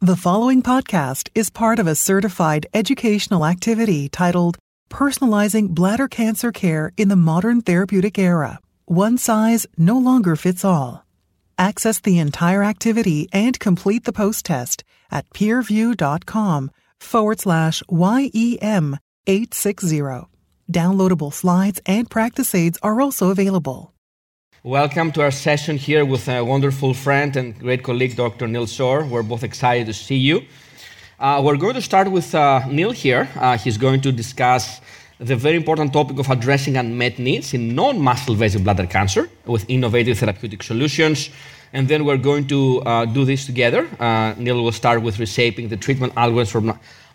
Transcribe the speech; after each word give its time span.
The 0.00 0.14
following 0.14 0.62
podcast 0.62 1.28
is 1.34 1.50
part 1.50 1.80
of 1.80 1.88
a 1.88 1.96
certified 1.96 2.68
educational 2.72 3.44
activity 3.44 4.08
titled 4.08 4.56
Personalizing 4.88 5.70
Bladder 5.70 6.06
Cancer 6.06 6.52
Care 6.52 6.92
in 6.96 7.08
the 7.08 7.16
Modern 7.16 7.62
Therapeutic 7.62 8.16
Era. 8.16 8.60
One 8.84 9.18
size 9.18 9.66
no 9.76 9.98
longer 9.98 10.36
fits 10.36 10.64
all. 10.64 11.04
Access 11.58 11.98
the 11.98 12.20
entire 12.20 12.62
activity 12.62 13.28
and 13.32 13.58
complete 13.58 14.04
the 14.04 14.12
post 14.12 14.44
test 14.44 14.84
at 15.10 15.28
peerview.com 15.30 16.70
forward 17.00 17.40
slash 17.40 17.82
YEM 17.90 18.98
860. 19.26 20.28
Downloadable 20.70 21.32
slides 21.32 21.80
and 21.86 22.08
practice 22.08 22.54
aids 22.54 22.78
are 22.84 23.00
also 23.00 23.30
available. 23.30 23.94
Welcome 24.68 25.12
to 25.12 25.22
our 25.22 25.30
session 25.30 25.78
here 25.78 26.04
with 26.04 26.28
a 26.28 26.44
wonderful 26.44 26.92
friend 26.92 27.34
and 27.36 27.58
great 27.58 27.82
colleague, 27.82 28.16
Dr. 28.16 28.46
Neil 28.46 28.66
Shore. 28.66 29.02
We're 29.02 29.22
both 29.22 29.42
excited 29.42 29.86
to 29.86 29.94
see 29.94 30.16
you. 30.16 30.42
Uh, 31.18 31.40
we're 31.42 31.56
going 31.56 31.72
to 31.72 31.80
start 31.80 32.10
with 32.10 32.34
uh, 32.34 32.60
Neil 32.68 32.90
here. 32.90 33.30
Uh, 33.36 33.56
he's 33.56 33.78
going 33.78 34.02
to 34.02 34.12
discuss 34.12 34.82
the 35.20 35.36
very 35.36 35.56
important 35.56 35.94
topic 35.94 36.18
of 36.18 36.28
addressing 36.28 36.76
unmet 36.76 37.18
needs 37.18 37.54
in 37.54 37.74
non 37.74 37.98
muscle 37.98 38.34
invasive 38.34 38.62
bladder 38.62 38.86
cancer 38.86 39.30
with 39.46 39.64
innovative 39.70 40.18
therapeutic 40.18 40.62
solutions. 40.62 41.30
And 41.72 41.88
then 41.88 42.04
we're 42.04 42.18
going 42.18 42.46
to 42.48 42.82
uh, 42.82 43.06
do 43.06 43.24
this 43.24 43.46
together. 43.46 43.88
Uh, 43.98 44.34
Neil 44.36 44.62
will 44.62 44.72
start 44.72 45.00
with 45.00 45.18
reshaping 45.18 45.68
the 45.68 45.78
treatment 45.78 46.14
algorithms 46.14 46.50
for 46.50 46.60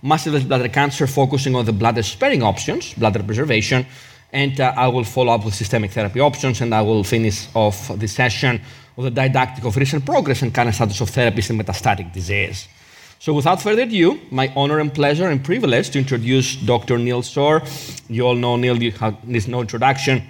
muscle 0.02 0.34
invasive 0.34 0.50
bladder 0.50 0.70
cancer, 0.70 1.06
focusing 1.06 1.54
on 1.54 1.66
the 1.66 1.73
bladder 1.73 2.02
sparing 2.02 2.42
options, 2.42 2.95
bladder 2.95 3.22
preservation. 3.22 3.86
And 4.34 4.60
uh, 4.60 4.73
I 4.76 4.88
will 4.88 5.04
follow 5.04 5.32
up 5.32 5.46
with 5.46 5.54
systemic 5.54 5.92
therapy 5.92 6.20
options, 6.20 6.60
and 6.60 6.73
I 6.73 6.82
will 6.82 7.04
finish 7.04 7.48
off 7.54 7.90
the 7.98 8.08
session 8.08 8.59
with 8.96 9.08
a 9.08 9.12
didactic 9.12 9.64
of 9.64 9.78
recent 9.78 10.06
progress 10.06 10.42
and 10.42 10.54
current 10.54 10.76
status 10.76 11.00
of 11.02 11.09
therapies 11.09 11.50
in 11.50 11.58
metastatic 11.58 12.12
disease. 12.12 12.68
So, 13.20 13.34
without 13.34 13.61
further 13.61 13.84
ado, 13.84 14.20
my 14.31 14.52
honor 14.56 14.80
and 14.80 14.94
pleasure 14.94 15.30
and 15.30 15.42
privilege 15.42 15.92
to 15.92 16.00
introduce 16.00 16.58
Dr. 16.58 16.98
Neil 16.98 17.22
Shore. 17.22 17.61
You 18.09 18.28
all 18.28 18.36
know 18.36 18.58
Neil, 18.58 18.76
needs 18.76 19.48
no 19.48 19.61
introduction. 19.61 20.23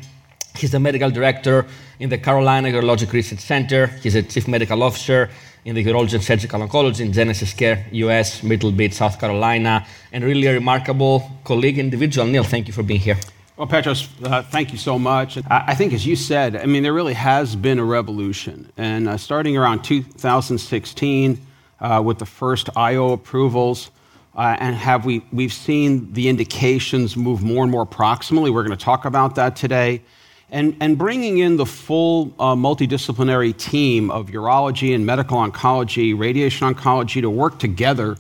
He's 0.56 0.72
the 0.72 0.80
medical 0.80 1.10
director 1.10 1.66
in 2.00 2.10
the 2.10 2.18
Carolina 2.18 2.68
Urologic 2.68 3.12
Research 3.12 3.40
Center. 3.40 3.88
He's 3.88 4.16
a 4.16 4.22
chief 4.22 4.48
medical 4.48 4.84
officer 4.84 5.30
in 5.66 5.76
the 5.76 5.84
Urology 5.84 6.16
and 6.16 6.24
Surgical 6.24 6.60
Oncology 6.60 7.00
in 7.00 7.14
Genesis 7.14 7.54
Care, 7.54 7.88
US, 7.92 8.44
Myrtle 8.44 8.72
Beach, 8.72 8.94
South 8.94 9.20
Carolina, 9.20 9.88
and 10.12 10.24
really 10.24 10.46
a 10.48 10.54
remarkable 10.54 11.32
colleague 11.44 11.80
individual. 11.80 12.28
Neil, 12.28 12.44
thank 12.44 12.68
you 12.68 12.74
for 12.74 12.84
being 12.84 13.00
here. 13.00 13.18
Well, 13.56 13.68
Petros, 13.68 14.10
uh, 14.24 14.42
thank 14.42 14.72
you 14.72 14.80
so 14.80 14.98
much. 14.98 15.38
I, 15.48 15.76
think, 15.76 15.94
as 15.94 16.08
you 16.08 16.16
said, 16.16 16.56
I 16.56 16.66
mean, 16.66 16.82
there 16.82 16.94
really 16.94 17.14
has 17.14 17.56
been 17.56 17.78
a 17.78 17.86
revolution. 17.86 18.72
And 18.78 19.08
uh, 19.08 19.18
starting 19.18 19.56
around 19.56 19.84
2016, 19.84 21.40
uh, 21.84 22.02
with 22.04 22.18
the 22.18 22.26
first 22.26 22.70
IO 22.76 23.12
approvals. 23.12 23.92
Uh, 24.36 24.56
and 24.60 24.76
have 24.76 25.06
we, 25.06 25.22
we've 25.32 25.54
seen 25.54 26.12
the 26.14 26.28
indications 26.28 27.16
move 27.16 27.44
more 27.44 27.64
and 27.64 27.72
more 27.72 27.86
proximally. 27.86 28.52
We're 28.52 28.64
going 28.64 28.76
to 28.76 28.84
talk 28.84 29.06
about 29.06 29.36
that 29.36 29.56
today. 29.56 30.02
And, 30.50 30.76
and 30.80 30.98
bringing 30.98 31.40
in 31.40 31.58
the 31.58 31.66
full 31.66 32.34
uh, 32.40 32.56
multidisciplinary 32.56 33.56
team 33.56 34.10
of 34.10 34.28
urology 34.28 34.96
and 34.96 35.06
medical 35.06 35.38
oncology, 35.38 36.18
radiation 36.18 36.74
oncology 36.74 37.22
to 37.22 37.30
work 37.30 37.60
together, 37.60 38.18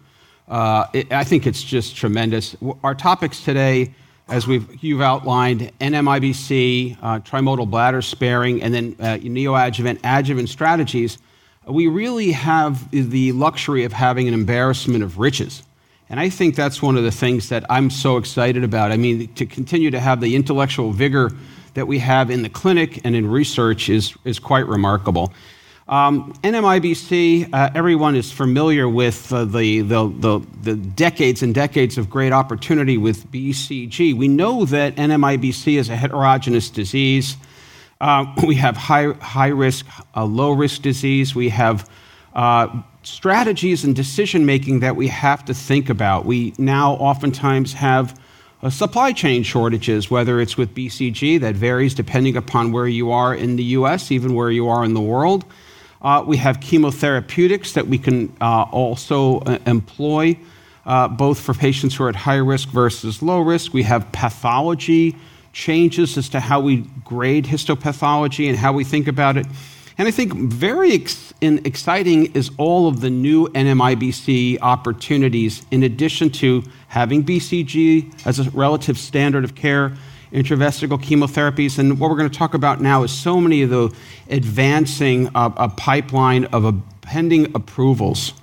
uh, 0.48 0.86
it, 0.94 1.12
I 1.12 1.24
think 1.24 1.48
it's 1.48 1.64
just 1.64 1.96
tremendous. 1.96 2.56
Our 2.84 2.96
topics 2.96 3.44
today, 3.44 3.94
as 4.28 4.48
we've, 4.48 4.84
you've 4.84 5.02
outlined, 5.02 5.72
NMIBC, 5.80 6.98
uh, 7.02 7.20
trimodal 7.20 7.70
bladder 7.70 8.02
sparing, 8.02 8.62
and 8.62 8.74
then 8.74 8.96
uh, 9.00 9.18
neoadjuvant 9.18 10.00
adjuvant 10.04 10.50
strategies 10.50 11.18
we 11.66 11.88
really 11.88 12.32
have 12.32 12.90
the 12.92 13.32
luxury 13.32 13.84
of 13.84 13.94
having 13.94 14.28
an 14.28 14.34
embarrassment 14.34 15.04
of 15.04 15.18
riches. 15.20 15.64
And 16.10 16.20
I 16.20 16.30
think 16.30 16.56
that's 16.56 16.82
one 16.82 16.98
of 16.98 17.04
the 17.04 17.12
things 17.12 17.50
that 17.50 17.66
I'm 17.70 17.90
so 17.90 18.18
excited 18.18 18.64
about. 18.64 18.92
I 18.92 18.98
mean, 18.98 19.34
to 19.36 19.46
continue 19.46 19.90
to 19.92 20.00
have 20.00 20.20
the 20.20 20.36
intellectual 20.36 20.92
vigor 20.92 21.32
that 21.74 21.88
we 21.88 22.00
have 22.00 22.30
in 22.30 22.44
the 22.44 22.50
clinic 22.50 23.02
and 23.04 23.16
in 23.16 23.28
research 23.28 23.90
is, 23.90 24.14
is 24.26 24.40
quite 24.40 24.68
remarkable. 24.68 25.34
Um, 25.86 26.32
NMIBC, 26.44 27.50
uh, 27.52 27.72
everyone 27.76 28.16
is 28.16 28.32
familiar 28.32 28.88
with 28.88 29.34
uh, 29.34 29.44
the, 29.44 29.82
the, 29.82 30.08
the, 30.08 30.40
the, 30.62 30.76
decades 30.76 31.44
and 31.44 31.54
decades 31.54 31.98
of 31.98 32.10
great 32.10 32.32
opportunity 32.32 32.98
with 32.98 33.30
BCG. 33.34 34.16
We 34.16 34.30
know 34.30 34.64
that 34.64 34.96
NMIBC 34.96 35.78
is 35.78 35.90
a 35.90 35.98
heterogeneous 35.98 36.70
disease. 36.70 37.36
Uh, 38.00 38.34
we 38.48 38.56
have 38.56 38.78
high, 38.78 39.12
high 39.12 39.50
risk, 39.50 39.86
low 40.16 40.52
risk 40.52 40.82
disease. 40.84 41.36
We 41.36 41.50
have 41.50 41.90
uh, 42.34 42.82
strategies 43.04 43.84
and 43.84 43.94
decision 43.94 44.46
making 44.46 44.80
that 44.80 44.96
we 44.96 45.10
have 45.10 45.44
to 45.46 45.54
think 45.54 45.90
about. 45.90 46.26
We 46.26 46.54
now 46.58 46.94
oftentimes 46.94 47.74
have 47.74 48.18
uh, 48.62 48.70
supply 48.70 49.12
chain 49.12 49.44
shortages, 49.44 50.10
whether 50.10 50.40
it's 50.40 50.56
with 50.56 50.74
BCG, 50.74 51.42
that 51.42 51.56
varies 51.56 51.94
depending 51.94 52.38
upon 52.38 52.72
where 52.72 52.88
you 52.88 53.12
are 53.12 53.36
in 53.36 53.58
the 53.58 53.64
US, 53.64 54.12
even 54.12 54.34
where 54.34 54.50
you 54.50 54.70
are 54.70 54.86
in 54.86 54.94
the 54.94 55.02
world. 55.02 55.44
Uh, 56.04 56.22
we 56.26 56.36
have 56.38 56.60
chemotherapeutics 56.60 57.74
that 57.74 57.88
we 57.88 57.98
can 57.98 58.36
uh, 58.42 58.64
also 58.64 59.40
employ, 59.66 60.38
both 61.12 61.40
for 61.40 61.54
patients 61.54 61.96
who 61.96 62.04
are 62.04 62.10
at 62.10 62.16
high 62.16 62.36
risk 62.36 62.70
versus 62.70 63.22
low 63.22 63.40
risk. 63.40 63.74
We 63.74 63.84
have 63.84 64.12
pathology 64.12 65.16
changes 65.54 66.18
as 66.18 66.28
to 66.30 66.40
how 66.40 66.60
we 66.60 66.78
grade 67.06 67.46
histopathology 67.46 68.50
and 68.50 68.58
how 68.58 68.74
we 68.74 68.84
think 68.84 69.08
about 69.08 69.38
it. 69.38 69.46
And 69.98 70.08
I 70.08 70.12
think 70.12 70.34
very 70.34 70.94
ex- 70.94 71.34
exciting 71.42 72.34
is 72.34 72.50
all 72.58 72.88
of 72.88 73.02
the 73.02 73.12
new 73.12 73.48
NMIBC 73.50 74.58
opportunities, 74.62 75.64
in 75.70 75.84
addition 75.84 76.32
to 76.32 76.64
having 76.88 77.24
BCG 77.24 78.26
as 78.26 78.40
a 78.40 78.50
relative 78.52 78.98
standard 78.98 79.44
of 79.44 79.54
care, 79.54 79.94
intravesical 80.34 81.00
chemotherapies. 81.02 81.78
And 81.78 82.00
what 82.00 82.10
we're 82.10 82.18
going 82.18 82.30
to 82.30 82.38
talk 82.38 82.54
about 82.54 82.82
now 82.82 83.04
is 83.04 83.12
so 83.12 83.40
many 83.40 83.62
of 83.62 83.70
the 83.70 83.96
advancing 84.30 85.30
uh, 85.36 85.52
a 85.56 85.70
pipeline 85.70 86.46
of 86.46 86.82
pending 87.02 87.56
approvals. 87.56 88.34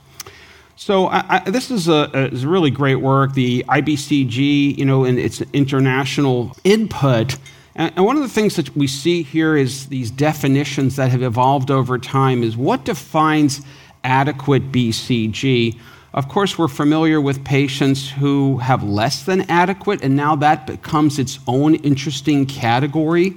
So 0.77 1.09
I, 1.09 1.25
I, 1.28 1.51
this 1.51 1.71
is 1.71 1.89
a, 1.89 2.11
a, 2.15 2.28
is 2.28 2.47
really 2.47 2.71
great 2.71 2.97
work. 2.97 3.34
The 3.34 3.65
IBCG, 3.69 4.78
you 4.78 4.84
know, 4.84 5.05
and 5.05 5.19
its 5.19 5.43
international 5.53 6.56
input. 6.65 7.37
And, 7.75 7.93
and 7.97 8.05
one 8.05 8.17
of 8.17 8.22
the 8.22 8.28
things 8.28 8.57
that 8.57 8.75
we 8.77 8.87
see 8.87 9.22
here 9.22 9.57
is 9.57 9.89
these 9.89 10.11
definitions 10.11 10.97
that 10.97 11.11
have 11.11 11.22
evolved 11.22 11.71
over 11.71 11.99
time. 11.99 12.43
Is 12.43 12.57
what 12.57 12.84
defines 12.84 13.61
adequate 14.05 14.72
BCG? 14.72 15.78
Of 16.12 16.28
course, 16.28 16.59
we're 16.59 16.66
familiar 16.66 17.21
with 17.21 17.44
patients 17.44 18.10
who 18.10 18.59
have 18.59 18.82
less 18.82 19.22
than 19.22 19.43
adequate, 19.43 20.03
and 20.03 20.16
now 20.16 20.34
that 20.37 20.66
becomes 20.66 21.21
its 21.21 21.38
own 21.47 21.76
interesting 21.76 22.47
category. 22.47 23.34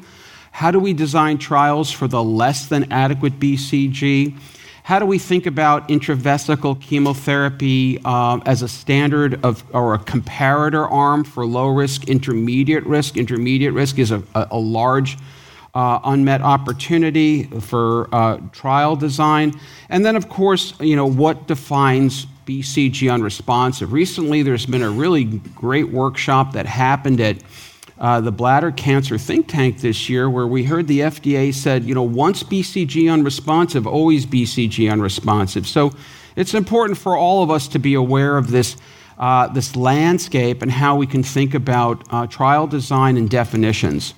How 0.50 0.72
do 0.72 0.80
we 0.80 0.94
design 0.94 1.38
trials 1.38 1.92
for 1.92 2.08
the 2.08 2.24
less 2.24 2.66
than 2.66 2.92
adequate 2.92 3.40
BCG? 3.40 4.36
How 4.82 4.98
do 4.98 5.06
we 5.06 5.20
think 5.20 5.46
about 5.46 5.88
intravesical 5.88 6.82
chemotherapy 6.82 8.04
um, 8.06 8.42
as 8.48 8.64
a 8.64 8.68
standard 8.68 9.46
of 9.46 9.64
or 9.72 9.94
a 9.94 10.00
comparator 10.00 10.92
arm 10.92 11.24
for 11.24 11.46
low 11.46 11.68
risk, 11.68 12.10
intermediate 12.10 12.86
risk? 12.88 13.18
Intermediate 13.18 13.74
risk 13.74 14.00
is 14.00 14.10
a, 14.10 14.24
a, 14.34 14.48
a 14.52 14.60
large 14.60 15.20
uh, 15.76 16.00
unmet 16.04 16.42
opportunity 16.42 17.44
for 17.44 18.14
uh, 18.14 18.40
trial 18.52 18.96
design. 18.96 19.54
And 19.90 20.04
then, 20.04 20.16
of 20.16 20.28
course, 20.28 20.74
you 20.80 20.96
know, 20.96 21.06
what 21.06 21.48
defines 21.48 22.26
BCG 22.46 23.12
unresponsive? 23.12 23.94
Recently, 23.94 24.44
there's 24.44 24.66
been 24.66 24.84
a 24.84 24.90
really 24.90 25.24
great 25.24 25.90
workshop 25.90 26.54
that 26.54 26.66
happened 26.66 27.22
at 27.22 27.38
uh, 28.00 28.20
the 28.20 28.32
bladder 28.32 28.72
cancer 28.72 29.18
think 29.18 29.48
tank 29.48 29.80
this 29.80 30.10
year 30.10 30.30
where 30.30 30.48
we 30.48 30.64
heard 30.64 30.88
the 30.88 31.02
FDA 31.02 31.54
said, 31.54 31.84
you 31.84 31.94
know, 31.94 32.04
once 32.04 32.44
BCG 32.44 33.12
unresponsive, 33.12 33.88
always 33.88 34.26
BCG 34.26 34.92
unresponsive. 34.92 35.68
So 35.68 35.92
it's 36.36 36.54
important 36.54 36.98
for 36.98 37.16
all 37.16 37.44
of 37.44 37.52
us 37.52 37.68
to 37.70 37.80
be 37.80 37.94
aware 37.94 38.38
of 38.38 38.50
this, 38.50 38.76
uh, 39.18 39.48
this 39.48 39.76
landscape 39.76 40.62
and 40.62 40.72
how 40.72 40.96
we 40.96 41.08
can 41.08 41.24
think 41.24 41.54
about 41.54 42.04
uh, 42.10 42.28
trial 42.28 42.68
design 42.68 43.16
and 43.18 43.30
definitions. 43.30 44.14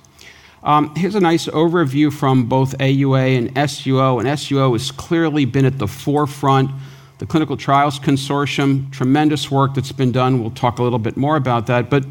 Um, 0.63 0.95
here's 0.95 1.13
a 1.13 1.19
nice 1.19 1.45
overview 1.45 2.11
from 2.11 2.45
both 2.45 2.75
AUA 2.79 3.37
and 3.37 3.53
SUO, 3.53 4.19
and 4.19 4.27
SUO 4.27 4.71
has 4.71 4.89
clearly 4.89 5.45
been 5.45 5.63
at 5.63 5.77
the 5.77 5.87
forefront. 5.87 6.71
The 7.17 7.25
Clinical 7.25 7.55
Trials 7.55 7.97
Consortium, 7.97 8.91
tremendous 8.91 9.49
work 9.49 9.73
that's 9.73 9.93
been 9.93 10.11
done. 10.11 10.41
We'll 10.41 10.51
talk 10.51 10.79
a 10.79 10.83
little 10.83 10.99
bit 10.99 11.15
more 11.15 11.37
about 11.37 11.67
that. 11.67 11.89
But 11.89 12.05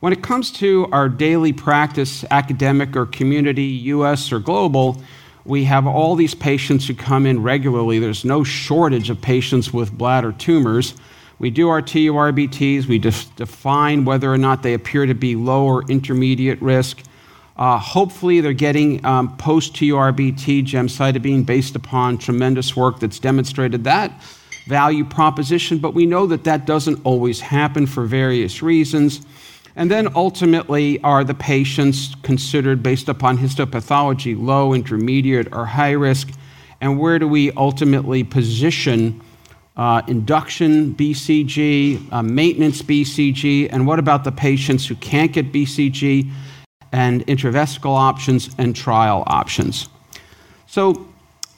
when 0.00 0.12
it 0.12 0.22
comes 0.22 0.50
to 0.52 0.86
our 0.92 1.08
daily 1.08 1.54
practice, 1.54 2.26
academic 2.30 2.94
or 2.94 3.06
community, 3.06 3.64
US 3.64 4.30
or 4.30 4.38
global, 4.38 5.02
we 5.46 5.64
have 5.64 5.86
all 5.86 6.14
these 6.14 6.34
patients 6.34 6.86
who 6.86 6.94
come 6.94 7.24
in 7.24 7.42
regularly. 7.42 7.98
There's 7.98 8.22
no 8.22 8.44
shortage 8.44 9.08
of 9.08 9.22
patients 9.22 9.72
with 9.72 9.96
bladder 9.96 10.32
tumors. 10.32 10.94
We 11.38 11.48
do 11.48 11.70
our 11.70 11.80
TURBTs, 11.80 12.86
we 12.86 12.98
def- 12.98 13.34
define 13.36 14.04
whether 14.04 14.30
or 14.30 14.38
not 14.38 14.62
they 14.62 14.74
appear 14.74 15.06
to 15.06 15.14
be 15.14 15.36
low 15.36 15.64
or 15.64 15.84
intermediate 15.90 16.60
risk. 16.60 17.02
Uh, 17.56 17.78
hopefully, 17.78 18.40
they're 18.40 18.52
getting 18.52 19.04
um, 19.06 19.36
post 19.36 19.74
TURBT 19.74 20.64
gemcitabine 20.64 21.46
based 21.46 21.76
upon 21.76 22.18
tremendous 22.18 22.74
work 22.74 22.98
that's 22.98 23.18
demonstrated 23.18 23.84
that. 23.84 24.12
value 24.66 25.04
proposition, 25.04 25.78
but 25.78 25.92
we 25.92 26.06
know 26.06 26.26
that 26.26 26.44
that 26.44 26.64
doesn't 26.64 26.98
always 27.04 27.38
happen 27.38 27.86
for 27.86 28.06
various 28.06 28.62
reasons. 28.62 29.20
And 29.76 29.90
then 29.90 30.08
ultimately, 30.14 31.00
are 31.02 31.22
the 31.22 31.34
patients 31.34 32.14
considered 32.22 32.82
based 32.82 33.08
upon 33.08 33.38
histopathology 33.38 34.34
low, 34.40 34.72
intermediate, 34.72 35.52
or 35.52 35.66
high 35.66 35.92
risk? 35.92 36.30
And 36.80 36.98
where 36.98 37.18
do 37.18 37.28
we 37.28 37.50
ultimately 37.52 38.24
position 38.24 39.20
uh, 39.76 40.02
induction 40.06 40.94
BCG, 40.94 42.12
uh, 42.12 42.22
maintenance 42.22 42.82
BCG, 42.82 43.68
and 43.72 43.86
what 43.86 43.98
about 43.98 44.22
the 44.22 44.30
patients 44.30 44.86
who 44.86 44.94
can't 44.96 45.32
get 45.32 45.52
BCG, 45.52 46.30
and 46.94 47.26
intravesical 47.26 47.96
options 47.96 48.54
and 48.56 48.76
trial 48.76 49.24
options? 49.26 49.88
So 50.68 51.08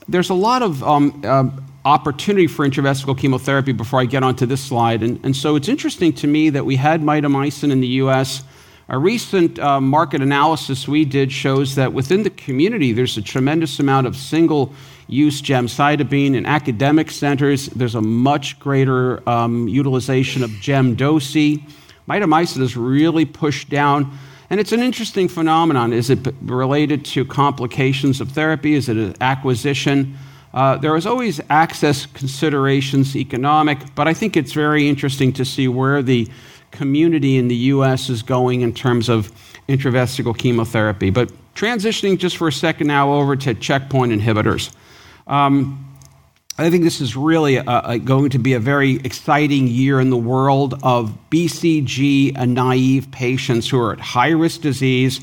there's 0.08 0.30
a 0.30 0.34
lot 0.34 0.62
of 0.62 0.82
um, 0.82 1.22
uh, 1.24 1.50
opportunity 1.84 2.46
for 2.46 2.66
intravesical 2.66 3.16
chemotherapy 3.16 3.72
before 3.72 4.00
I 4.00 4.06
get 4.06 4.22
onto 4.22 4.46
this 4.46 4.62
slide. 4.62 5.02
And, 5.02 5.22
and 5.24 5.36
so 5.36 5.54
it's 5.54 5.68
interesting 5.68 6.14
to 6.14 6.26
me 6.26 6.50
that 6.50 6.64
we 6.64 6.76
had 6.76 7.02
mitomycin 7.02 7.70
in 7.70 7.80
the 7.80 8.00
US. 8.04 8.42
A 8.88 8.98
recent 8.98 9.58
uh, 9.58 9.80
market 9.80 10.22
analysis 10.22 10.88
we 10.88 11.04
did 11.04 11.30
shows 11.30 11.74
that 11.74 11.92
within 11.92 12.22
the 12.22 12.30
community, 12.30 12.92
there's 12.92 13.18
a 13.18 13.22
tremendous 13.22 13.78
amount 13.78 14.06
of 14.06 14.16
single 14.16 14.72
use 15.06 15.42
gemcitabine. 15.42 16.34
In 16.34 16.46
academic 16.46 17.10
centers, 17.10 17.66
there's 17.66 17.94
a 17.94 18.02
much 18.02 18.58
greater 18.58 19.28
um, 19.28 19.68
utilization 19.68 20.42
of 20.42 20.50
GemDoce. 20.50 21.62
Mitomycin 22.08 22.62
is 22.62 22.76
really 22.76 23.24
pushed 23.24 23.68
down. 23.68 24.16
And 24.48 24.60
it's 24.60 24.72
an 24.72 24.80
interesting 24.80 25.28
phenomenon. 25.28 25.92
Is 25.92 26.10
it 26.10 26.26
related 26.42 27.04
to 27.06 27.24
complications 27.24 28.20
of 28.20 28.30
therapy? 28.30 28.74
Is 28.74 28.88
it 28.88 28.96
an 28.96 29.14
acquisition? 29.20 30.16
Uh, 30.54 30.76
there 30.76 30.96
is 30.96 31.06
always 31.06 31.40
access 31.50 32.06
considerations, 32.06 33.16
economic, 33.16 33.78
but 33.94 34.08
I 34.08 34.14
think 34.14 34.36
it's 34.36 34.52
very 34.52 34.88
interesting 34.88 35.32
to 35.34 35.44
see 35.44 35.68
where 35.68 36.02
the 36.02 36.28
community 36.70 37.36
in 37.36 37.48
the 37.48 37.56
U.S. 37.56 38.08
is 38.08 38.22
going 38.22 38.62
in 38.62 38.72
terms 38.72 39.08
of 39.08 39.32
intravesical 39.68 40.36
chemotherapy. 40.36 41.10
But 41.10 41.30
transitioning 41.54 42.18
just 42.18 42.36
for 42.36 42.48
a 42.48 42.52
second 42.52 42.86
now 42.86 43.12
over 43.12 43.34
to 43.36 43.54
checkpoint 43.54 44.12
inhibitors. 44.12 44.72
Um, 45.26 45.85
I 46.58 46.70
think 46.70 46.84
this 46.84 47.02
is 47.02 47.14
really 47.14 47.56
a, 47.56 47.64
a, 47.66 47.98
going 47.98 48.30
to 48.30 48.38
be 48.38 48.54
a 48.54 48.58
very 48.58 48.94
exciting 49.04 49.68
year 49.68 50.00
in 50.00 50.08
the 50.08 50.16
world 50.16 50.80
of 50.82 51.14
BCG 51.28 52.34
naive 52.48 53.10
patients 53.10 53.68
who 53.68 53.78
are 53.78 53.92
at 53.92 54.00
high 54.00 54.30
risk 54.30 54.62
disease. 54.62 55.20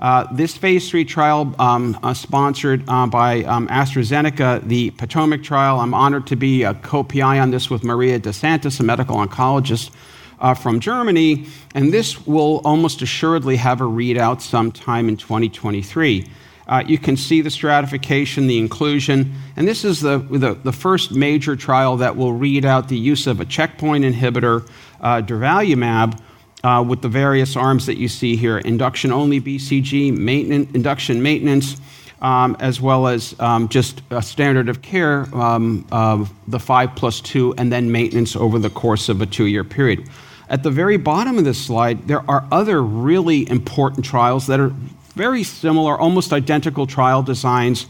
Uh, 0.00 0.26
this 0.32 0.56
phase 0.56 0.90
three 0.90 1.04
trial, 1.04 1.54
um, 1.60 1.96
uh, 2.02 2.12
sponsored 2.12 2.82
uh, 2.88 3.06
by 3.06 3.44
um, 3.44 3.68
AstraZeneca, 3.68 4.66
the 4.66 4.90
Potomac 4.90 5.44
trial, 5.44 5.78
I'm 5.78 5.94
honored 5.94 6.26
to 6.26 6.36
be 6.36 6.64
a 6.64 6.74
co 6.74 7.04
PI 7.04 7.38
on 7.38 7.52
this 7.52 7.70
with 7.70 7.84
Maria 7.84 8.18
DeSantis, 8.18 8.80
a 8.80 8.82
medical 8.82 9.16
oncologist 9.16 9.92
uh, 10.40 10.54
from 10.54 10.80
Germany, 10.80 11.46
and 11.76 11.92
this 11.92 12.26
will 12.26 12.60
almost 12.64 13.00
assuredly 13.00 13.58
have 13.58 13.80
a 13.80 13.84
readout 13.84 14.40
sometime 14.40 15.08
in 15.08 15.16
2023. 15.16 16.28
Uh, 16.66 16.82
you 16.86 16.98
can 16.98 17.16
see 17.16 17.42
the 17.42 17.50
stratification, 17.50 18.46
the 18.46 18.58
inclusion, 18.58 19.34
and 19.56 19.68
this 19.68 19.84
is 19.84 20.00
the, 20.00 20.18
the, 20.18 20.54
the, 20.54 20.72
first 20.72 21.12
major 21.12 21.56
trial 21.56 21.98
that 21.98 22.16
will 22.16 22.32
read 22.32 22.64
out 22.64 22.88
the 22.88 22.96
use 22.96 23.26
of 23.26 23.38
a 23.38 23.44
checkpoint 23.44 24.02
inhibitor, 24.02 24.66
uh, 25.00 25.20
durvalumab, 25.20 26.18
uh, 26.62 26.82
with 26.82 27.02
the 27.02 27.08
various 27.08 27.56
arms 27.56 27.84
that 27.84 27.98
you 27.98 28.08
see 28.08 28.36
here 28.36 28.56
induction 28.58 29.12
only 29.12 29.40
BCG, 29.40 30.16
maintenance, 30.16 30.70
induction 30.74 31.22
maintenance, 31.22 31.76
um, 32.22 32.56
as 32.58 32.80
well 32.80 33.06
as 33.06 33.38
um, 33.38 33.68
just 33.68 34.00
a 34.10 34.22
standard 34.22 34.70
of 34.70 34.80
care 34.80 35.26
um, 35.36 35.86
of 35.92 36.32
the 36.48 36.58
5 36.58 36.96
plus 36.96 37.20
2, 37.20 37.56
and 37.58 37.70
then 37.70 37.92
maintenance 37.92 38.34
over 38.34 38.58
the 38.58 38.70
course 38.70 39.10
of 39.10 39.20
a 39.20 39.26
two 39.26 39.44
year 39.44 39.64
period. 39.64 40.08
At 40.48 40.62
the 40.62 40.70
very 40.70 40.96
bottom 40.96 41.36
of 41.36 41.44
this 41.44 41.62
slide, 41.62 42.08
there 42.08 42.28
are 42.30 42.46
other 42.50 42.82
really 42.82 43.48
important 43.50 44.06
trials 44.06 44.46
that 44.46 44.60
are 44.60 44.72
very 45.14 45.42
similar, 45.42 45.98
almost 45.98 46.32
identical 46.32 46.86
trial 46.86 47.22
designs. 47.22 47.86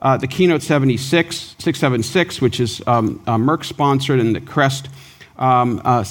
Uh, 0.00 0.16
the 0.16 0.26
Keynote 0.26 0.62
76, 0.62 1.54
676, 1.58 2.40
which 2.40 2.58
is 2.58 2.82
um, 2.86 3.22
uh, 3.26 3.36
Merck 3.36 3.64
sponsored, 3.64 4.18
and 4.18 4.34
the 4.34 4.40
CREST 4.40 4.88
um, 5.38 5.80
uh, 5.84 6.04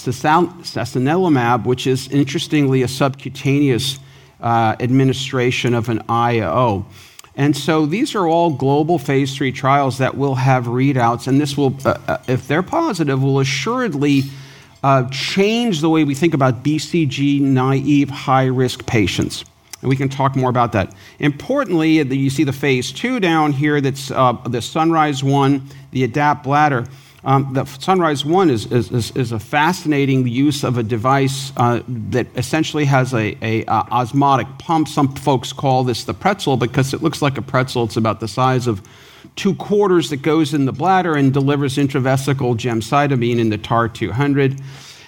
which 1.64 1.88
is 1.88 2.08
interestingly 2.10 2.82
a 2.82 2.88
subcutaneous 2.88 4.00
uh, 4.40 4.76
administration 4.80 5.74
of 5.74 5.90
an 5.90 6.02
IO. 6.10 6.86
And 7.36 7.56
so 7.56 7.86
these 7.86 8.14
are 8.16 8.28
all 8.28 8.52
global 8.52 8.98
phase 8.98 9.36
three 9.36 9.52
trials 9.52 10.00
that 10.00 10.18
will 10.18 10.36
have 10.36 10.66
readouts, 10.66 11.28
and 11.28 11.40
this 11.40 11.58
will, 11.58 11.76
uh, 11.86 11.98
uh 12.08 12.18
if 12.28 12.48
they're 12.48 12.64
positive, 12.64 13.22
will 13.22 13.40
assuredly 13.40 14.24
change 15.12 15.82
the 15.82 15.90
way 15.90 16.04
we 16.04 16.16
think 16.16 16.34
about 16.34 16.64
BCG 16.64 17.40
naive 17.40 18.10
high 18.10 18.46
risk 18.46 18.86
patients. 18.86 19.46
And 19.82 19.90
we 19.90 19.96
can 19.96 20.10
talk 20.10 20.36
more 20.36 20.50
about 20.50 20.72
that. 20.74 20.94
Importantly, 21.20 22.02
you 22.02 22.30
see 22.30 22.44
the 22.44 22.54
phase 22.54 22.92
two 22.92 23.20
down 23.20 23.52
here 23.52 23.82
that's 23.82 24.12
uh, 24.12 24.34
the 24.48 24.62
Sunrise 24.62 25.24
1, 25.24 25.62
the 25.92 26.08
ADAPT 26.08 26.44
bladder. 26.44 26.86
Um, 27.24 27.54
the 27.54 27.66
Sunrise 27.66 28.26
One 28.26 28.50
is, 28.50 28.72
is, 28.72 28.92
is, 28.92 29.12
is, 29.12 29.32
a 29.32 29.40
fascinating 29.40 30.28
use 30.28 30.64
of 30.64 30.80
a 30.80 30.84
device 30.84 31.52
uh, 31.56 31.84
that 31.88 32.26
essentially 32.36 32.86
has 32.86 33.14
a, 33.14 33.38
a, 33.44 33.64
a, 33.66 33.88
osmotic 33.92 34.48
pump. 34.58 34.88
Some 34.88 35.14
folks 35.16 35.54
call 35.54 35.84
this 35.84 36.04
the 36.04 36.16
pretzel 36.16 36.58
because 36.58 36.96
it 36.96 37.04
looks 37.04 37.22
like 37.22 37.38
a 37.38 37.44
pretzel. 37.44 37.84
It's 37.84 37.98
about 37.98 38.22
the 38.22 38.28
size 38.28 38.66
of 38.66 38.82
two 39.36 39.54
quarters 39.56 40.10
that 40.10 40.24
goes 40.24 40.56
in 40.56 40.66
the 40.66 40.72
bladder 40.72 41.16
and 41.16 41.32
delivers 41.32 41.76
intravesical 41.78 42.56
gemcitabine 42.56 43.38
in 43.38 43.50
the 43.50 43.58
TAR 43.60 43.88
200. 43.88 44.60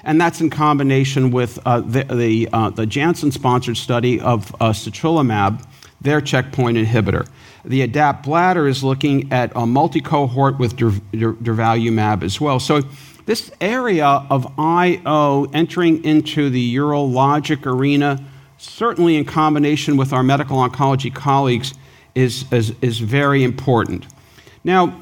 And 0.04 0.20
that's 0.20 0.42
in 0.42 0.50
combination 0.50 1.32
with 1.32 1.60
uh, 1.66 1.80
the, 1.80 2.04
the, 2.04 2.50
uh, 2.52 2.70
the 2.70 2.86
Janssen 2.86 3.32
sponsored 3.32 3.78
study 3.78 4.20
of 4.20 4.54
uh, 4.56 4.72
cetrelimab, 4.72 5.66
their 6.02 6.20
checkpoint 6.20 6.78
inhibitor. 6.78 7.28
The 7.64 7.88
ADAPT 7.88 8.24
bladder 8.24 8.68
is 8.68 8.84
looking 8.84 9.32
at 9.32 9.54
a 9.56 9.66
multi 9.66 10.02
cohort 10.02 10.60
with 10.60 10.76
durvalumab 10.76 12.24
as 12.24 12.42
well. 12.42 12.60
So, 12.60 12.82
this 13.26 13.52
area 13.62 14.06
of 14.06 14.52
IO 14.60 15.46
entering 15.54 16.04
into 16.04 16.50
the 16.50 16.76
urologic 16.76 17.66
arena, 17.66 18.22
certainly 18.58 19.16
in 19.16 19.24
combination 19.24 19.96
with 19.96 20.12
our 20.12 20.24
medical 20.24 20.58
oncology 20.58 21.14
colleagues, 21.14 21.74
is, 22.16 22.44
is, 22.52 22.74
is 22.82 23.00
very 23.00 23.46
important. 23.46 24.06
Now, 24.66 25.02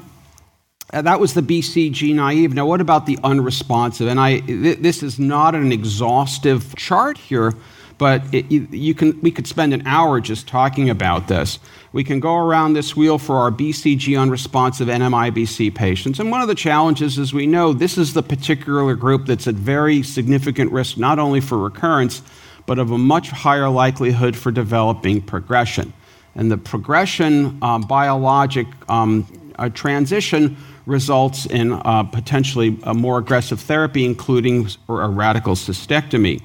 that 0.92 1.18
was 1.18 1.32
the 1.32 1.40
BCG 1.40 2.14
naive. 2.14 2.52
Now, 2.52 2.66
what 2.66 2.82
about 2.82 3.06
the 3.06 3.18
unresponsive? 3.24 4.08
And 4.08 4.20
I, 4.20 4.40
th- 4.40 4.78
this 4.78 5.02
is 5.02 5.18
not 5.18 5.54
an 5.54 5.72
exhaustive 5.72 6.76
chart 6.76 7.16
here, 7.16 7.54
but 7.96 8.22
it, 8.34 8.50
you, 8.52 8.68
you 8.70 8.94
can, 8.94 9.18
we 9.22 9.30
could 9.30 9.46
spend 9.46 9.72
an 9.72 9.86
hour 9.86 10.20
just 10.20 10.46
talking 10.46 10.90
about 10.90 11.28
this. 11.28 11.58
We 11.92 12.04
can 12.04 12.20
go 12.20 12.36
around 12.36 12.74
this 12.74 12.94
wheel 12.94 13.16
for 13.16 13.36
our 13.36 13.50
BCG 13.50 14.20
unresponsive 14.20 14.88
NMIBC 14.88 15.74
patients. 15.74 16.20
And 16.20 16.30
one 16.30 16.42
of 16.42 16.48
the 16.48 16.54
challenges 16.54 17.16
is 17.16 17.32
we 17.32 17.46
know 17.46 17.72
this 17.72 17.96
is 17.96 18.12
the 18.12 18.22
particular 18.22 18.94
group 18.94 19.24
that's 19.24 19.46
at 19.46 19.54
very 19.54 20.02
significant 20.02 20.72
risk, 20.72 20.98
not 20.98 21.18
only 21.18 21.40
for 21.40 21.56
recurrence, 21.56 22.22
but 22.66 22.78
of 22.78 22.90
a 22.90 22.98
much 22.98 23.30
higher 23.30 23.68
likelihood 23.70 24.36
for 24.36 24.52
developing 24.52 25.22
progression. 25.22 25.94
And 26.34 26.50
the 26.50 26.58
progression 26.58 27.58
um, 27.62 27.82
biologic 27.82 28.66
um, 28.88 29.26
uh, 29.58 29.68
transition 29.70 30.56
results 30.86 31.46
in 31.46 31.72
uh, 31.72 32.02
potentially 32.04 32.78
a 32.82 32.94
more 32.94 33.18
aggressive 33.18 33.60
therapy, 33.60 34.04
including 34.04 34.68
a 34.88 35.08
radical 35.08 35.54
cystectomy. 35.54 36.42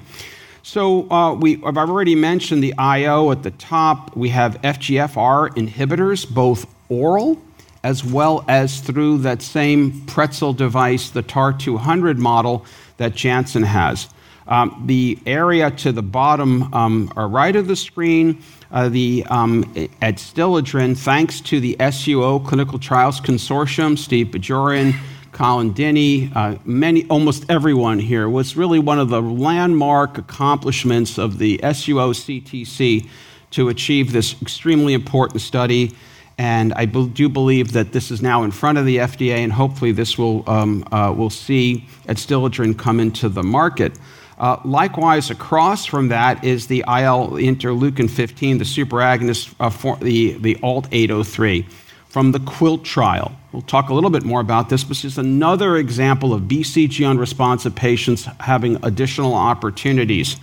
So 0.62 1.10
uh, 1.10 1.34
we, 1.34 1.62
I've 1.64 1.78
already 1.78 2.14
mentioned 2.14 2.62
the 2.62 2.74
IO 2.76 3.30
at 3.30 3.42
the 3.42 3.52
top. 3.52 4.14
We 4.16 4.28
have 4.30 4.60
FGFR 4.62 5.50
inhibitors, 5.50 6.28
both 6.28 6.66
oral 6.88 7.40
as 7.84 8.04
well 8.04 8.44
as 8.48 8.80
through 8.80 9.18
that 9.18 9.42
same 9.42 10.04
pretzel 10.06 10.52
device, 10.52 11.10
the 11.10 11.22
TAR200 11.22 12.18
model 12.18 12.64
that 12.96 13.14
Janssen 13.14 13.62
has. 13.62 14.08
Um, 14.46 14.82
the 14.86 15.18
area 15.26 15.70
to 15.70 15.92
the 15.92 16.02
bottom 16.02 16.72
um, 16.74 17.12
or 17.16 17.28
right 17.28 17.54
of 17.54 17.66
the 17.68 17.76
screen, 17.76 18.42
uh, 18.70 18.88
the 18.88 19.24
um, 19.28 19.64
Adstiladrin, 20.02 20.96
thanks 20.96 21.40
to 21.40 21.60
the 21.60 21.76
SUO 21.80 22.44
Clinical 22.46 22.78
Trials 22.78 23.20
Consortium, 23.20 23.96
Steve 23.96 24.28
Boorjian, 24.28 24.94
Colin 25.32 25.72
Dinney, 25.72 26.32
uh, 26.34 26.56
many, 26.64 27.06
almost 27.06 27.44
everyone 27.48 27.98
here, 27.98 28.28
was 28.28 28.56
really 28.56 28.78
one 28.78 28.98
of 28.98 29.08
the 29.08 29.22
landmark 29.22 30.18
accomplishments 30.18 31.18
of 31.18 31.38
the 31.38 31.58
SUO 31.58 32.12
CTC 32.12 33.08
to 33.52 33.68
achieve 33.68 34.12
this 34.12 34.40
extremely 34.42 34.94
important 34.94 35.40
study. 35.40 35.94
And 36.36 36.72
I 36.74 36.84
do 36.84 37.28
believe 37.28 37.72
that 37.72 37.92
this 37.92 38.10
is 38.10 38.22
now 38.22 38.44
in 38.44 38.50
front 38.50 38.78
of 38.78 38.84
the 38.84 38.98
FDA, 38.98 39.38
and 39.38 39.52
hopefully 39.52 39.92
this 39.92 40.16
will 40.16 40.48
um, 40.48 40.84
uh, 40.92 41.12
will 41.16 41.30
see 41.30 41.86
Adstiladrin 42.06 42.78
come 42.78 43.00
into 43.00 43.28
the 43.28 43.42
market. 43.42 43.98
Uh, 44.38 44.60
likewise, 44.64 45.30
across 45.30 45.84
from 45.84 46.08
that 46.08 46.44
is 46.44 46.68
the 46.68 46.78
IL 46.86 47.32
interleukin 47.32 48.08
15, 48.08 48.58
the 48.58 48.64
superagonist, 48.64 49.52
uh, 49.58 49.68
for 49.68 49.96
the, 49.96 50.32
the 50.38 50.56
ALT 50.62 50.86
803. 50.92 51.66
from 52.08 52.32
the 52.32 52.38
QUILT 52.40 52.84
trial. 52.84 53.32
We'll 53.52 53.62
talk 53.62 53.90
a 53.90 53.94
little 53.94 54.08
bit 54.08 54.24
more 54.24 54.40
about 54.40 54.70
this, 54.70 54.82
but 54.82 55.04
is 55.04 55.18
another 55.18 55.76
example 55.76 56.32
of 56.32 56.42
BCG 56.42 57.06
unresponsive 57.08 57.74
patients 57.74 58.26
having 58.40 58.82
additional 58.82 59.34
opportunities. 59.34 60.36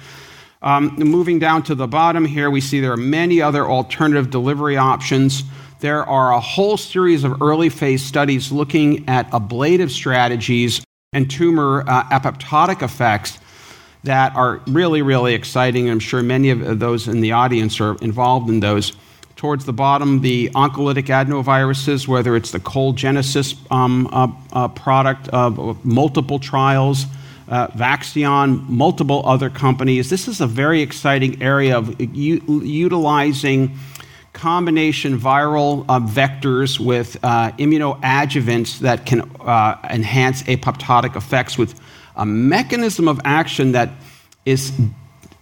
Um, 0.61 0.95
moving 0.97 1.39
down 1.39 1.63
to 1.63 1.75
the 1.75 1.87
bottom 1.87 2.23
here, 2.23 2.51
we 2.51 2.61
see 2.61 2.81
there 2.81 2.91
are 2.91 2.97
many 2.97 3.41
other 3.41 3.65
alternative 3.65 4.29
delivery 4.29 4.77
options. 4.77 5.43
There 5.79 6.03
are 6.05 6.33
a 6.33 6.39
whole 6.39 6.77
series 6.77 7.23
of 7.23 7.41
early 7.41 7.69
phase 7.69 8.03
studies 8.03 8.51
looking 8.51 9.09
at 9.09 9.27
ablative 9.33 9.91
strategies 9.91 10.83
and 11.13 11.29
tumor 11.29 11.83
uh, 11.87 12.03
apoptotic 12.05 12.83
effects 12.83 13.39
that 14.05 14.35
are 14.35 14.61
really, 14.67 15.01
really 15.01 15.33
exciting. 15.33 15.89
I'm 15.89 15.99
sure 15.99 16.21
many 16.23 16.49
of 16.51 16.79
those 16.79 17.07
in 17.07 17.21
the 17.21 17.33
audience 17.33 17.81
are 17.81 17.95
involved 17.97 18.49
in 18.49 18.59
those. 18.59 18.93
Towards 19.35 19.65
the 19.65 19.73
bottom, 19.73 20.21
the 20.21 20.49
oncolytic 20.51 21.07
adenoviruses, 21.07 22.07
whether 22.07 22.35
it's 22.35 22.51
the 22.51 22.59
Cold 22.59 22.97
Genesys 22.97 23.55
um, 23.69 24.07
uh, 24.11 24.27
uh, 24.53 24.67
product 24.69 25.27
of 25.29 25.83
multiple 25.83 26.39
trials, 26.39 27.05
uh, 27.49 27.67
Vaxion, 27.67 28.67
multiple 28.69 29.23
other 29.25 29.49
companies. 29.49 30.09
This 30.09 30.27
is 30.27 30.39
a 30.39 30.47
very 30.47 30.81
exciting 30.81 31.41
area 31.43 31.77
of 31.77 31.99
u- 31.99 32.61
utilizing 32.63 33.77
combination 34.33 35.19
viral 35.19 35.85
uh, 35.89 35.99
vectors 35.99 36.79
with 36.79 37.17
uh, 37.23 37.51
immunoadjuvants 37.53 38.79
that 38.79 39.05
can 39.05 39.21
uh, 39.41 39.77
enhance 39.89 40.43
apoptotic 40.43 41.15
effects 41.15 41.57
with 41.57 41.79
a 42.15 42.25
mechanism 42.25 43.07
of 43.07 43.19
action 43.25 43.73
that 43.73 43.89
is 44.45 44.71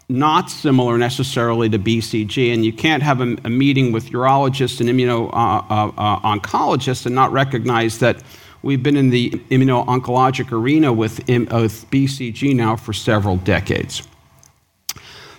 not 0.10 0.50
similar 0.50 0.98
necessarily 0.98 1.70
to 1.70 1.80
BCG, 1.80 2.53
and 2.53 2.65
you 2.65 2.74
can't 2.74 3.03
have 3.03 3.22
a, 3.22 3.36
a 3.44 3.50
meeting 3.50 3.92
with 3.92 4.10
urologists 4.10 4.80
and 4.80 4.89
immuno-oncologists 4.89 7.06
uh, 7.06 7.08
uh, 7.08 7.08
and 7.08 7.15
not 7.15 7.32
recognize 7.32 8.00
that 8.00 8.22
we've 8.62 8.84
been 8.84 8.98
in 8.98 9.10
the 9.10 9.32
immuno-oncologic 9.50 10.51
arena 10.51 10.92
with, 10.92 11.20
with 11.27 11.89
BCG 11.89 12.56
now 12.56 12.75
for 12.75 12.94
several 12.94 13.38
decades. 13.38 14.03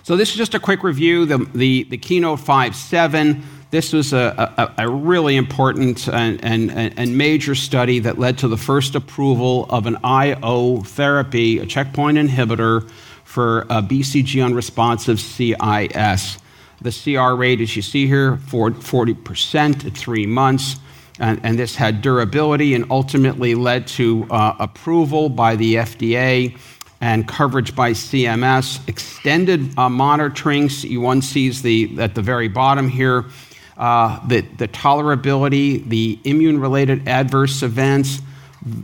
So 0.03 0.15
this 0.15 0.29
is 0.29 0.35
just 0.35 0.53
a 0.53 0.59
quick 0.59 0.83
review. 0.83 1.25
The, 1.25 1.39
the, 1.55 1.87
the 1.89 1.97
Keynote 1.97 2.39
5.7, 2.39 3.41
this 3.75 3.91
was 3.91 4.13
a, 4.13 4.73
a, 4.77 4.85
a 4.85 4.89
really 4.89 5.35
important 5.35 6.07
and, 6.07 6.41
and, 6.45 6.71
and, 6.71 7.17
major 7.17 7.53
study 7.53 7.99
that 7.99 8.17
led 8.17 8.37
to 8.37 8.47
the 8.47 8.55
first 8.55 8.95
approval 8.95 9.65
of 9.69 9.85
an 9.85 9.97
IO 10.01 10.79
therapy, 10.79 11.59
a 11.59 11.65
checkpoint 11.65 12.17
inhibitor, 12.17 12.89
for 13.25 13.63
a 13.63 13.83
BCG 13.83 14.43
unresponsive 14.45 15.19
CIS. 15.19 16.37
The 16.81 16.91
CR 17.03 17.35
rate, 17.35 17.59
as 17.59 17.75
you 17.75 17.81
see 17.81 18.07
here, 18.07 18.37
40% 18.37 19.85
at 19.85 19.93
three 19.93 20.25
months. 20.25 20.77
And, 21.19 21.41
and, 21.43 21.59
this 21.59 21.75
had 21.75 22.01
durability 22.01 22.75
and 22.75 22.85
ultimately 22.89 23.55
led 23.55 23.87
to 23.87 24.25
uh, 24.29 24.55
approval 24.57 25.27
by 25.27 25.57
the 25.57 25.75
FDA 25.75 26.57
and 27.01 27.27
coverage 27.27 27.75
by 27.75 27.91
CMS, 27.91 28.87
extended 28.87 29.77
uh, 29.77 29.89
monitoring. 29.89 30.69
One 30.93 31.21
sees 31.21 31.61
the, 31.61 31.93
at 31.99 32.15
the 32.15 32.21
very 32.21 32.47
bottom 32.47 32.87
here 32.87 33.25
uh, 33.77 34.25
the, 34.27 34.41
the 34.41 34.67
tolerability, 34.67 35.87
the 35.87 36.19
immune 36.23 36.59
related 36.59 37.07
adverse 37.07 37.61
events, 37.61 38.21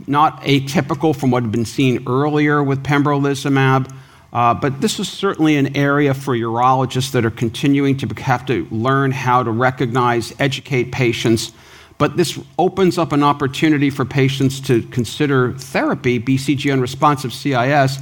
not 0.06 0.42
atypical 0.42 1.16
from 1.16 1.30
what 1.30 1.42
had 1.42 1.52
been 1.52 1.64
seen 1.64 2.04
earlier 2.06 2.62
with 2.62 2.82
pembrolizumab. 2.84 3.92
Uh, 4.32 4.54
but 4.54 4.80
this 4.80 4.98
is 4.98 5.08
certainly 5.08 5.56
an 5.56 5.76
area 5.76 6.14
for 6.14 6.34
urologists 6.34 7.12
that 7.12 7.24
are 7.24 7.30
continuing 7.30 7.96
to 7.98 8.06
have 8.22 8.46
to 8.46 8.66
learn 8.70 9.10
how 9.10 9.42
to 9.42 9.50
recognize, 9.50 10.32
educate 10.38 10.90
patients. 10.90 11.52
But 11.98 12.16
this 12.16 12.38
opens 12.58 12.96
up 12.96 13.12
an 13.12 13.22
opportunity 13.22 13.90
for 13.90 14.04
patients 14.04 14.60
to 14.60 14.82
consider 14.84 15.52
therapy, 15.52 16.18
BCG 16.18 16.72
unresponsive 16.72 17.32
CIS, 17.32 17.98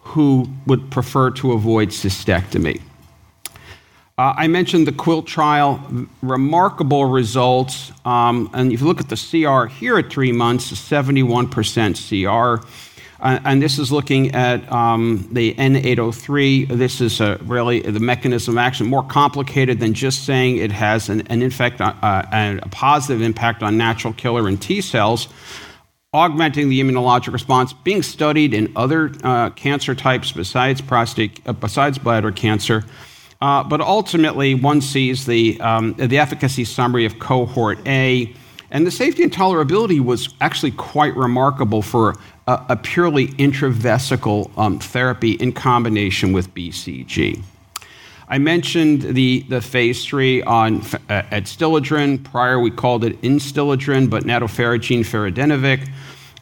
who 0.00 0.48
would 0.66 0.90
prefer 0.90 1.30
to 1.32 1.52
avoid 1.52 1.88
cystectomy. 1.88 2.80
Uh, 4.16 4.32
I 4.36 4.46
mentioned 4.46 4.86
the 4.86 4.92
QUILT 4.92 5.26
trial, 5.26 5.82
remarkable 6.22 7.06
results. 7.06 7.90
Um, 8.04 8.48
and 8.54 8.72
if 8.72 8.80
you 8.80 8.86
look 8.86 9.00
at 9.00 9.08
the 9.08 9.16
CR 9.16 9.66
here 9.66 9.98
at 9.98 10.08
three 10.08 10.30
months, 10.30 10.70
71% 10.70 11.98
CR. 12.08 12.64
Uh, 13.20 13.40
and 13.44 13.60
this 13.60 13.76
is 13.76 13.90
looking 13.90 14.32
at 14.32 14.70
um, 14.70 15.28
the 15.32 15.54
N803. 15.54 16.68
This 16.68 17.00
is 17.00 17.20
really 17.42 17.80
the 17.80 17.98
mechanism 17.98 18.54
of 18.54 18.58
action, 18.58 18.86
more 18.86 19.02
complicated 19.02 19.80
than 19.80 19.94
just 19.94 20.24
saying 20.24 20.58
it 20.58 20.70
has 20.70 21.08
an, 21.08 21.26
an 21.26 21.42
infect, 21.42 21.80
uh, 21.80 21.92
a 22.00 22.68
positive 22.70 23.20
impact 23.20 23.64
on 23.64 23.76
natural 23.76 24.12
killer 24.12 24.46
and 24.46 24.62
T 24.62 24.80
cells 24.80 25.26
augmenting 26.12 26.68
the 26.68 26.80
immunologic 26.80 27.32
response, 27.32 27.72
being 27.72 28.00
studied 28.00 28.54
in 28.54 28.72
other 28.76 29.10
uh, 29.24 29.50
cancer 29.50 29.96
types 29.96 30.30
besides 30.30 30.80
prostate, 30.80 31.40
uh, 31.46 31.52
besides 31.52 31.98
bladder 31.98 32.30
cancer. 32.30 32.84
Uh, 33.44 33.62
but 33.62 33.82
ultimately, 33.82 34.54
one 34.54 34.80
sees 34.80 35.26
the, 35.26 35.60
um, 35.60 35.92
the 35.98 36.16
efficacy 36.16 36.64
summary 36.64 37.04
of 37.04 37.18
cohort 37.18 37.78
A, 37.86 38.32
and 38.70 38.86
the 38.86 38.90
safety 38.90 39.22
and 39.22 39.30
tolerability 39.30 40.00
was 40.00 40.30
actually 40.40 40.70
quite 40.70 41.14
remarkable 41.14 41.82
for 41.82 42.14
a, 42.46 42.64
a 42.70 42.76
purely 42.76 43.28
intravesical 43.32 44.50
um, 44.56 44.78
therapy 44.78 45.32
in 45.32 45.52
combination 45.52 46.32
with 46.32 46.54
BCG. 46.54 47.42
I 48.30 48.38
mentioned 48.38 49.02
the, 49.02 49.44
the 49.50 49.60
phase 49.60 50.06
three 50.06 50.42
on 50.44 50.76
uh, 50.76 51.20
Adstiladrin. 51.30 52.24
Prior, 52.24 52.58
we 52.58 52.70
called 52.70 53.04
it 53.04 53.20
Instiladrin, 53.20 54.08
but 54.08 54.22
nadofaragene 54.22 55.00
firadenovec. 55.00 55.86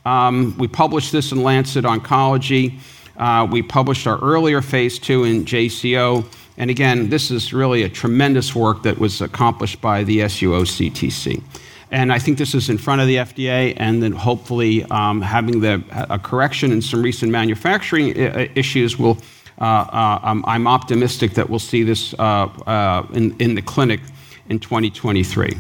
Um, 0.08 0.56
we 0.56 0.68
published 0.68 1.10
this 1.10 1.32
in 1.32 1.42
Lancet 1.42 1.84
Oncology. 1.84 2.78
Uh, 3.16 3.48
we 3.50 3.60
published 3.60 4.06
our 4.06 4.20
earlier 4.20 4.62
phase 4.62 5.00
two 5.00 5.24
in 5.24 5.44
JCO. 5.44 6.24
And 6.58 6.70
again, 6.70 7.08
this 7.08 7.30
is 7.30 7.52
really 7.52 7.82
a 7.82 7.88
tremendous 7.88 8.54
work 8.54 8.82
that 8.82 8.98
was 8.98 9.20
accomplished 9.20 9.80
by 9.80 10.04
the 10.04 10.20
SUO 10.20 10.62
CTC. 10.62 11.42
And 11.90 12.12
I 12.12 12.18
think 12.18 12.38
this 12.38 12.54
is 12.54 12.70
in 12.70 12.78
front 12.78 13.02
of 13.02 13.06
the 13.06 13.16
FDA, 13.16 13.74
and 13.76 14.02
then 14.02 14.12
hopefully 14.12 14.82
um, 14.84 15.20
having 15.20 15.60
the, 15.60 15.82
a 16.08 16.18
correction 16.18 16.72
in 16.72 16.80
some 16.80 17.02
recent 17.02 17.30
manufacturing 17.30 18.18
uh, 18.18 18.32
uh, 18.34 18.46
issues 18.54 18.98
will. 18.98 19.18
Uh, 19.60 19.64
uh, 19.64 20.18
I'm, 20.22 20.44
I'm, 20.46 20.66
optimistic 20.66 21.34
that 21.34 21.48
we'll 21.48 21.58
see 21.58 21.82
this 21.84 22.14
uh, 22.14 22.48
uh, 22.66 23.06
in, 23.12 23.36
in 23.38 23.54
the 23.54 23.62
clinic 23.62 24.00
in 24.48 24.58
2023. 24.58 25.54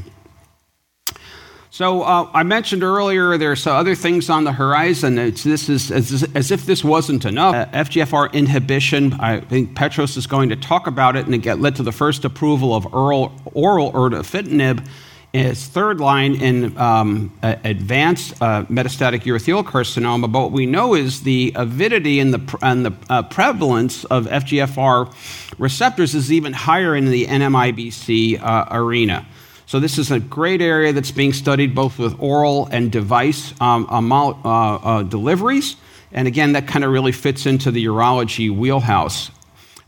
So 1.72 2.02
uh, 2.02 2.28
I 2.34 2.42
mentioned 2.42 2.82
earlier 2.82 3.38
there's 3.38 3.66
other 3.66 3.94
things 3.94 4.28
on 4.28 4.44
the 4.44 4.52
horizon. 4.52 5.18
It's, 5.18 5.42
this 5.42 5.70
is 5.70 5.90
as, 5.90 6.22
as, 6.34 6.50
if 6.50 6.66
this 6.66 6.84
wasn't 6.84 7.24
enough. 7.24 7.54
Uh, 7.54 7.64
FGFR 7.68 8.30
inhibition. 8.34 9.14
I 9.14 9.40
think 9.40 9.74
Petros 9.74 10.18
is 10.18 10.26
going 10.26 10.50
to 10.50 10.56
talk 10.56 10.86
about 10.86 11.16
it, 11.16 11.24
and 11.24 11.34
it 11.34 11.60
led 11.60 11.76
to 11.76 11.82
the 11.82 11.90
first 11.90 12.26
approval 12.26 12.74
of 12.74 12.92
oral, 12.92 13.32
oral 13.54 13.90
erdafitinib 13.92 14.86
as 15.32 15.66
third 15.66 15.98
line 15.98 16.34
in 16.34 16.76
um, 16.76 17.32
advanced 17.42 18.34
uh, 18.42 18.64
metastatic 18.64 19.22
urothelial 19.22 19.64
carcinoma. 19.64 20.30
But 20.30 20.40
what 20.40 20.52
we 20.52 20.66
know 20.66 20.94
is 20.94 21.22
the 21.22 21.54
avidity 21.54 22.20
and 22.20 22.34
the, 22.34 22.58
and 22.60 22.84
the 22.84 22.92
uh, 23.08 23.22
prevalence 23.22 24.04
of 24.04 24.26
FGFR 24.26 25.10
receptors 25.58 26.14
is 26.14 26.30
even 26.30 26.52
higher 26.52 26.94
in 26.94 27.06
the 27.06 27.24
NMIBC 27.24 28.42
uh, 28.42 28.66
arena. 28.70 29.26
So, 29.72 29.80
this 29.80 29.96
is 29.96 30.10
a 30.10 30.20
great 30.20 30.60
area 30.60 30.92
that's 30.92 31.12
being 31.12 31.32
studied 31.32 31.74
both 31.74 31.98
with 31.98 32.20
oral 32.20 32.66
and 32.66 32.92
device 32.92 33.54
um, 33.58 33.86
uh, 33.90 34.34
uh, 34.34 35.02
deliveries. 35.02 35.76
And 36.12 36.28
again, 36.28 36.52
that 36.52 36.66
kind 36.66 36.84
of 36.84 36.90
really 36.90 37.10
fits 37.10 37.46
into 37.46 37.70
the 37.70 37.86
urology 37.86 38.54
wheelhouse. 38.54 39.30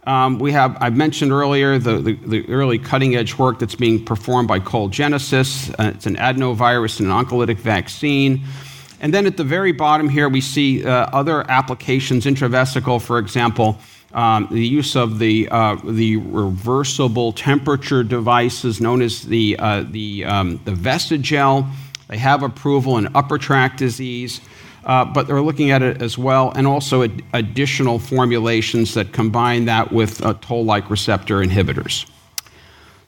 Um, 0.07 0.39
we 0.39 0.53
have, 0.53 0.79
I 0.81 0.89
mentioned 0.89 1.33
earlier, 1.33 1.79
the, 1.79 1.99
the, 1.99 2.15
the, 2.15 2.49
early 2.49 2.79
cutting 2.79 3.15
edge 3.15 3.37
work 3.37 3.59
that's 3.59 3.75
being 3.75 4.03
performed 4.03 4.49
by 4.49 4.59
Cold 4.59 4.91
Genesys. 4.91 5.69
Uh, 5.79 5.93
it's 5.95 6.07
an 6.07 6.17
adenovirus 6.17 6.99
and 7.01 7.11
an 7.11 7.15
oncolytic 7.15 7.59
vaccine. 7.59 8.43
And 9.03 9.13
then 9.13 9.27
at 9.27 9.37
the 9.37 9.45
very 9.45 9.73
bottom 9.73 10.09
here, 10.09 10.31
we 10.31 10.41
see 10.41 10.83
uh, 10.83 11.11
other 11.13 11.45
applications, 11.51 12.25
intravesical, 12.25 13.03
for 13.03 13.19
example, 13.19 13.79
um, 14.15 14.49
the 14.51 14.67
use 14.67 14.95
of 14.97 15.19
the, 15.19 15.49
uh, 15.51 15.77
the 15.85 16.17
reversible 16.17 17.33
temperature 17.33 18.05
devices 18.05 18.81
known 18.81 19.03
as 19.03 19.23
the, 19.23 19.57
uh, 19.59 19.85
the, 19.91 20.25
um, 20.25 20.61
the 20.65 20.71
Vestigel. 20.71 21.69
They 22.09 22.19
have 22.19 22.43
approval 22.43 22.97
in 22.97 23.15
upper 23.17 23.39
tract 23.39 23.79
disease, 23.79 24.41
uh, 24.85 25.05
but 25.05 25.27
they're 25.27 25.41
looking 25.41 25.73
at 25.73 25.83
it 25.83 26.01
as 26.01 26.17
well, 26.17 26.53
and 26.55 26.67
also 26.67 27.03
ad- 27.03 27.23
additional 27.33 27.99
formulations 27.99 28.95
that 28.95 29.13
combine 29.13 29.65
that 29.65 29.91
with 29.91 30.19
toll 30.41 30.65
like 30.65 30.91
receptor 30.91 31.39
inhibitors. 31.39 32.09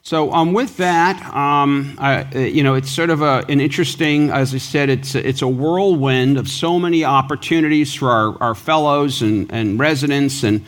So 0.02 0.32
um, 0.32 0.52
with 0.52 0.76
that, 0.76 1.34
um, 1.34 1.98
you 2.32 2.62
know, 2.62 2.74
it's 2.74 2.90
sort 2.90 3.10
of 3.10 3.22
a, 3.22 3.44
an 3.48 3.60
interesting, 3.60 4.30
as 4.30 4.54
I 4.54 4.58
said, 4.58 4.88
it's 4.88 5.16
a, 5.16 5.28
it's 5.28 5.42
a 5.42 5.48
whirlwind 5.48 6.38
of 6.38 6.48
so 6.48 6.78
many 6.78 7.04
opportunities 7.04 7.92
for 7.92 8.10
our, 8.10 8.40
our 8.40 8.54
fellows 8.54 9.20
and, 9.20 9.52
and 9.52 9.80
residents 9.80 10.44
and 10.44 10.64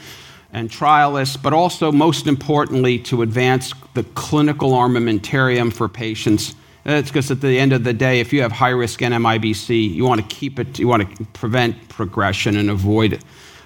and 0.52 0.70
trialists, 0.70 1.40
but 1.40 1.52
also, 1.52 1.92
most 1.92 2.26
importantly, 2.26 2.98
to 2.98 3.22
advance 3.22 3.72
the 3.94 4.02
clinical 4.02 4.72
armamentarium 4.72 5.72
for 5.72 5.88
patients 5.88 6.54
It's 6.88 7.10
because 7.10 7.30
at 7.30 7.42
the 7.42 7.58
end 7.58 7.74
of 7.74 7.84
the 7.84 7.92
day, 7.92 8.20
if 8.20 8.32
you 8.32 8.40
have 8.40 8.50
high 8.50 8.70
risk 8.70 9.00
NMIBC, 9.00 9.94
you 9.94 10.06
want 10.06 10.22
to 10.22 10.34
keep 10.34 10.58
it, 10.58 10.78
you 10.78 10.88
want 10.88 11.16
to 11.16 11.24
prevent 11.26 11.88
progression 11.90 12.56
and 12.56 12.70
avoid 12.70 13.22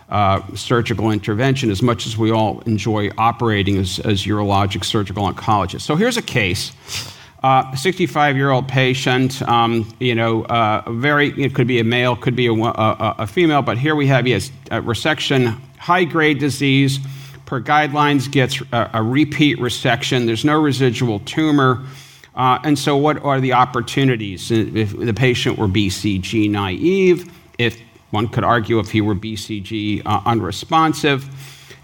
uh, 0.08 0.42
surgical 0.56 1.12
intervention 1.12 1.70
as 1.70 1.82
much 1.82 2.04
as 2.04 2.18
we 2.18 2.32
all 2.32 2.60
enjoy 2.66 3.10
operating 3.16 3.78
as, 3.78 4.00
as 4.00 4.24
urologic 4.24 4.84
surgical 4.84 5.30
oncologists. 5.30 5.82
So 5.82 5.94
here's 5.94 6.16
a 6.16 6.22
case. 6.22 6.72
Uh, 7.44 7.70
a 7.72 7.76
65 7.76 8.36
year 8.36 8.50
old 8.50 8.66
patient, 8.66 9.40
um, 9.42 9.92
you 10.00 10.16
know, 10.16 10.44
uh, 10.46 10.82
very, 10.90 11.28
it 11.40 11.54
could 11.54 11.68
be 11.68 11.78
a 11.78 11.84
male, 11.84 12.16
could 12.16 12.34
be 12.34 12.46
a, 12.46 12.52
a, 12.52 13.14
a 13.20 13.26
female, 13.28 13.62
but 13.62 13.78
here 13.78 13.94
we 13.94 14.08
have, 14.08 14.26
he 14.26 14.32
has 14.32 14.50
resection, 14.70 15.60
high 15.82 16.04
grade 16.04 16.38
disease, 16.38 17.00
per 17.44 17.60
guidelines, 17.60 18.30
gets 18.30 18.62
a, 18.72 18.90
a 18.94 19.02
repeat 19.02 19.58
resection. 19.58 20.26
There's 20.26 20.44
no 20.44 20.60
residual 20.60 21.18
tumor. 21.20 21.84
Uh, 22.36 22.60
and 22.62 22.78
so, 22.78 22.96
what 22.96 23.22
are 23.24 23.40
the 23.40 23.52
opportunities? 23.52 24.50
If 24.50 24.96
the 24.96 25.12
patient 25.12 25.58
were 25.58 25.66
BCG 25.66 26.48
naive, 26.48 27.30
if 27.58 27.80
one 28.10 28.28
could 28.28 28.44
argue 28.44 28.78
if 28.78 28.90
he 28.92 29.00
were 29.00 29.16
BCG 29.16 30.02
uh, 30.06 30.22
unresponsive, 30.24 31.28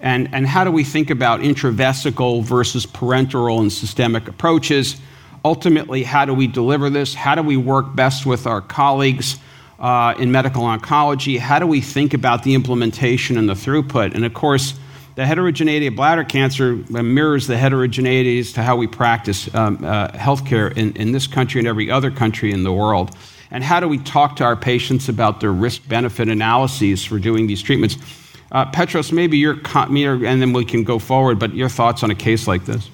and, 0.01 0.33
and 0.33 0.47
how 0.47 0.63
do 0.63 0.71
we 0.71 0.85
think 0.85 1.11
about 1.11 1.41
intravesical 1.41 2.45
versus 2.45 2.87
parenteral 2.87 3.61
and 3.61 3.73
systemic 3.73 4.29
approaches? 4.29 4.97
Ultimately, 5.45 6.05
how 6.05 6.25
do 6.25 6.33
we 6.33 6.47
deliver 6.47 6.89
this? 6.89 7.15
How 7.15 7.35
do 7.35 7.43
we 7.43 7.57
work 7.57 7.97
best 7.97 8.25
with 8.25 8.47
our 8.47 8.61
colleagues 8.61 9.39
uh, 9.79 10.15
in 10.19 10.33
medical 10.33 10.63
oncology? 10.63 11.39
How 11.39 11.59
do 11.59 11.67
we 11.67 11.81
think 11.81 12.15
about 12.15 12.43
the 12.43 12.55
implementation 12.55 13.39
and 13.39 13.49
the 13.49 13.55
throughput? 13.55 14.15
And 14.15 14.25
of 14.25 14.35
course, 14.35 14.79
the 15.15 15.27
heterogeneity 15.27 15.89
of 15.89 15.97
bladder 15.97 16.25
cancer 16.25 16.77
mirrors 16.89 17.47
the 17.47 17.55
heterogeneities 17.55 18.55
to 18.55 18.63
how 18.63 18.77
we 18.77 18.87
practice 18.87 19.53
um, 19.55 19.85
uh, 19.85 20.09
healthcare 20.09 20.77
in, 20.77 20.93
in 20.97 21.13
this 21.13 21.27
country 21.27 21.59
and 21.59 21.67
every 21.67 21.91
other 21.91 22.11
country 22.11 22.53
in 22.53 22.63
the 22.63 22.73
world. 22.73 23.17
And 23.51 23.65
how 23.65 23.81
do 23.81 23.89
we 23.89 23.99
talk 23.99 24.37
to 24.37 24.45
our 24.45 24.57
patients 24.57 25.09
about 25.09 25.41
their 25.41 25.53
risk 25.53 25.89
benefit 25.89 26.29
analyses 26.29 27.05
for 27.05 27.19
doing 27.19 27.47
these 27.47 27.63
treatments? 27.63 27.97
Uh, 28.53 28.71
Petros, 28.71 29.11
maybe 29.11 29.39
your, 29.39 29.59
and 29.75 30.43
then 30.43 30.53
we 30.53 30.65
can 30.65 30.85
go 30.85 30.99
forward, 30.99 31.39
but 31.39 31.55
your 31.55 31.69
thoughts 31.69 32.03
on 32.03 32.11
a 32.11 32.15
case 32.15 32.47
like 32.47 32.65
this? 32.65 32.89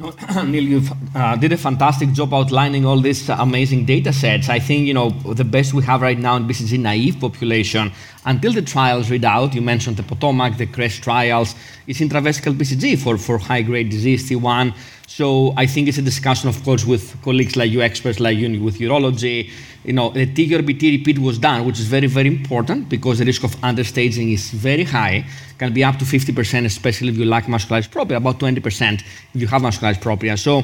Neil, 0.46 0.64
you 0.64 0.82
uh, 1.14 1.36
did 1.36 1.52
a 1.52 1.58
fantastic 1.58 2.12
job 2.12 2.32
outlining 2.32 2.86
all 2.86 2.98
these 2.98 3.28
amazing 3.28 3.84
data 3.84 4.12
sets. 4.14 4.48
I 4.48 4.58
think 4.58 4.86
you 4.86 4.94
know 4.94 5.10
the 5.10 5.44
best 5.44 5.74
we 5.74 5.82
have 5.82 6.00
right 6.00 6.18
now 6.18 6.36
in 6.36 6.44
BCG 6.44 6.80
naive 6.80 7.20
population 7.20 7.92
until 8.24 8.52
the 8.52 8.62
trials 8.62 9.10
read 9.10 9.26
out. 9.26 9.54
You 9.54 9.60
mentioned 9.60 9.98
the 9.98 10.02
Potomac, 10.02 10.56
the 10.56 10.66
CREST 10.66 11.02
trials. 11.02 11.54
It's 11.86 12.00
intravesical 12.00 12.54
BCG 12.54 12.98
for, 12.98 13.18
for 13.18 13.36
high 13.36 13.60
grade 13.60 13.90
disease 13.90 14.28
T1. 14.30 14.74
So 15.10 15.52
I 15.56 15.66
think 15.66 15.88
it's 15.88 15.98
a 15.98 16.02
discussion, 16.02 16.48
of 16.48 16.62
course, 16.62 16.84
with 16.86 17.20
colleagues 17.22 17.56
like 17.56 17.72
you, 17.72 17.82
experts 17.82 18.20
like 18.20 18.38
you 18.38 18.62
with 18.62 18.78
urology. 18.78 19.50
You 19.82 19.92
know, 19.92 20.10
the 20.10 20.24
TURBT 20.24 20.98
repeat 20.98 21.18
was 21.18 21.36
done, 21.36 21.66
which 21.66 21.80
is 21.80 21.86
very, 21.86 22.06
very 22.06 22.28
important 22.28 22.88
because 22.88 23.18
the 23.18 23.24
risk 23.24 23.42
of 23.42 23.50
understaging 23.56 24.32
is 24.32 24.50
very 24.50 24.84
high, 24.84 25.26
can 25.58 25.72
be 25.72 25.82
up 25.82 25.96
to 25.98 26.04
50%, 26.04 26.64
especially 26.64 27.08
if 27.08 27.16
you 27.16 27.24
lack 27.24 27.46
muscularis 27.46 27.90
propria, 27.90 28.18
about 28.18 28.38
20% 28.38 29.02
if 29.34 29.40
you 29.40 29.48
have 29.48 29.62
muscularis 29.62 30.00
propria. 30.00 30.36
So 30.36 30.62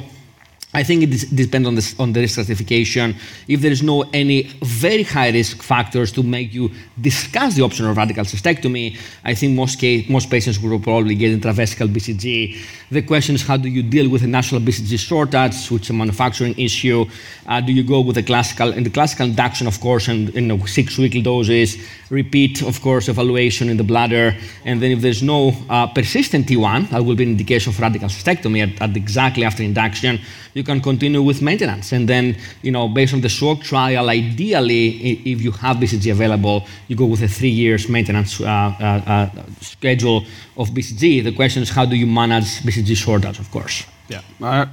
I 0.73 0.83
think 0.83 1.03
it 1.03 1.33
depends 1.33 1.65
on, 1.65 1.75
this, 1.75 1.97
on 1.97 2.11
the 2.11 2.19
risk 2.19 2.33
stratification. 2.33 3.15
If 3.47 3.61
there 3.61 3.71
is 3.71 3.81
no 3.81 4.01
any 4.13 4.43
very 4.61 5.03
high 5.03 5.29
risk 5.29 5.63
factors 5.63 6.11
to 6.11 6.23
make 6.23 6.53
you 6.53 6.69
discuss 6.99 7.55
the 7.55 7.61
option 7.61 7.85
of 7.85 7.95
radical 7.95 8.25
cystectomy, 8.25 8.97
I 9.23 9.33
think 9.33 9.55
most, 9.55 9.79
case, 9.79 10.09
most 10.09 10.29
patients 10.29 10.59
will 10.59 10.77
probably 10.77 11.15
get 11.15 11.39
intravesical 11.39 11.87
BCG. 11.87 12.57
The 12.91 13.01
question 13.01 13.35
is 13.35 13.47
how 13.47 13.55
do 13.55 13.69
you 13.69 13.81
deal 13.81 14.09
with 14.09 14.23
a 14.23 14.27
national 14.27 14.59
BCG 14.59 14.99
shortage, 14.99 15.69
which 15.69 15.83
is 15.83 15.89
a 15.91 15.93
manufacturing 15.93 16.53
issue? 16.59 17.05
Uh, 17.47 17.61
do 17.61 17.71
you 17.71 17.83
go 17.83 18.01
with 18.01 18.15
the 18.15 18.23
classical, 18.23 18.73
in 18.73 18.83
the 18.83 18.89
classical 18.89 19.25
induction, 19.25 19.67
of 19.67 19.79
course, 19.79 20.09
and 20.09 20.35
you 20.35 20.41
know, 20.41 20.65
six 20.65 20.97
weekly 20.97 21.21
doses, 21.21 21.77
repeat, 22.09 22.61
of 22.61 22.81
course, 22.81 23.07
evaluation 23.07 23.69
in 23.69 23.77
the 23.77 23.85
bladder, 23.85 24.35
and 24.65 24.81
then 24.81 24.91
if 24.91 24.99
there's 24.99 25.23
no 25.23 25.53
uh, 25.69 25.87
persistent 25.87 26.45
T1, 26.45 26.89
that 26.89 27.05
will 27.05 27.15
be 27.15 27.23
an 27.23 27.29
indication 27.31 27.71
of 27.71 27.79
radical 27.79 28.09
cystectomy 28.09 28.69
at, 28.69 28.81
at 28.81 28.97
exactly 28.97 29.45
after 29.45 29.63
induction 29.63 30.19
you 30.57 30.63
can 30.63 30.81
continue 30.81 31.21
with 31.21 31.41
maintenance. 31.41 31.91
And 31.91 32.09
then, 32.09 32.35
you 32.63 32.71
know, 32.71 32.87
based 32.87 33.13
on 33.13 33.21
the 33.21 33.29
short 33.29 33.61
trial, 33.61 34.09
ideally, 34.09 34.87
if 35.33 35.41
you 35.41 35.51
have 35.51 35.77
BCG 35.77 36.11
available, 36.11 36.65
you 36.87 36.95
go 36.95 37.05
with 37.05 37.21
a 37.21 37.27
three 37.27 37.55
years 37.63 37.87
maintenance 37.87 38.41
uh, 38.41 38.45
uh, 38.45 38.83
uh, 39.13 39.29
schedule 39.61 40.25
of 40.57 40.69
BCG. 40.69 41.23
The 41.23 41.31
question 41.31 41.61
is, 41.61 41.69
how 41.69 41.85
do 41.85 41.95
you 41.95 42.07
manage 42.07 42.49
BCG 42.65 42.97
shortage, 42.97 43.37
of 43.39 43.49
course? 43.51 43.85
Yeah. 44.09 44.65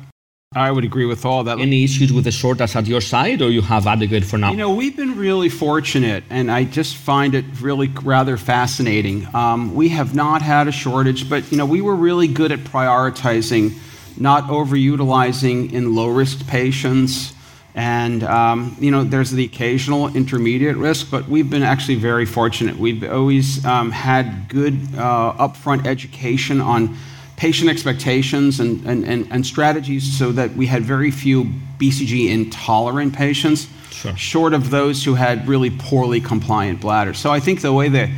I 0.56 0.70
would 0.70 0.84
agree 0.84 1.04
with 1.04 1.24
all 1.26 1.42
that. 1.44 1.58
Any 1.58 1.82
issues 1.82 2.12
with 2.12 2.24
the 2.24 2.30
shortage 2.30 2.76
at 2.76 2.86
your 2.86 3.00
side, 3.00 3.42
or 3.42 3.50
you 3.50 3.60
have 3.60 3.88
adequate 3.88 4.24
for 4.24 4.38
now? 4.38 4.52
You 4.52 4.56
know, 4.56 4.72
we've 4.72 4.96
been 4.96 5.16
really 5.18 5.48
fortunate, 5.48 6.22
and 6.30 6.48
I 6.48 6.62
just 6.62 6.96
find 6.96 7.34
it 7.34 7.44
really 7.60 7.88
rather 7.88 8.36
fascinating. 8.36 9.26
Um, 9.34 9.74
we 9.74 9.88
have 9.88 10.14
not 10.14 10.42
had 10.42 10.68
a 10.68 10.72
shortage, 10.72 11.28
but 11.28 11.50
you 11.50 11.58
know, 11.58 11.66
we 11.66 11.80
were 11.80 11.96
really 11.96 12.28
good 12.28 12.52
at 12.52 12.60
prioritizing 12.60 13.72
not 14.16 14.44
overutilizing 14.44 15.72
in 15.72 15.94
low 15.94 16.08
risk 16.08 16.46
patients. 16.46 17.32
And, 17.74 18.22
um, 18.22 18.76
you 18.78 18.90
know, 18.90 19.02
there's 19.02 19.30
the 19.30 19.44
occasional 19.44 20.14
intermediate 20.14 20.76
risk, 20.76 21.10
but 21.10 21.28
we've 21.28 21.50
been 21.50 21.64
actually 21.64 21.96
very 21.96 22.24
fortunate. 22.24 22.76
We've 22.76 23.02
always 23.02 23.64
um, 23.64 23.90
had 23.90 24.48
good 24.48 24.74
uh, 24.96 25.34
upfront 25.34 25.86
education 25.86 26.60
on 26.60 26.96
patient 27.36 27.68
expectations 27.68 28.60
and, 28.60 28.86
and, 28.86 29.04
and, 29.04 29.26
and, 29.30 29.44
strategies 29.44 30.16
so 30.16 30.30
that 30.32 30.54
we 30.54 30.66
had 30.66 30.84
very 30.84 31.10
few 31.10 31.44
BCG 31.78 32.30
intolerant 32.30 33.12
patients, 33.12 33.66
sure. 33.90 34.16
short 34.16 34.54
of 34.54 34.70
those 34.70 35.02
who 35.02 35.14
had 35.14 35.48
really 35.48 35.70
poorly 35.70 36.20
compliant 36.20 36.80
bladders. 36.80 37.18
So 37.18 37.32
I 37.32 37.40
think 37.40 37.60
the 37.60 37.72
way 37.72 37.88
that 37.88 38.08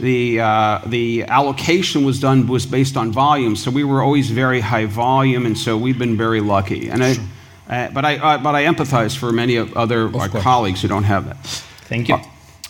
the, 0.00 0.40
uh, 0.40 0.80
the 0.86 1.24
allocation 1.24 2.04
was 2.04 2.20
done 2.20 2.46
was 2.46 2.66
based 2.66 2.96
on 2.96 3.12
volume. 3.12 3.56
So 3.56 3.70
we 3.70 3.84
were 3.84 4.02
always 4.02 4.30
very 4.30 4.60
high 4.60 4.86
volume, 4.86 5.46
and 5.46 5.56
so 5.56 5.76
we've 5.76 5.98
been 5.98 6.16
very 6.16 6.40
lucky. 6.40 6.88
And 6.88 7.04
I, 7.04 7.16
uh, 7.68 7.90
but, 7.90 8.04
I, 8.04 8.16
uh, 8.16 8.38
but 8.38 8.54
I 8.54 8.64
empathize 8.64 9.16
for 9.16 9.32
many 9.32 9.56
of 9.56 9.76
other 9.76 10.10
colleagues 10.10 10.82
who 10.82 10.88
don't 10.88 11.04
have 11.04 11.26
that. 11.26 11.36
Thank 11.88 12.08
you. 12.08 12.14
Uh, 12.14 12.24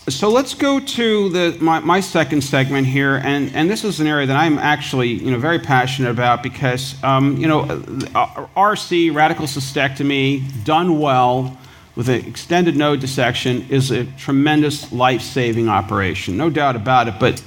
so 0.09 0.29
let's 0.29 0.55
go 0.55 0.81
to 0.81 1.29
the, 1.29 1.57
my, 1.61 1.79
my, 1.81 2.01
second 2.01 2.43
segment 2.43 2.87
here, 2.87 3.21
and, 3.23 3.55
and 3.55 3.71
this 3.71 3.85
is 3.85 4.01
an 4.01 4.07
area 4.07 4.27
that 4.27 4.37
I'm 4.37 4.59
actually 4.59 5.09
you 5.09 5.31
know, 5.31 5.39
very 5.39 5.59
passionate 5.59 6.11
about 6.11 6.43
because 6.43 7.01
um, 7.05 7.37
you 7.37 7.47
know, 7.47 7.61
uh, 7.61 8.47
RC, 8.57 9.15
radical 9.15 9.47
cystectomy, 9.47 10.43
done 10.65 10.99
well, 10.99 11.57
with 12.01 12.09
an 12.09 12.27
extended 12.27 12.75
node 12.75 12.99
dissection 12.99 13.67
is 13.69 13.91
a 13.91 14.07
tremendous 14.13 14.91
life 14.91 15.21
saving 15.21 15.69
operation, 15.69 16.35
no 16.35 16.49
doubt 16.49 16.75
about 16.75 17.09
it. 17.09 17.15
But 17.21 17.43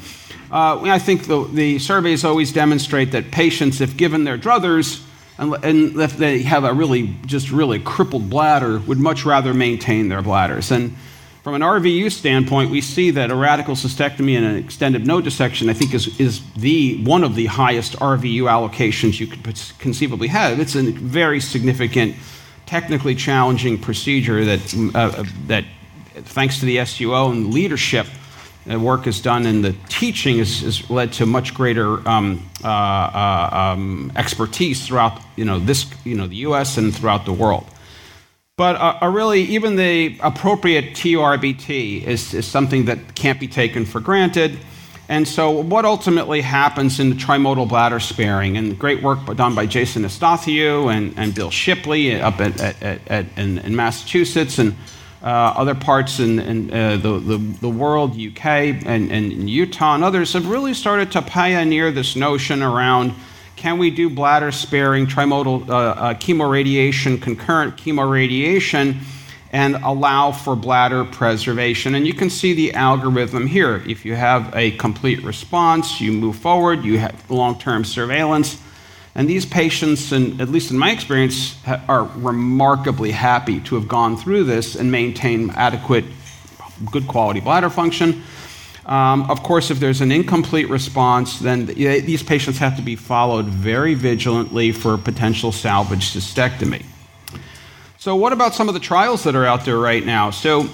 uh, 0.52 0.80
I 0.84 1.00
think 1.00 1.26
the, 1.26 1.44
the, 1.46 1.80
surveys 1.80 2.24
always 2.24 2.54
demonstrate 2.54 3.14
that 3.14 3.32
patients, 3.32 3.82
if 3.82 3.98
given 3.98 4.26
their 4.26 4.38
druthers, 4.38 5.04
and, 5.40 5.56
and 5.66 6.00
if 6.00 6.18
they 6.18 6.44
have 6.44 6.66
a 6.66 6.72
really, 6.72 7.16
just 7.26 7.50
really 7.50 7.80
crippled 7.80 8.30
bladder, 8.30 8.78
would 8.78 9.00
much 9.00 9.26
rather 9.26 9.56
maintain 9.56 10.10
their 10.10 10.22
bladders. 10.22 10.70
And 10.70 10.96
from 11.42 11.56
an 11.56 11.64
RVU 11.64 12.12
standpoint, 12.12 12.70
we 12.70 12.82
see 12.82 13.10
that 13.10 13.32
a 13.32 13.36
radical 13.36 13.74
cystectomy 13.74 14.38
and 14.38 14.46
an 14.46 14.58
extended 14.58 15.08
node 15.08 15.24
dissection, 15.24 15.68
I 15.68 15.74
think, 15.74 15.96
is, 15.96 16.20
is 16.20 16.42
the, 16.54 17.04
one 17.04 17.24
of 17.24 17.34
the 17.34 17.48
highest 17.48 17.94
RVU 17.94 18.44
allocations 18.44 19.20
you 19.20 19.26
could 19.26 19.44
conceivably 19.80 20.28
have. 20.28 20.60
It's 20.60 20.76
a 20.76 20.84
very 20.84 21.40
significant 21.40 22.18
technically 22.74 23.14
challenging 23.14 23.78
procedure 23.78 24.44
that, 24.44 24.92
uh, 24.96 25.24
that 25.46 25.64
thanks 26.16 26.60
to 26.60 26.66
the 26.66 26.78
SUO 26.78 27.32
and 27.32 27.54
leadership, 27.54 28.08
the 28.66 28.80
work 28.80 29.06
is 29.06 29.22
done 29.22 29.46
and 29.46 29.64
the 29.64 29.76
teaching 29.90 30.40
has, 30.40 30.62
has 30.62 30.90
led 30.90 31.14
to 31.14 31.28
much 31.28 31.54
greater 31.54 31.90
um, 32.10 32.44
uh, 32.64 32.68
uh, 32.68 33.50
um, 33.54 34.12
expertise 34.16 34.88
throughout 34.88 35.22
you 35.36 35.46
know, 35.46 35.60
this, 35.60 35.86
you 36.04 36.16
know, 36.16 36.26
the 36.26 36.38
US 36.38 36.80
and 36.80 36.96
throughout 36.96 37.26
the 37.26 37.32
world. 37.32 37.68
But 38.58 38.74
uh, 38.78 39.08
really, 39.08 39.44
even 39.44 39.76
the 39.76 40.18
appropriate 40.20 40.96
TURBT 40.96 42.04
is, 42.06 42.34
is 42.34 42.48
something 42.48 42.86
that 42.86 43.14
can't 43.14 43.40
be 43.40 43.48
taken 43.48 43.86
for 43.86 44.00
granted. 44.00 44.58
And 45.14 45.28
so, 45.28 45.52
what 45.52 45.86
ultimately 45.86 46.42
happens 46.42 47.00
in 47.00 47.12
the 47.12 47.16
trimodal 47.16 47.68
bladder 47.70 48.00
sparing, 48.00 48.58
and 48.58 48.80
great 48.80 49.04
work 49.04 49.24
done 49.36 49.54
by 49.54 49.68
Jason 49.68 50.06
Efstathiou 50.06 50.92
and, 50.92 51.14
and 51.16 51.36
Bill 51.36 51.52
Shipley 51.52 52.20
up 52.20 52.42
at, 52.42 52.60
at, 52.60 53.08
at, 53.08 53.26
in, 53.38 53.60
in, 53.60 53.76
Massachusetts 53.76 54.58
and 54.58 54.76
uh, 55.22 55.28
other 55.28 55.76
parts 55.76 56.20
in, 56.20 56.40
in 56.40 56.74
uh, 56.74 56.98
the, 56.98 57.20
the, 57.20 57.38
the, 57.38 57.70
world, 57.70 58.20
UK 58.20 58.46
and, 58.88 59.12
and 59.12 59.48
Utah, 59.48 59.94
and 59.94 60.04
others 60.04 60.34
have 60.34 60.50
really 60.50 60.74
started 60.74 61.12
to 61.12 61.22
pioneer 61.22 61.92
this 61.92 62.16
notion 62.16 62.64
around 62.64 63.14
can 63.56 63.78
we 63.78 63.92
do 63.92 64.10
bladder 64.10 64.52
sparing, 64.52 65.06
trimodal 65.06 65.70
uh, 65.70 65.74
uh 65.74 66.14
chemoradiation, 66.16 67.22
concurrent 67.22 67.78
chemoradiation? 67.78 68.98
And 69.54 69.76
allow 69.76 70.32
for 70.32 70.56
bladder 70.56 71.06
preservation. 71.06 71.94
And 71.94 72.08
you 72.08 72.16
can 72.16 72.32
see 72.32 72.54
the 72.54 72.74
algorithm 72.74 73.46
here. 73.46 73.84
If 73.88 74.04
you 74.04 74.16
have 74.16 74.54
a 74.56 74.72
complete 74.72 75.24
response, 75.24 76.02
you 76.02 76.12
move 76.12 76.38
forward, 76.38 76.84
you 76.84 76.98
have 76.98 77.30
long 77.30 77.60
term 77.60 77.86
surveillance. 77.86 78.60
And 79.14 79.30
these 79.30 79.46
patients, 79.46 80.12
and 80.12 80.42
at 80.42 80.50
least 80.50 80.72
in 80.72 80.78
my 80.80 80.90
experience, 80.90 81.56
are 81.88 82.06
remarkably 82.16 83.12
happy 83.12 83.60
to 83.62 83.76
have 83.76 83.88
gone 83.88 84.18
through 84.18 84.46
this 84.46 84.76
and 84.76 84.92
maintain 84.92 85.52
adequate, 85.52 86.06
good 86.92 87.08
quality 87.08 87.40
bladder 87.40 87.70
function. 87.70 88.24
Um, 88.88 89.30
of 89.30 89.44
course, 89.44 89.70
if 89.70 89.80
there's 89.80 90.02
an 90.02 90.12
incomplete 90.12 90.68
response, 90.68 91.38
then 91.38 91.68
these 91.68 92.24
patients 92.24 92.58
have 92.58 92.76
to 92.78 92.82
be 92.82 92.96
followed 92.96 93.46
very 93.46 93.94
vigilantly 93.94 94.72
for 94.72 94.98
potential 94.98 95.52
salvage 95.52 96.12
cystectomy. 96.12 96.84
So, 98.04 98.18
what 98.18 98.34
about 98.34 98.54
some 98.54 98.68
of 98.68 98.74
the 98.74 98.82
trials 98.82 99.24
that 99.24 99.34
are 99.34 99.46
out 99.46 99.64
there 99.64 99.78
right 99.78 100.06
now? 100.06 100.30
So, 100.30 100.68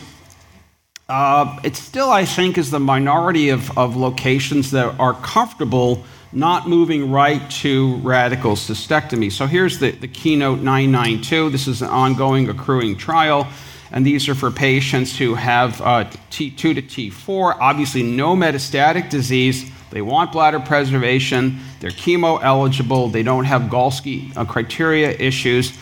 uh, 1.08 1.60
it 1.64 1.76
still, 1.76 2.10
I 2.10 2.26
think, 2.26 2.58
is 2.58 2.72
the 2.72 2.80
minority 2.80 3.50
of, 3.50 3.78
of 3.78 3.96
locations 3.96 4.72
that 4.72 5.00
are 5.00 5.14
comfortable 5.14 6.04
not 6.34 6.68
moving 6.68 7.12
right 7.12 7.48
to 7.62 7.98
radical 7.98 8.54
cystectomy. 8.54 9.32
So 9.32 9.46
here's 9.46 9.78
the, 9.78 9.92
the 9.92 10.08
keynote 10.08 10.62
992. 10.62 11.52
This 11.52 11.68
is 11.68 11.84
an 11.84 11.90
ongoing 11.90 12.50
accruing 12.50 12.98
trial, 12.98 13.48
and 13.92 14.04
these 14.04 14.28
are 14.28 14.34
for 14.34 14.50
patients 14.50 15.16
who 15.16 15.36
have 15.36 15.80
uh, 15.82 16.06
T2 16.32 16.58
to 16.58 16.82
T4, 16.82 17.58
obviously 17.60 18.02
no 18.02 18.36
metastatic 18.36 19.12
disease. 19.12 19.70
They 19.92 20.02
want 20.02 20.32
bladder 20.32 20.60
preservation, 20.60 21.60
they're 21.80 21.92
chemo 21.92 22.42
eligible, 22.42 23.08
they 23.08 23.22
don't 23.22 23.46
have 23.46 23.70
Galsky 23.70 24.36
uh, 24.36 24.46
criteria 24.46 25.12
issues. 25.12 25.78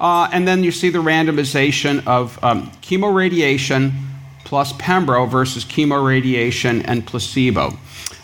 Uh, 0.00 0.28
and 0.32 0.48
then 0.48 0.64
you 0.64 0.72
see 0.72 0.88
the 0.88 0.98
randomization 0.98 2.04
of 2.06 2.42
um, 2.42 2.70
chemoradiation 2.82 3.92
plus 4.44 4.72
pembro 4.72 5.30
versus 5.30 5.64
chemoradiation 5.64 6.82
and 6.86 7.06
placebo. 7.06 7.76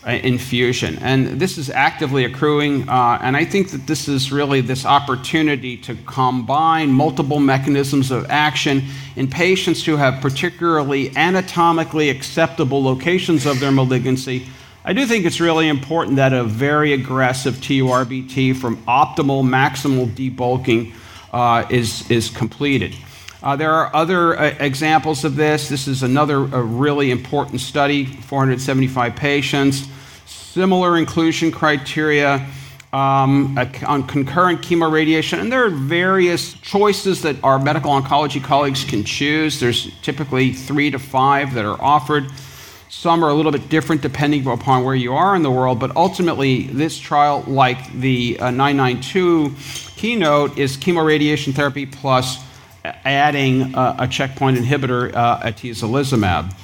Uh, 0.07 0.21
infusion. 0.23 0.97
And 1.01 1.41
this 1.41 1.59
is 1.59 1.69
actively 1.69 2.25
accruing, 2.25 2.89
uh, 2.89 3.19
and 3.21 3.37
I 3.37 3.45
think 3.45 3.73
that 3.73 3.89
this 3.89 4.07
is 4.07 4.31
really 4.31 4.61
this 4.61 4.87
opportunity 4.87 5.77
to 5.79 5.97
combine 6.07 6.93
multiple 6.93 7.41
mechanisms 7.41 8.12
of 8.12 8.25
action 8.31 8.85
in 9.17 9.29
patients 9.29 9.85
who 9.85 9.97
have 9.97 10.23
particularly 10.23 11.11
anatomically 11.17 12.09
acceptable 12.09 12.85
locations 12.85 13.47
of 13.47 13.59
their 13.59 13.73
malignancy. 13.73 14.47
I 14.85 14.93
do 14.93 15.07
think 15.07 15.25
it's 15.25 15.41
really 15.41 15.69
important 15.69 16.19
that 16.19 16.33
a 16.33 16.45
very 16.45 16.93
aggressive 16.93 17.57
TURBT 17.57 18.55
from 18.55 18.77
optimal 18.85 19.43
maximal 19.43 20.07
debulking 20.07 20.95
is, 21.71 22.11
is 22.11 22.31
completed. 22.31 22.95
Uh, 23.43 23.55
there 23.55 23.73
are 23.73 23.95
other 23.95 24.39
uh, 24.39 24.55
examples 24.61 25.25
of 25.25 25.37
this. 25.37 25.69
This 25.69 25.87
is 25.87 26.03
another 26.03 26.41
really 26.41 27.11
important 27.11 27.61
study 27.61 28.05
475 28.07 29.15
patients 29.15 29.89
similar 30.57 30.97
inclusion 30.97 31.53
criteria 31.53 32.47
um, 32.91 33.59
on 33.87 34.07
concurrent 34.07 34.62
chemoradiation. 34.62 35.39
And 35.39 35.53
there 35.53 35.67
are 35.67 35.69
various 35.69 36.55
choices 36.55 37.21
that 37.23 37.37
our 37.45 37.59
medical 37.59 37.91
oncology 37.91 38.43
colleagues 38.43 38.83
can 38.83 39.05
choose. 39.05 39.61
There's 39.61 39.95
typically 40.01 40.55
three 40.55 40.91
to 40.91 40.99
five 40.99 41.53
that 41.53 41.67
are 41.67 41.79
offered. 41.79 42.29
Some 42.89 43.23
are 43.23 43.29
a 43.29 43.35
little 43.35 43.53
bit 43.53 43.69
different 43.69 44.01
depending 44.01 44.47
upon 44.47 44.83
where 44.83 44.95
you 44.95 45.12
are 45.12 45.37
in 45.37 45.43
the 45.43 45.51
world, 45.51 45.79
but 45.79 45.95
ultimately, 45.95 46.69
this 46.69 46.99
trial, 46.99 47.45
like 47.47 47.93
the 47.93 48.39
uh, 48.41 48.51
992 48.51 49.55
keynote, 49.97 50.59
is 50.59 50.77
chemoradiation 50.77 51.55
therapy 51.55 51.87
plus 51.87 52.39
adding 52.85 53.75
uh, 53.75 53.97
a 53.99 54.07
checkpoint 54.07 54.59
inhibitor, 54.59 55.13
uh, 55.15 55.41
atezolizumab. 55.41 56.55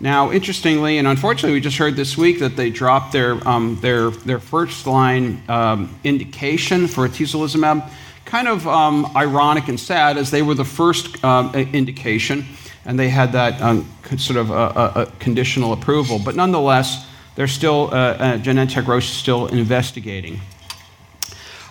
Now, 0.00 0.30
interestingly, 0.30 0.98
and 0.98 1.08
unfortunately, 1.08 1.54
we 1.54 1.60
just 1.60 1.76
heard 1.76 1.96
this 1.96 2.16
week 2.16 2.38
that 2.38 2.56
they 2.56 2.70
dropped 2.70 3.12
their, 3.12 3.46
um, 3.48 3.78
their, 3.80 4.10
their 4.10 4.38
first 4.38 4.86
line 4.86 5.42
um, 5.48 5.98
indication 6.04 6.86
for 6.86 7.08
atezolizumab. 7.08 7.88
Kind 8.24 8.46
of 8.46 8.66
um, 8.68 9.10
ironic 9.16 9.68
and 9.68 9.78
sad, 9.78 10.16
as 10.16 10.30
they 10.30 10.42
were 10.42 10.54
the 10.54 10.64
first 10.64 11.22
uh, 11.24 11.50
indication, 11.54 12.44
and 12.84 12.98
they 12.98 13.08
had 13.08 13.32
that 13.32 13.60
um, 13.60 13.90
sort 14.16 14.38
of 14.38 14.50
a, 14.50 14.54
a, 14.54 15.02
a, 15.02 15.06
conditional 15.18 15.72
approval. 15.72 16.20
But 16.24 16.36
nonetheless, 16.36 17.06
they're 17.34 17.48
still, 17.48 17.88
uh, 17.90 17.96
uh, 17.96 18.38
Genentech 18.38 18.86
Roche 18.86 19.10
is 19.10 19.16
still 19.16 19.46
investigating. 19.46 20.40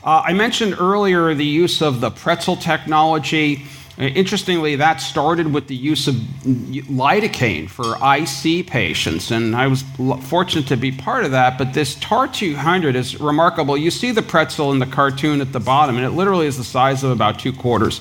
Uh, 0.07 0.23
I 0.23 0.31
mentioned 0.31 0.77
earlier 0.79 1.33
the 1.33 1.43
use 1.43 1.81
of 1.81 1.99
the 1.99 2.09
pretzel 2.09 2.55
technology. 2.55 3.65
Interestingly, 3.97 4.77
that 4.77 5.01
started 5.01 5.53
with 5.53 5.67
the 5.67 5.75
use 5.75 6.07
of 6.07 6.15
lidocaine 6.15 7.69
for 7.69 7.97
IC 8.01 8.67
patients, 8.67 9.31
and 9.31 9.53
I 9.53 9.67
was 9.67 9.83
fortunate 10.21 10.65
to 10.67 10.77
be 10.77 10.93
part 10.93 11.25
of 11.25 11.31
that. 11.31 11.57
But 11.57 11.73
this 11.73 11.95
TAR 11.95 12.29
200 12.29 12.95
is 12.95 13.19
remarkable. 13.19 13.75
You 13.75 13.91
see 13.91 14.11
the 14.11 14.21
pretzel 14.21 14.71
in 14.71 14.79
the 14.79 14.85
cartoon 14.85 15.41
at 15.41 15.51
the 15.51 15.59
bottom, 15.59 15.97
and 15.97 16.05
it 16.05 16.11
literally 16.11 16.47
is 16.47 16.55
the 16.55 16.63
size 16.63 17.03
of 17.03 17.11
about 17.11 17.37
two 17.37 17.51
quarters. 17.51 17.99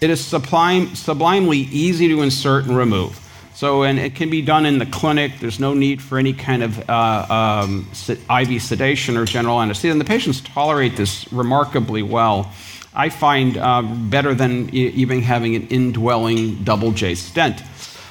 It 0.00 0.10
is 0.10 0.24
sublime, 0.24 0.94
sublimely 0.94 1.58
easy 1.58 2.06
to 2.06 2.22
insert 2.22 2.66
and 2.66 2.76
remove. 2.76 3.18
So, 3.62 3.84
and 3.84 3.96
it 3.96 4.16
can 4.16 4.28
be 4.28 4.42
done 4.42 4.66
in 4.66 4.80
the 4.80 4.86
clinic. 4.86 5.38
There's 5.38 5.60
no 5.60 5.72
need 5.72 6.02
for 6.02 6.18
any 6.18 6.32
kind 6.32 6.64
of 6.64 6.90
uh, 6.90 7.62
um, 7.62 7.88
IV 8.08 8.60
sedation 8.60 9.16
or 9.16 9.24
general 9.24 9.62
anesthesia, 9.62 9.92
and 9.92 10.00
the 10.00 10.04
patients 10.04 10.40
tolerate 10.40 10.96
this 10.96 11.32
remarkably 11.32 12.02
well. 12.02 12.52
I 12.92 13.08
find 13.08 13.56
uh, 13.56 13.82
better 13.82 14.34
than 14.34 14.70
even 14.70 15.22
having 15.22 15.54
an 15.54 15.68
indwelling 15.68 16.64
double 16.64 16.90
J 16.90 17.14
stent. 17.14 17.62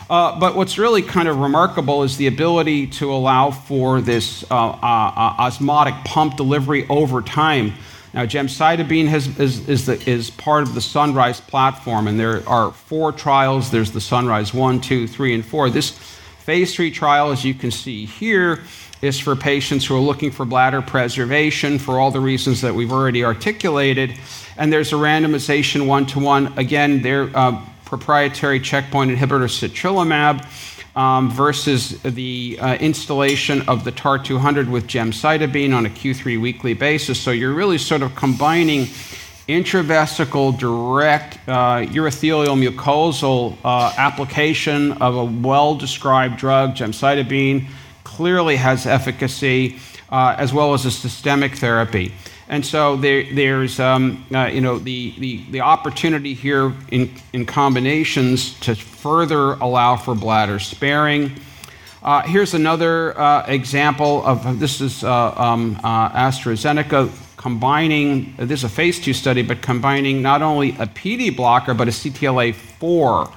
Uh, 0.10 0.40
but 0.40 0.56
what's 0.56 0.78
really 0.78 1.02
kind 1.02 1.28
of 1.28 1.36
remarkable 1.36 2.04
is 2.04 2.16
the 2.16 2.28
ability 2.28 2.88
to 2.88 3.12
allow 3.12 3.52
for 3.52 4.00
this 4.00 4.50
uh, 4.50 4.56
uh, 4.56 4.78
uh 4.82 5.36
osmotic 5.38 5.96
pump 6.06 6.38
delivery 6.38 6.88
over 6.88 7.22
time. 7.22 7.74
Now, 8.14 8.26
gemcitabine 8.26 9.08
has, 9.08 9.40
is, 9.40 9.70
is, 9.70 9.86
the, 9.86 10.10
is, 10.10 10.30
part 10.30 10.64
of 10.64 10.74
the 10.74 10.82
Sunrise 10.82 11.40
platform, 11.40 12.08
and 12.08 12.20
there 12.20 12.48
are 12.48 12.72
four 12.72 13.12
trials. 13.12 13.72
There's 13.72 13.92
the 13.92 14.02
Sunrise 14.02 14.54
1, 14.54 14.82
2, 14.82 15.08
3, 15.08 15.36
and 15.36 15.46
4. 15.46 15.70
This 15.70 15.92
phase 15.92 16.76
3 16.76 16.92
trial, 16.92 17.32
as 17.32 17.46
you 17.46 17.54
can 17.54 17.72
see 17.72 18.06
here, 18.06 18.60
is 19.02 19.20
for 19.20 19.36
patients 19.36 19.86
who 19.86 19.96
are 19.96 20.02
looking 20.02 20.32
for 20.32 20.46
bladder 20.46 20.82
preservation 20.82 21.80
for 21.80 22.00
all 22.00 22.12
the 22.12 22.20
reasons 22.20 22.62
that 22.62 22.76
we've 22.76 22.92
already 22.92 23.24
articulated 23.24 24.14
and 24.58 24.72
there's 24.72 24.94
a 24.94 24.96
randomization 24.96 25.88
one 25.88 26.06
to 26.08 26.20
one. 26.20 26.54
Again, 26.58 27.02
their 27.02 27.36
uh, 27.36 27.60
proprietary 27.86 28.60
checkpoint 28.60 29.12
inhibitor 29.12 29.50
cetrelimab 29.50 30.46
um, 30.96 31.30
versus 31.32 32.02
the 32.02 32.58
uh, 32.60 32.76
installation 32.76 33.62
of 33.70 33.84
the 33.84 33.92
TAR 33.92 34.20
200 34.20 34.70
with 34.70 34.88
gemcitabine 34.88 35.76
on 35.76 35.86
a 35.86 35.90
Q3 35.90 36.42
weekly 36.42 36.74
basis. 36.74 37.20
So 37.20 37.32
you're 37.32 37.54
really 37.54 37.78
sort 37.78 38.02
of 38.02 38.16
combining 38.16 38.88
intravesical 39.48 40.58
direct 40.58 41.38
uh, 41.48 41.82
urothelial 41.82 42.58
mucosal 42.58 43.58
uh, 43.64 43.94
application 43.98 44.94
of 44.94 45.16
a 45.16 45.26
well 45.26 45.76
described 45.76 46.38
drug, 46.38 46.76
gemcitabine, 46.76 47.68
clearly 48.04 48.56
has 48.58 48.86
efficacy, 48.86 49.80
uh, 50.10 50.36
as 50.38 50.54
well 50.54 50.74
as 50.74 50.86
a 50.86 50.92
systemic 50.92 51.56
therapy. 51.56 52.14
And 52.52 52.66
so 52.66 52.98
there, 52.98 53.24
there's 53.34 53.80
um, 53.80 54.26
uh, 54.36 54.48
you 54.48 54.60
know, 54.60 54.78
the, 54.78 55.16
the, 55.18 55.42
the 55.52 55.62
opportunity 55.62 56.34
here 56.34 56.74
in, 56.92 57.10
in 57.32 57.46
combinations 57.46 58.60
to 58.60 58.76
further 58.76 59.54
allow 59.54 59.96
for 59.96 60.14
bladder 60.16 60.60
sparing. 60.60 61.32
Uh, 62.04 62.24
here's 62.24 62.54
another 62.54 63.18
uh, 63.18 63.46
example 63.48 64.26
of 64.26 64.60
this 64.60 64.82
is 64.82 65.02
uh, 65.02 65.34
um, 65.38 65.80
uh, 65.82 66.10
AstraZeneca 66.10 67.10
combining, 67.38 68.36
this 68.36 68.60
is 68.60 68.64
a 68.66 68.70
phase 68.70 69.00
two 69.00 69.14
study, 69.14 69.44
but 69.44 69.62
combining 69.62 70.22
not 70.22 70.42
only 70.42 70.72
a 70.72 70.88
PD 70.88 71.34
blocker 71.34 71.74
but 71.74 71.88
a 71.88 71.92
CTLA4. 71.92 73.32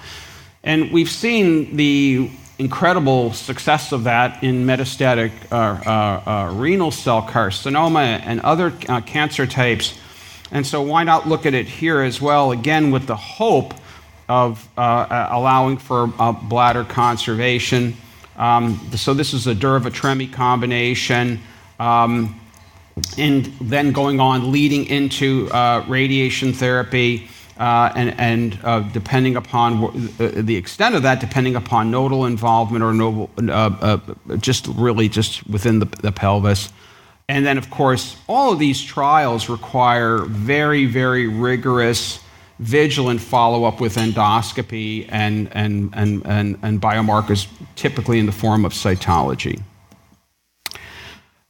And 0.65 0.91
we've 0.91 1.11
seen 1.11 1.77
the 1.77 2.33
incredible 2.65 3.31
success 3.35 3.93
of 3.93 4.05
that 4.05 4.43
in 4.43 4.65
metastatic 4.65 5.33
uh, 5.53 5.55
uh, 5.55 6.47
uh, 6.49 6.53
renal 6.55 6.91
cell 6.91 7.21
carcinoma 7.21 8.23
and 8.25 8.41
other 8.41 8.73
uh, 8.89 9.03
cancer 9.03 9.47
types. 9.47 9.99
And 10.51 10.67
so, 10.67 10.81
why 10.81 11.05
not 11.05 11.29
look 11.29 11.45
at 11.45 11.53
it 11.53 11.67
here 11.67 12.01
as 12.01 12.23
well, 12.23 12.53
again, 12.53 12.91
with 12.91 13.07
the 13.07 13.17
hope 13.17 13.75
of 14.31 14.67
uh, 14.79 14.81
uh, 14.81 15.29
allowing 15.31 15.77
for 15.77 16.07
bladder 16.07 16.85
conservation? 16.85 17.97
Um, 18.39 18.81
so, 18.97 19.13
this 19.13 19.35
is 19.35 19.47
a 19.47 19.55
durva 19.55 19.91
combination. 20.33 21.41
Um, 21.79 22.41
and 23.19 23.45
then 23.61 23.93
going 23.93 24.21
on, 24.21 24.53
leading 24.53 24.87
into 24.87 25.51
radiation 25.87 26.55
therapy. 26.55 27.29
Uh, 27.59 27.93
and, 27.95 28.19
and 28.19 28.59
uh, 28.65 28.81
depending 28.81 29.37
upon 29.37 29.81
w- 29.81 30.09
uh, 30.19 30.43
the 30.43 30.57
extent 30.57 30.97
of 30.97 31.05
that, 31.05 31.21
depending 31.21 31.55
upon 31.55 31.89
nodal 31.89 32.27
involvement 32.27 32.83
or 32.83 32.93
nodal, 32.93 33.31
uh, 33.39 33.71
uh, 33.81 34.37
just 34.39 34.67
really 34.69 35.09
just 35.09 35.47
within 35.49 35.79
the, 35.79 35.87
the, 36.03 36.11
pelvis. 36.11 36.73
And 37.29 37.47
then, 37.47 37.57
of 37.57 37.71
course, 37.71 38.17
all 38.29 38.53
of 38.53 38.59
these 38.59 38.83
trials 38.83 39.49
require 39.49 40.19
very, 40.25 40.87
very 40.87 41.29
rigorous, 41.29 42.19
vigilant 42.59 43.21
follow 43.21 43.65
up 43.65 43.81
with 43.81 43.95
endoscopy 43.95 45.07
and, 45.09 45.49
and, 45.53 45.91
and, 45.95 46.27
and, 46.27 46.59
and 46.61 46.83
biomarkers, 46.83 47.47
typically 47.77 48.19
in 48.19 48.27
the 48.27 48.33
form 48.33 48.65
of 48.65 48.73
cytology. 48.73 49.63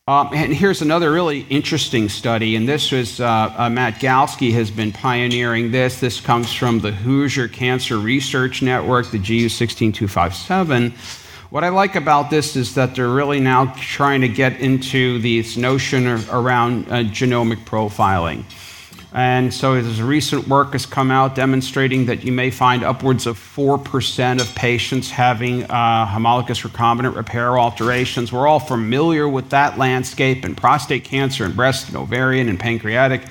Um, 0.06 0.28
and 0.34 0.52
here's 0.52 0.82
another 0.82 1.10
really 1.10 1.46
interesting 1.48 2.10
study, 2.10 2.56
and 2.56 2.68
this 2.68 2.92
was 2.92 3.22
uh, 3.22 3.54
uh, 3.56 3.70
Matt 3.70 4.00
Galsky 4.00 4.52
has 4.52 4.70
been 4.70 4.92
pioneering 4.92 5.70
this. 5.70 5.98
This 5.98 6.20
comes 6.20 6.52
from 6.52 6.80
the 6.80 6.92
Hoosier 6.92 7.48
Cancer 7.48 7.96
Research 7.98 8.60
Network, 8.60 9.10
the 9.10 9.18
GU 9.18 9.48
16257. 9.48 10.92
What 11.48 11.64
I 11.64 11.70
like 11.70 11.96
about 11.96 12.28
this 12.28 12.54
is 12.54 12.74
that 12.74 12.94
they're 12.94 13.08
really 13.08 13.40
now 13.40 13.72
trying 13.78 14.20
to 14.20 14.28
get 14.28 14.60
into 14.60 15.20
this 15.20 15.56
notion 15.56 16.06
around 16.06 16.86
uh, 16.88 16.96
genomic 17.04 17.64
profiling. 17.64 18.44
And 19.14 19.54
so 19.54 19.80
there's 19.80 20.02
recent 20.02 20.48
work 20.48 20.72
has 20.72 20.86
come 20.86 21.12
out 21.12 21.36
demonstrating 21.36 22.06
that 22.06 22.24
you 22.24 22.32
may 22.32 22.50
find 22.50 22.82
upwards 22.82 23.26
of 23.26 23.38
4% 23.38 24.40
of 24.40 24.52
patients 24.56 25.08
having 25.08 25.62
uh, 25.70 26.06
homologous 26.06 26.62
recombinant 26.62 27.14
repair 27.14 27.56
alterations. 27.56 28.32
We're 28.32 28.48
all 28.48 28.58
familiar 28.58 29.28
with 29.28 29.50
that 29.50 29.78
landscape 29.78 30.44
in 30.44 30.56
prostate 30.56 31.04
cancer 31.04 31.44
and 31.44 31.54
breast 31.54 31.86
and 31.86 31.96
ovarian 31.96 32.48
and 32.48 32.58
pancreatic. 32.58 33.22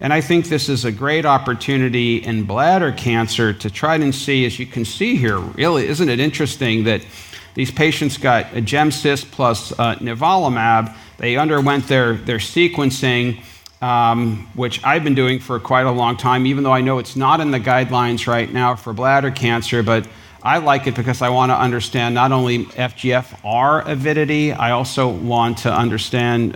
And 0.00 0.14
I 0.14 0.22
think 0.22 0.46
this 0.46 0.70
is 0.70 0.86
a 0.86 0.92
great 0.92 1.26
opportunity 1.26 2.16
in 2.24 2.44
bladder 2.44 2.92
cancer 2.92 3.52
to 3.52 3.68
try 3.68 3.96
and 3.96 4.14
see, 4.14 4.46
as 4.46 4.58
you 4.58 4.64
can 4.64 4.86
see 4.86 5.16
here, 5.16 5.38
really, 5.38 5.88
isn't 5.88 6.08
it 6.08 6.20
interesting 6.20 6.84
that 6.84 7.04
these 7.52 7.70
patients 7.70 8.16
got 8.16 8.46
a 8.54 8.62
GemCis 8.62 9.30
plus 9.30 9.72
uh, 9.72 9.96
nivolumab. 9.96 10.96
They 11.18 11.36
underwent 11.36 11.88
their, 11.88 12.14
their 12.14 12.38
sequencing 12.38 13.42
um, 13.80 14.48
which 14.54 14.82
I've 14.84 15.04
been 15.04 15.14
doing 15.14 15.38
for 15.38 15.60
quite 15.60 15.86
a 15.86 15.90
long 15.90 16.16
time, 16.16 16.46
even 16.46 16.64
though 16.64 16.72
I 16.72 16.80
know 16.80 16.98
it's 16.98 17.16
not 17.16 17.40
in 17.40 17.50
the 17.50 17.60
guidelines 17.60 18.26
right 18.26 18.52
now 18.52 18.74
for 18.74 18.92
bladder 18.92 19.30
cancer, 19.30 19.82
but 19.82 20.06
I 20.42 20.58
like 20.58 20.86
it 20.86 20.94
because 20.94 21.20
I 21.20 21.30
want 21.30 21.50
to 21.50 21.56
understand 21.56 22.14
not 22.14 22.32
only 22.32 22.64
FGFR 22.64 23.86
avidity, 23.86 24.52
I 24.52 24.70
also 24.70 25.08
want 25.08 25.58
to 25.58 25.72
understand 25.72 26.54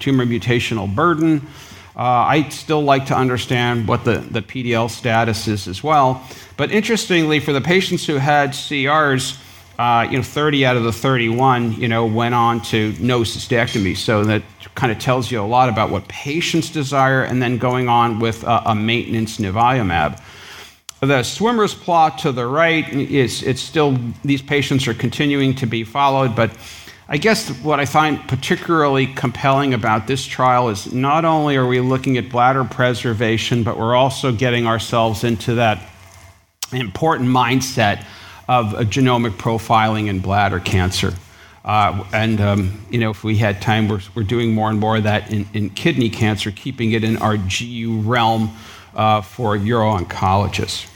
tumor 0.00 0.24
mutational 0.26 0.92
burden. 0.92 1.46
Uh, 1.94 2.02
I 2.02 2.48
still 2.50 2.82
like 2.82 3.06
to 3.06 3.16
understand 3.16 3.88
what 3.88 4.04
the, 4.04 4.18
the 4.18 4.40
PDL 4.40 4.88
status 4.88 5.48
is 5.48 5.66
as 5.66 5.82
well. 5.82 6.24
But 6.56 6.70
interestingly, 6.70 7.40
for 7.40 7.52
the 7.52 7.60
patients 7.60 8.06
who 8.06 8.16
had 8.16 8.50
CRs, 8.50 9.36
uh, 9.78 10.06
you 10.10 10.16
know, 10.16 10.22
30 10.22 10.66
out 10.66 10.76
of 10.76 10.82
the 10.82 10.92
31, 10.92 11.74
you 11.74 11.86
know, 11.86 12.04
went 12.04 12.34
on 12.34 12.60
to 12.60 12.94
no 12.98 13.20
cystectomy. 13.20 13.96
So 13.96 14.24
that 14.24 14.42
kind 14.74 14.90
of 14.90 14.98
tells 14.98 15.30
you 15.30 15.40
a 15.40 15.46
lot 15.46 15.68
about 15.68 15.90
what 15.90 16.08
patients 16.08 16.70
desire, 16.70 17.22
and 17.22 17.40
then 17.40 17.58
going 17.58 17.88
on 17.88 18.18
with 18.18 18.42
uh, 18.44 18.62
a 18.66 18.74
maintenance 18.74 19.38
nivolumab. 19.38 20.20
The 21.00 21.22
swimmer's 21.22 21.74
plot 21.74 22.18
to 22.20 22.32
the 22.32 22.44
right 22.44 22.88
is 22.92 23.44
it's 23.44 23.60
still 23.62 23.96
these 24.24 24.42
patients 24.42 24.88
are 24.88 24.94
continuing 24.94 25.54
to 25.56 25.66
be 25.66 25.84
followed, 25.84 26.34
but 26.34 26.50
I 27.08 27.16
guess 27.18 27.48
what 27.62 27.78
I 27.78 27.84
find 27.84 28.18
particularly 28.28 29.06
compelling 29.06 29.74
about 29.74 30.08
this 30.08 30.26
trial 30.26 30.70
is 30.70 30.92
not 30.92 31.24
only 31.24 31.56
are 31.56 31.66
we 31.66 31.78
looking 31.80 32.18
at 32.18 32.30
bladder 32.30 32.64
preservation, 32.64 33.62
but 33.62 33.78
we're 33.78 33.94
also 33.94 34.32
getting 34.32 34.66
ourselves 34.66 35.22
into 35.22 35.54
that 35.54 35.80
important 36.72 37.30
mindset 37.30 38.04
of 38.48 38.72
genomic 38.88 39.32
profiling 39.32 40.08
in 40.08 40.20
bladder 40.20 40.58
cancer. 40.58 41.14
Uh, 41.64 42.02
and 42.14 42.40
um, 42.40 42.80
you 42.88 42.98
know, 42.98 43.10
if 43.10 43.22
we 43.22 43.36
had 43.36 43.60
time, 43.60 43.88
we're, 43.88 44.00
we're 44.14 44.22
doing 44.22 44.54
more 44.54 44.70
and 44.70 44.80
more 44.80 44.96
of 44.96 45.02
that 45.02 45.30
in, 45.30 45.46
in 45.52 45.68
kidney 45.70 46.08
cancer, 46.08 46.50
keeping 46.50 46.92
it 46.92 47.04
in 47.04 47.18
our 47.18 47.36
GU 47.36 48.00
realm 48.00 48.50
uh, 48.94 49.20
for 49.20 49.56
uro-oncologists. 49.56 50.88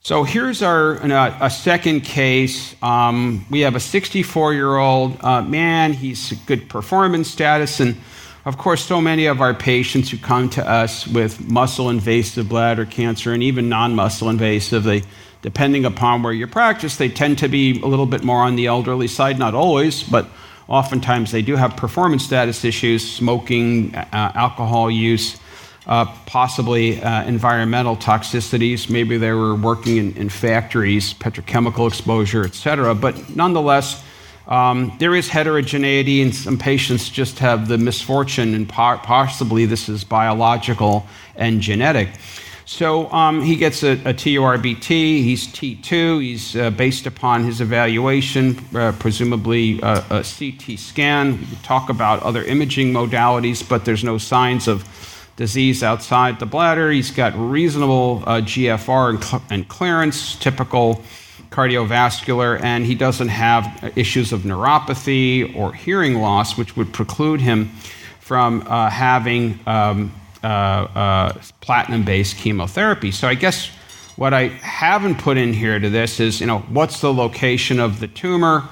So 0.00 0.22
here's 0.22 0.62
our 0.62 1.02
uh, 1.02 1.38
a 1.40 1.50
second 1.50 2.02
case. 2.02 2.74
Um, 2.82 3.44
we 3.50 3.60
have 3.60 3.74
a 3.74 3.80
64-year-old 3.80 5.18
uh, 5.22 5.42
man. 5.42 5.92
He's 5.92 6.32
good 6.46 6.68
performance 6.68 7.28
status, 7.28 7.80
and 7.80 7.96
of 8.44 8.56
course, 8.58 8.84
so 8.84 9.00
many 9.00 9.26
of 9.26 9.40
our 9.40 9.54
patients 9.54 10.10
who 10.10 10.18
come 10.18 10.48
to 10.50 10.68
us 10.68 11.06
with 11.08 11.40
muscle-invasive 11.40 12.48
bladder 12.48 12.86
cancer 12.86 13.32
and 13.32 13.42
even 13.42 13.68
non-muscle 13.68 14.28
invasive, 14.28 14.84
they 14.84 15.02
depending 15.46 15.84
upon 15.84 16.24
where 16.24 16.32
you 16.32 16.44
practice, 16.44 16.96
they 16.96 17.08
tend 17.08 17.38
to 17.38 17.46
be 17.46 17.80
a 17.80 17.86
little 17.86 18.04
bit 18.04 18.24
more 18.24 18.42
on 18.42 18.56
the 18.56 18.66
elderly 18.66 19.06
side, 19.06 19.38
not 19.38 19.54
always, 19.54 20.02
but 20.02 20.26
oftentimes 20.66 21.30
they 21.30 21.40
do 21.40 21.54
have 21.54 21.76
performance 21.76 22.24
status 22.24 22.64
issues, 22.64 23.08
smoking, 23.08 23.94
uh, 23.94 24.32
alcohol 24.34 24.90
use, 24.90 25.38
uh, 25.86 26.04
possibly 26.26 27.00
uh, 27.00 27.22
environmental 27.26 27.96
toxicities. 27.96 28.90
Maybe 28.90 29.18
they 29.18 29.30
were 29.30 29.54
working 29.54 29.98
in, 29.98 30.16
in 30.16 30.28
factories, 30.30 31.14
petrochemical 31.14 31.86
exposure, 31.86 32.44
et 32.44 32.56
cetera. 32.56 32.92
But 32.96 33.36
nonetheless, 33.36 34.02
um, 34.48 34.96
there 34.98 35.14
is 35.14 35.28
heterogeneity, 35.28 36.22
and 36.22 36.34
some 36.34 36.58
patients 36.58 37.08
just 37.08 37.38
have 37.38 37.68
the 37.68 37.78
misfortune, 37.78 38.52
and 38.52 38.68
possibly 38.68 39.64
this 39.64 39.88
is 39.88 40.02
biological 40.02 41.06
and 41.36 41.60
genetic. 41.60 42.08
So 42.68 43.08
um, 43.12 43.42
he 43.42 43.54
gets 43.54 43.84
a, 43.84 43.92
a 43.92 44.12
TURBT, 44.12 44.88
he's 44.88 45.46
T2, 45.46 46.20
he's 46.20 46.56
uh, 46.56 46.70
based 46.70 47.06
upon 47.06 47.44
his 47.44 47.60
evaluation, 47.60 48.58
uh, 48.74 48.90
presumably 48.98 49.80
uh, 49.80 50.02
a 50.10 50.24
CT 50.24 50.76
scan. 50.76 51.38
We 51.38 51.46
talk 51.62 51.90
about 51.90 52.24
other 52.24 52.42
imaging 52.42 52.92
modalities, 52.92 53.66
but 53.66 53.84
there's 53.84 54.02
no 54.02 54.18
signs 54.18 54.66
of 54.66 54.84
disease 55.36 55.84
outside 55.84 56.40
the 56.40 56.46
bladder. 56.46 56.90
He's 56.90 57.12
got 57.12 57.34
reasonable 57.36 58.24
uh, 58.26 58.40
GFR 58.40 59.10
and, 59.10 59.22
cl- 59.22 59.44
and 59.48 59.68
clearance, 59.68 60.34
typical 60.34 61.04
cardiovascular, 61.50 62.60
and 62.60 62.84
he 62.84 62.96
doesn't 62.96 63.28
have 63.28 63.92
issues 63.94 64.32
of 64.32 64.40
neuropathy 64.40 65.54
or 65.54 65.72
hearing 65.72 66.16
loss, 66.16 66.58
which 66.58 66.76
would 66.76 66.92
preclude 66.92 67.40
him 67.40 67.68
from 68.18 68.66
uh, 68.66 68.90
having. 68.90 69.60
Um, 69.68 70.12
uh, 70.42 70.46
uh, 70.46 71.32
platinum 71.60 72.04
based 72.04 72.36
chemotherapy. 72.36 73.10
So 73.10 73.28
I 73.28 73.34
guess 73.34 73.68
what 74.16 74.32
I 74.32 74.48
haven't 74.48 75.18
put 75.18 75.36
in 75.36 75.52
here 75.52 75.78
to 75.78 75.90
this 75.90 76.20
is, 76.20 76.40
you 76.40 76.46
know, 76.46 76.60
what's 76.60 77.00
the 77.00 77.12
location 77.12 77.80
of 77.80 78.00
the 78.00 78.08
tumor 78.08 78.68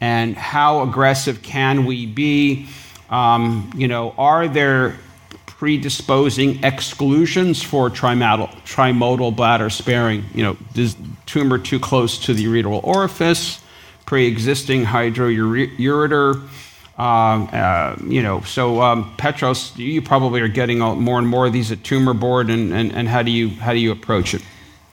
and 0.00 0.36
how 0.36 0.82
aggressive 0.82 1.42
can 1.42 1.86
we 1.86 2.06
be? 2.06 2.68
Um, 3.10 3.70
you 3.76 3.88
know, 3.88 4.14
are 4.18 4.48
there 4.48 4.98
predisposing 5.46 6.62
exclusions 6.62 7.62
for 7.62 7.90
trimodal, 7.90 8.48
trimodal 8.64 9.34
bladder 9.34 9.70
sparing? 9.70 10.24
You 10.34 10.44
know, 10.44 10.56
is 10.74 10.96
tumor 11.26 11.58
too 11.58 11.80
close 11.80 12.18
to 12.26 12.34
the 12.34 12.44
ureteral 12.44 12.82
orifice? 12.84 13.60
Pre-existing 14.06 14.84
hydroureter? 14.84 16.48
Um, 16.98 17.48
uh, 17.52 17.94
you 18.08 18.22
know, 18.22 18.40
so 18.40 18.82
um, 18.82 19.14
Petros, 19.16 19.76
you 19.76 20.02
probably 20.02 20.40
are 20.40 20.48
getting 20.48 20.80
more 20.80 21.18
and 21.18 21.28
more 21.28 21.46
of 21.46 21.52
these 21.52 21.70
at 21.70 21.84
Tumor 21.84 22.12
Board, 22.12 22.50
and, 22.50 22.74
and, 22.74 22.92
and 22.92 23.08
how 23.08 23.22
do 23.22 23.30
you 23.30 23.50
how 23.50 23.72
do 23.72 23.78
you 23.78 23.92
approach 23.92 24.34
it? 24.34 24.42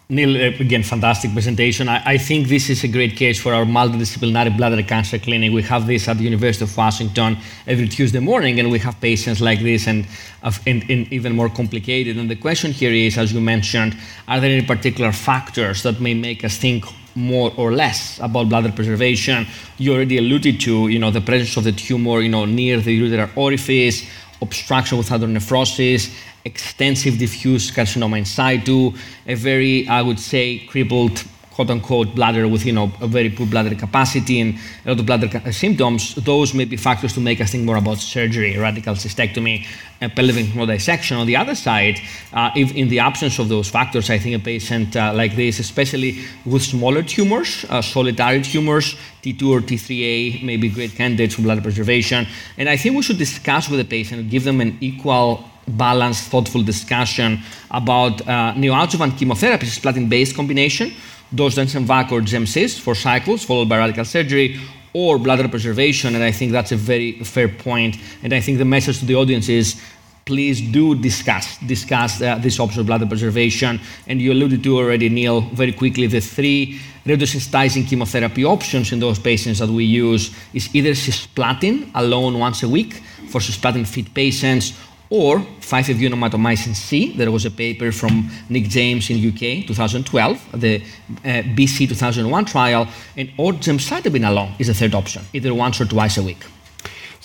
Neil, 0.08 0.38
uh, 0.38 0.56
again, 0.60 0.84
fantastic 0.84 1.34
presentation. 1.34 1.90
I, 1.90 2.04
I, 2.06 2.18
think 2.20 2.48
this 2.48 2.70
is 2.70 2.84
a 2.84 2.88
great 2.88 3.16
case 3.16 3.42
for 3.42 3.56
our 3.56 3.66
multidisciplinary 3.66 4.56
bladder 4.56 4.84
cancer 4.84 5.18
clinic. 5.18 5.52
We 5.52 5.64
have 5.64 5.88
this 5.88 6.08
at 6.08 6.20
the 6.20 6.24
University 6.24 6.64
of 6.64 6.78
Washington 6.78 7.40
every 7.66 7.88
Tuesday 7.88 8.20
morning, 8.20 8.60
and 8.60 8.70
we 8.70 8.78
have 8.78 9.02
patients 9.02 9.42
like 9.42 9.62
this 9.62 9.88
and, 9.88 10.06
and, 10.44 10.88
and, 10.92 11.12
even 11.12 11.36
more 11.36 11.50
complicated. 11.50 12.18
And 12.18 12.30
the 12.30 12.36
question 12.36 12.72
here 12.72 12.92
is, 12.92 13.18
as 13.18 13.34
you 13.34 13.42
mentioned, 13.42 13.98
are 14.28 14.40
there 14.40 14.52
any 14.52 14.64
particular 14.64 15.12
factors 15.12 15.82
that 15.82 16.00
may 16.00 16.14
make 16.14 16.44
us 16.44 16.56
think 16.56 16.86
more 17.16 17.52
or 17.58 17.72
less 17.72 18.20
about 18.20 18.50
bladder 18.50 18.72
preservation. 18.72 19.48
You 19.78 19.94
already 19.94 20.18
alluded 20.18 20.60
to, 20.62 20.90
you 20.90 21.00
know, 21.00 21.12
the 21.12 21.22
presence 21.22 21.56
of 21.58 21.64
the 21.64 21.72
tumor, 21.72 22.22
you 22.22 22.30
know, 22.30 22.46
near 22.46 22.80
the 22.80 23.00
ureteral 23.00 23.36
orifice, 23.36 24.08
obstruction 24.42 24.98
with 24.98 25.10
hydronephrosis, 25.10 26.14
extensive 26.44 27.18
diffuse 27.18 27.72
carcinoma 27.72 28.18
in 28.18 28.26
situ, 28.26 28.92
a 29.28 29.36
very, 29.36 29.88
I 29.88 30.02
would 30.02 30.20
say, 30.20 30.60
crippled 30.68 31.24
quote 31.56 31.70
unquote 31.70 32.14
bladder 32.14 32.48
with 32.48 32.66
you 32.66 32.74
know 32.74 32.92
a 33.00 33.08
very 33.08 33.30
poor 33.30 33.48
bladder 33.48 33.74
capacity 33.76 34.42
and 34.42 34.60
a 34.86 34.90
lot 34.90 35.00
of 35.00 35.06
bladder 35.06 35.30
ca- 35.30 35.52
symptoms, 35.52 36.14
those 36.16 36.54
may 36.54 36.66
be 36.66 36.76
factors 36.76 37.14
to 37.14 37.22
make 37.22 37.40
us 37.40 37.52
think 37.52 37.64
more 37.64 37.78
about 37.78 37.98
surgery, 37.98 38.58
radical 38.58 38.94
cystectomy, 38.94 39.66
and 40.02 40.14
pelvic 40.14 40.48
dissection. 40.68 41.16
On 41.16 41.26
the 41.26 41.38
other 41.38 41.56
side, 41.56 42.00
uh, 42.34 42.52
if 42.56 42.76
in 42.76 42.90
the 42.90 43.00
absence 43.00 43.40
of 43.40 43.48
those 43.48 43.70
factors, 43.70 44.10
I 44.10 44.20
think 44.20 44.36
a 44.36 44.44
patient 44.44 44.98
uh, 44.98 45.14
like 45.14 45.36
this, 45.38 45.60
especially 45.60 46.20
with 46.46 46.62
smaller 46.62 47.02
tumors, 47.04 47.66
uh, 47.70 47.82
solitary 47.82 48.42
tumors, 48.42 48.96
T2 49.24 49.50
or 49.50 49.62
T3A, 49.62 50.44
may 50.44 50.58
be 50.58 50.68
great 50.70 50.94
candidates 50.96 51.36
for 51.36 51.42
bladder 51.44 51.62
preservation. 51.62 52.28
And 52.58 52.68
I 52.68 52.76
think 52.76 52.98
we 52.98 53.02
should 53.02 53.18
discuss 53.18 53.70
with 53.70 53.80
the 53.80 53.86
patient, 53.86 54.30
give 54.30 54.44
them 54.44 54.60
an 54.60 54.78
equal 54.82 55.50
balanced, 55.68 56.30
thoughtful 56.30 56.64
discussion 56.64 57.40
about 57.72 58.22
uh, 58.22 58.54
neoadjuvant 58.54 59.18
chemotherapy, 59.18 59.66
cisplatin-based 59.66 60.36
combination, 60.36 60.92
Docetaxel 61.34 62.12
or 62.12 62.22
GemCis 62.22 62.80
four 62.80 62.96
cycles, 62.96 63.44
followed 63.44 63.68
by 63.68 63.78
radical 63.78 64.06
surgery, 64.06 64.60
or 64.94 65.18
bladder 65.18 65.48
preservation. 65.50 66.16
And 66.16 66.24
I 66.24 66.32
think 66.32 66.52
that's 66.52 66.72
a 66.72 66.78
very 66.78 67.20
fair 67.24 67.50
point. 67.50 67.98
And 68.24 68.34
I 68.34 68.40
think 68.40 68.60
the 68.60 68.66
message 68.66 69.00
to 69.00 69.06
the 69.06 69.16
audience 69.16 69.50
is 69.50 69.82
please 70.26 70.60
do 70.60 70.96
discuss 70.96 71.58
discuss 71.60 72.20
uh, 72.20 72.36
this 72.40 72.60
option 72.60 72.80
of 72.80 72.88
bladder 72.88 73.06
preservation. 73.06 73.80
And 74.08 74.20
you 74.20 74.32
alluded 74.32 74.64
to 74.64 74.78
already, 74.78 75.10
Neil, 75.10 75.42
very 75.42 75.72
quickly 75.72 76.08
the 76.08 76.20
three 76.20 76.80
radiosensitizing 77.06 77.88
chemotherapy 77.88 78.44
options 78.44 78.92
in 78.92 79.00
those 79.00 79.20
patients 79.20 79.60
that 79.60 79.70
we 79.70 79.84
use 79.84 80.36
is 80.54 80.74
either 80.74 80.92
cisplatin 80.92 81.92
alone 81.94 82.40
once 82.40 82.64
a 82.64 82.70
week 82.70 82.96
for 83.30 83.40
cisplatin 83.40 83.86
fit 83.86 84.12
patients 84.16 84.74
or 85.10 85.40
5-FU 85.40 86.74
C. 86.74 87.14
There 87.14 87.32
was 87.32 87.46
a 87.46 87.52
paper 87.52 87.92
from 87.92 88.30
Nick 88.50 88.64
James 88.64 89.10
in 89.10 89.18
UK, 89.18 89.68
2012, 89.68 90.60
the 90.60 90.76
uh, 90.78 91.44
BC 91.56 91.88
2001 91.90 92.46
trial, 92.46 92.88
and 93.18 93.32
or 93.38 93.54
gemcitabine 93.54 94.28
alone 94.28 94.54
is 94.60 94.70
a 94.70 94.74
third 94.74 94.96
option, 94.96 95.24
either 95.34 95.54
once 95.54 95.80
or 95.80 95.86
twice 95.86 96.18
a 96.18 96.24
week. 96.24 96.44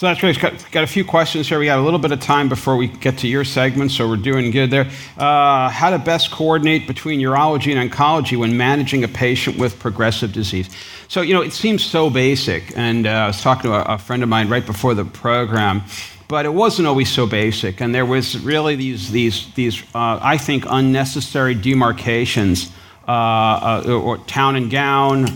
So 0.00 0.06
that's 0.06 0.18
great. 0.18 0.40
Got, 0.40 0.70
got, 0.70 0.82
a 0.82 0.86
few 0.86 1.04
questions 1.04 1.46
here. 1.46 1.58
We 1.58 1.66
got 1.66 1.78
a 1.78 1.82
little 1.82 1.98
bit 1.98 2.10
of 2.10 2.20
time 2.20 2.48
before 2.48 2.74
we 2.78 2.86
get 2.86 3.18
to 3.18 3.28
your 3.28 3.44
segment, 3.44 3.90
so 3.90 4.08
we're 4.08 4.16
doing 4.16 4.50
good 4.50 4.70
there. 4.70 4.90
Uh, 5.18 5.68
how 5.68 5.90
to 5.90 5.98
best 5.98 6.30
coordinate 6.30 6.86
between 6.86 7.20
urology 7.20 7.76
and 7.76 7.90
oncology 7.90 8.38
when 8.38 8.56
managing 8.56 9.04
a 9.04 9.08
patient 9.08 9.58
with 9.58 9.78
progressive 9.78 10.32
disease? 10.32 10.70
So, 11.08 11.20
you 11.20 11.34
know, 11.34 11.42
it 11.42 11.52
seems 11.52 11.84
so 11.84 12.08
basic. 12.08 12.72
And 12.78 13.06
uh, 13.06 13.10
I 13.10 13.26
was 13.26 13.42
talking 13.42 13.70
to 13.70 13.76
a, 13.76 13.96
a 13.96 13.98
friend 13.98 14.22
of 14.22 14.30
mine 14.30 14.48
right 14.48 14.64
before 14.64 14.94
the 14.94 15.04
program, 15.04 15.82
but 16.30 16.46
it 16.46 16.54
wasn't 16.54 16.88
always 16.88 17.12
so 17.12 17.26
basic. 17.26 17.82
And 17.82 17.94
there 17.94 18.06
was 18.06 18.38
really 18.38 18.76
these, 18.76 19.10
these, 19.10 19.52
these 19.54 19.82
uh, 19.94 20.18
I 20.22 20.38
think, 20.38 20.64
unnecessary 20.66 21.54
demarcations 21.54 22.72
uh, 23.06 23.82
uh, 23.86 23.92
or 23.92 24.16
town 24.16 24.56
and 24.56 24.70
gown, 24.70 25.26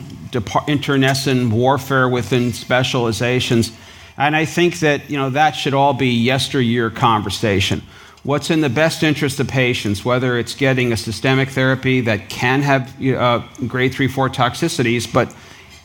internecine 0.67 1.51
warfare 1.51 2.09
within 2.09 2.53
specializations 2.53 3.73
and 4.17 4.37
I 4.37 4.45
think 4.45 4.81
that 4.81 5.11
you 5.11 5.17
know, 5.17 5.31
that 5.31 5.53
should 5.53 5.75
all 5.75 5.95
be 5.95 6.09
yesteryear 6.09 6.91
conversation. 6.91 7.83
What's 8.23 8.51
in 8.51 8.61
the 8.61 8.71
best 8.71 9.03
interest 9.03 9.39
of 9.41 9.49
patients, 9.49 10.05
whether 10.05 10.39
it's 10.39 10.55
getting 10.55 10.93
a 10.93 10.97
systemic 10.97 11.51
therapy 11.51 12.01
that 12.03 12.31
can 12.31 12.63
have 12.63 12.95
uh, 13.03 13.43
grade 13.67 13.93
3 13.93 14.09
4 14.09 14.31
toxicities, 14.31 15.13
but 15.13 15.35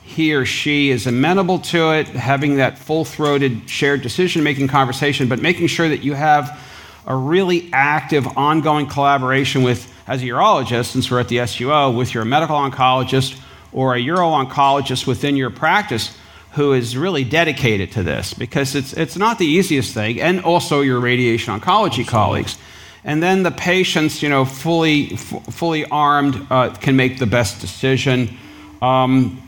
he 0.09 0.33
or 0.33 0.43
she 0.43 0.89
is 0.89 1.05
amenable 1.05 1.59
to 1.59 1.91
it, 1.91 2.07
having 2.07 2.55
that 2.55 2.79
full 2.79 3.05
throated 3.05 3.69
shared 3.69 4.01
decision 4.01 4.41
making 4.41 4.67
conversation, 4.67 5.29
but 5.29 5.39
making 5.39 5.67
sure 5.67 5.87
that 5.87 6.03
you 6.03 6.13
have 6.13 6.59
a 7.05 7.15
really 7.15 7.69
active, 7.71 8.27
ongoing 8.35 8.87
collaboration 8.87 9.61
with, 9.61 9.91
as 10.07 10.23
a 10.23 10.25
urologist, 10.25 10.87
since 10.87 11.11
we're 11.11 11.19
at 11.19 11.27
the 11.27 11.37
SUO, 11.37 11.95
with 11.95 12.13
your 12.13 12.25
medical 12.25 12.55
oncologist 12.55 13.39
or 13.71 13.95
a 13.95 13.99
uro 13.99 14.43
oncologist 14.43 15.05
within 15.05 15.35
your 15.35 15.51
practice 15.51 16.17
who 16.53 16.73
is 16.73 16.97
really 16.97 17.23
dedicated 17.23 17.91
to 17.91 18.01
this 18.01 18.33
because 18.33 18.73
it's, 18.73 18.93
it's 18.93 19.15
not 19.15 19.37
the 19.37 19.45
easiest 19.45 19.93
thing, 19.93 20.19
and 20.19 20.41
also 20.41 20.81
your 20.81 20.99
radiation 20.99 21.57
oncology 21.57 22.05
colleagues. 22.05 22.57
And 23.03 23.21
then 23.21 23.43
the 23.43 23.51
patients, 23.51 24.23
you 24.23 24.29
know, 24.29 24.43
fully, 24.43 25.13
f- 25.13 25.45
fully 25.51 25.85
armed, 25.85 26.47
uh, 26.49 26.71
can 26.71 26.95
make 26.95 27.19
the 27.19 27.27
best 27.27 27.61
decision. 27.61 28.35
Um, 28.81 29.41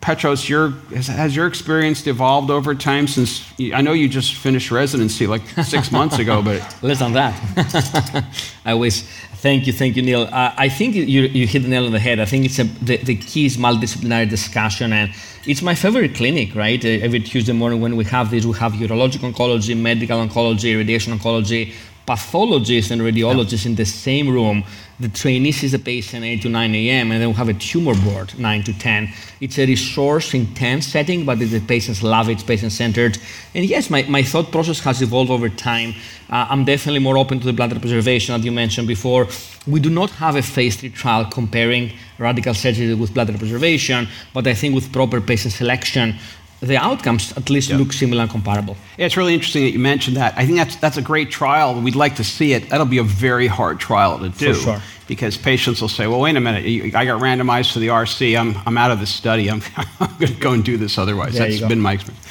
Petros, 0.00 0.48
your, 0.48 0.70
has, 0.94 1.06
has, 1.06 1.36
your 1.36 1.46
experience 1.46 2.04
evolved 2.06 2.50
over 2.50 2.74
time 2.74 3.06
since 3.06 3.44
I 3.72 3.80
know 3.80 3.92
you 3.92 4.08
just 4.08 4.34
finished 4.34 4.72
residency 4.72 5.28
like 5.28 5.42
six 5.62 5.92
months 5.98 6.18
ago, 6.18 6.42
but 6.42 6.60
less 6.82 6.98
than 6.98 7.12
that. 7.12 8.24
I 8.64 8.74
wish. 8.74 9.04
Thank 9.40 9.68
you, 9.68 9.72
thank 9.72 9.94
you, 9.94 10.02
Neil. 10.02 10.22
Uh, 10.22 10.52
I 10.56 10.68
think 10.68 10.96
you, 10.96 11.02
you 11.22 11.46
hit 11.46 11.62
the 11.62 11.68
nail 11.68 11.86
on 11.86 11.92
the 11.92 12.00
head. 12.00 12.18
I 12.18 12.24
think 12.24 12.44
it's 12.44 12.58
a, 12.58 12.64
the, 12.64 12.96
the 12.96 13.14
key 13.14 13.46
is 13.46 13.56
multidisciplinary 13.56 14.28
discussion, 14.28 14.92
and 14.92 15.14
it's 15.46 15.62
my 15.62 15.76
favorite 15.76 16.16
clinic, 16.16 16.56
right? 16.56 16.84
Uh, 16.84 16.88
every 16.88 17.20
Tuesday 17.20 17.52
morning 17.52 17.80
when 17.80 17.94
we 17.94 18.04
have 18.06 18.32
this, 18.32 18.44
we 18.44 18.58
have 18.58 18.72
urologic 18.72 19.18
oncology, 19.18 19.78
medical 19.78 20.18
oncology, 20.18 20.76
radiation 20.76 21.16
oncology, 21.16 21.72
pathologists 22.08 22.90
and 22.90 23.02
radiologists 23.02 23.64
yeah. 23.64 23.70
in 23.70 23.76
the 23.76 23.84
same 23.84 24.28
room. 24.30 24.64
The 24.98 25.10
trainee 25.10 25.52
sees 25.52 25.72
the 25.72 25.78
patient 25.78 26.24
8 26.24 26.42
to 26.42 26.48
9 26.48 26.74
a.m., 26.74 27.12
and 27.12 27.20
then 27.20 27.28
we 27.28 27.34
have 27.34 27.50
a 27.50 27.54
tumor 27.54 27.94
board 27.94 28.36
9 28.36 28.62
to 28.64 28.76
10. 28.76 29.12
It's 29.42 29.58
a 29.58 29.66
resource 29.66 30.32
intense 30.32 30.86
setting, 30.86 31.26
but 31.26 31.38
the 31.38 31.60
patients 31.60 32.02
love 32.02 32.30
it, 32.30 32.32
it's 32.32 32.42
patient 32.42 32.72
centered. 32.72 33.18
And 33.54 33.64
yes, 33.66 33.90
my, 33.90 34.02
my 34.04 34.22
thought 34.22 34.50
process 34.50 34.80
has 34.80 35.02
evolved 35.02 35.30
over 35.30 35.50
time. 35.50 35.94
Uh, 36.30 36.46
I'm 36.48 36.64
definitely 36.64 37.00
more 37.00 37.18
open 37.18 37.38
to 37.40 37.46
the 37.46 37.52
bladder 37.52 37.78
preservation, 37.78 38.34
as 38.34 38.44
you 38.44 38.52
mentioned 38.52 38.88
before. 38.88 39.28
We 39.66 39.78
do 39.78 39.90
not 39.90 40.10
have 40.12 40.34
a 40.34 40.42
phase 40.42 40.76
three 40.76 40.90
trial 40.90 41.26
comparing 41.26 41.92
radical 42.18 42.54
surgery 42.54 42.94
with 42.94 43.12
bladder 43.12 43.36
preservation, 43.36 44.08
but 44.32 44.46
I 44.46 44.54
think 44.54 44.74
with 44.74 44.90
proper 44.92 45.20
patient 45.20 45.52
selection, 45.52 46.16
the 46.60 46.76
outcomes 46.76 47.32
at 47.36 47.50
least 47.50 47.70
yep. 47.70 47.78
look 47.78 47.92
similar 47.92 48.22
and 48.22 48.30
comparable. 48.30 48.76
Yeah, 48.96 49.06
it's 49.06 49.16
really 49.16 49.34
interesting 49.34 49.64
that 49.64 49.70
you 49.70 49.78
mentioned 49.78 50.16
that. 50.16 50.34
I 50.36 50.44
think 50.44 50.58
that's 50.58 50.76
that's 50.76 50.96
a 50.96 51.02
great 51.02 51.30
trial. 51.30 51.80
We'd 51.80 51.94
like 51.94 52.16
to 52.16 52.24
see 52.24 52.52
it. 52.52 52.68
That'll 52.70 52.86
be 52.86 52.98
a 52.98 53.04
very 53.04 53.46
hard 53.46 53.78
trial 53.78 54.18
to 54.18 54.28
do. 54.28 54.54
For 54.54 54.60
sure. 54.60 54.82
Because 55.06 55.38
patients 55.38 55.80
will 55.80 55.88
say, 55.88 56.06
well, 56.06 56.20
wait 56.20 56.36
a 56.36 56.40
minute, 56.40 56.94
I 56.94 57.06
got 57.06 57.22
randomized 57.22 57.72
to 57.72 57.78
the 57.78 57.88
RC. 57.88 58.38
I'm, 58.38 58.54
I'm 58.66 58.76
out 58.76 58.90
of 58.90 59.00
the 59.00 59.06
study. 59.06 59.48
I'm, 59.48 59.62
I'm 60.00 60.14
going 60.18 60.34
to 60.34 60.38
go 60.38 60.52
and 60.52 60.62
do 60.62 60.76
this 60.76 60.98
otherwise. 60.98 61.32
There 61.32 61.48
that's 61.48 61.62
been 61.62 61.80
my 61.80 61.94
experience. 61.94 62.26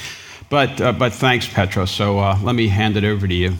But, 0.48 0.80
uh, 0.80 0.92
but 0.92 1.12
thanks, 1.12 1.48
Petros. 1.48 1.90
So 1.90 2.20
uh, 2.20 2.38
let 2.40 2.54
me 2.54 2.68
hand 2.68 2.96
it 2.96 3.02
over 3.02 3.26
to 3.26 3.34
you. 3.34 3.54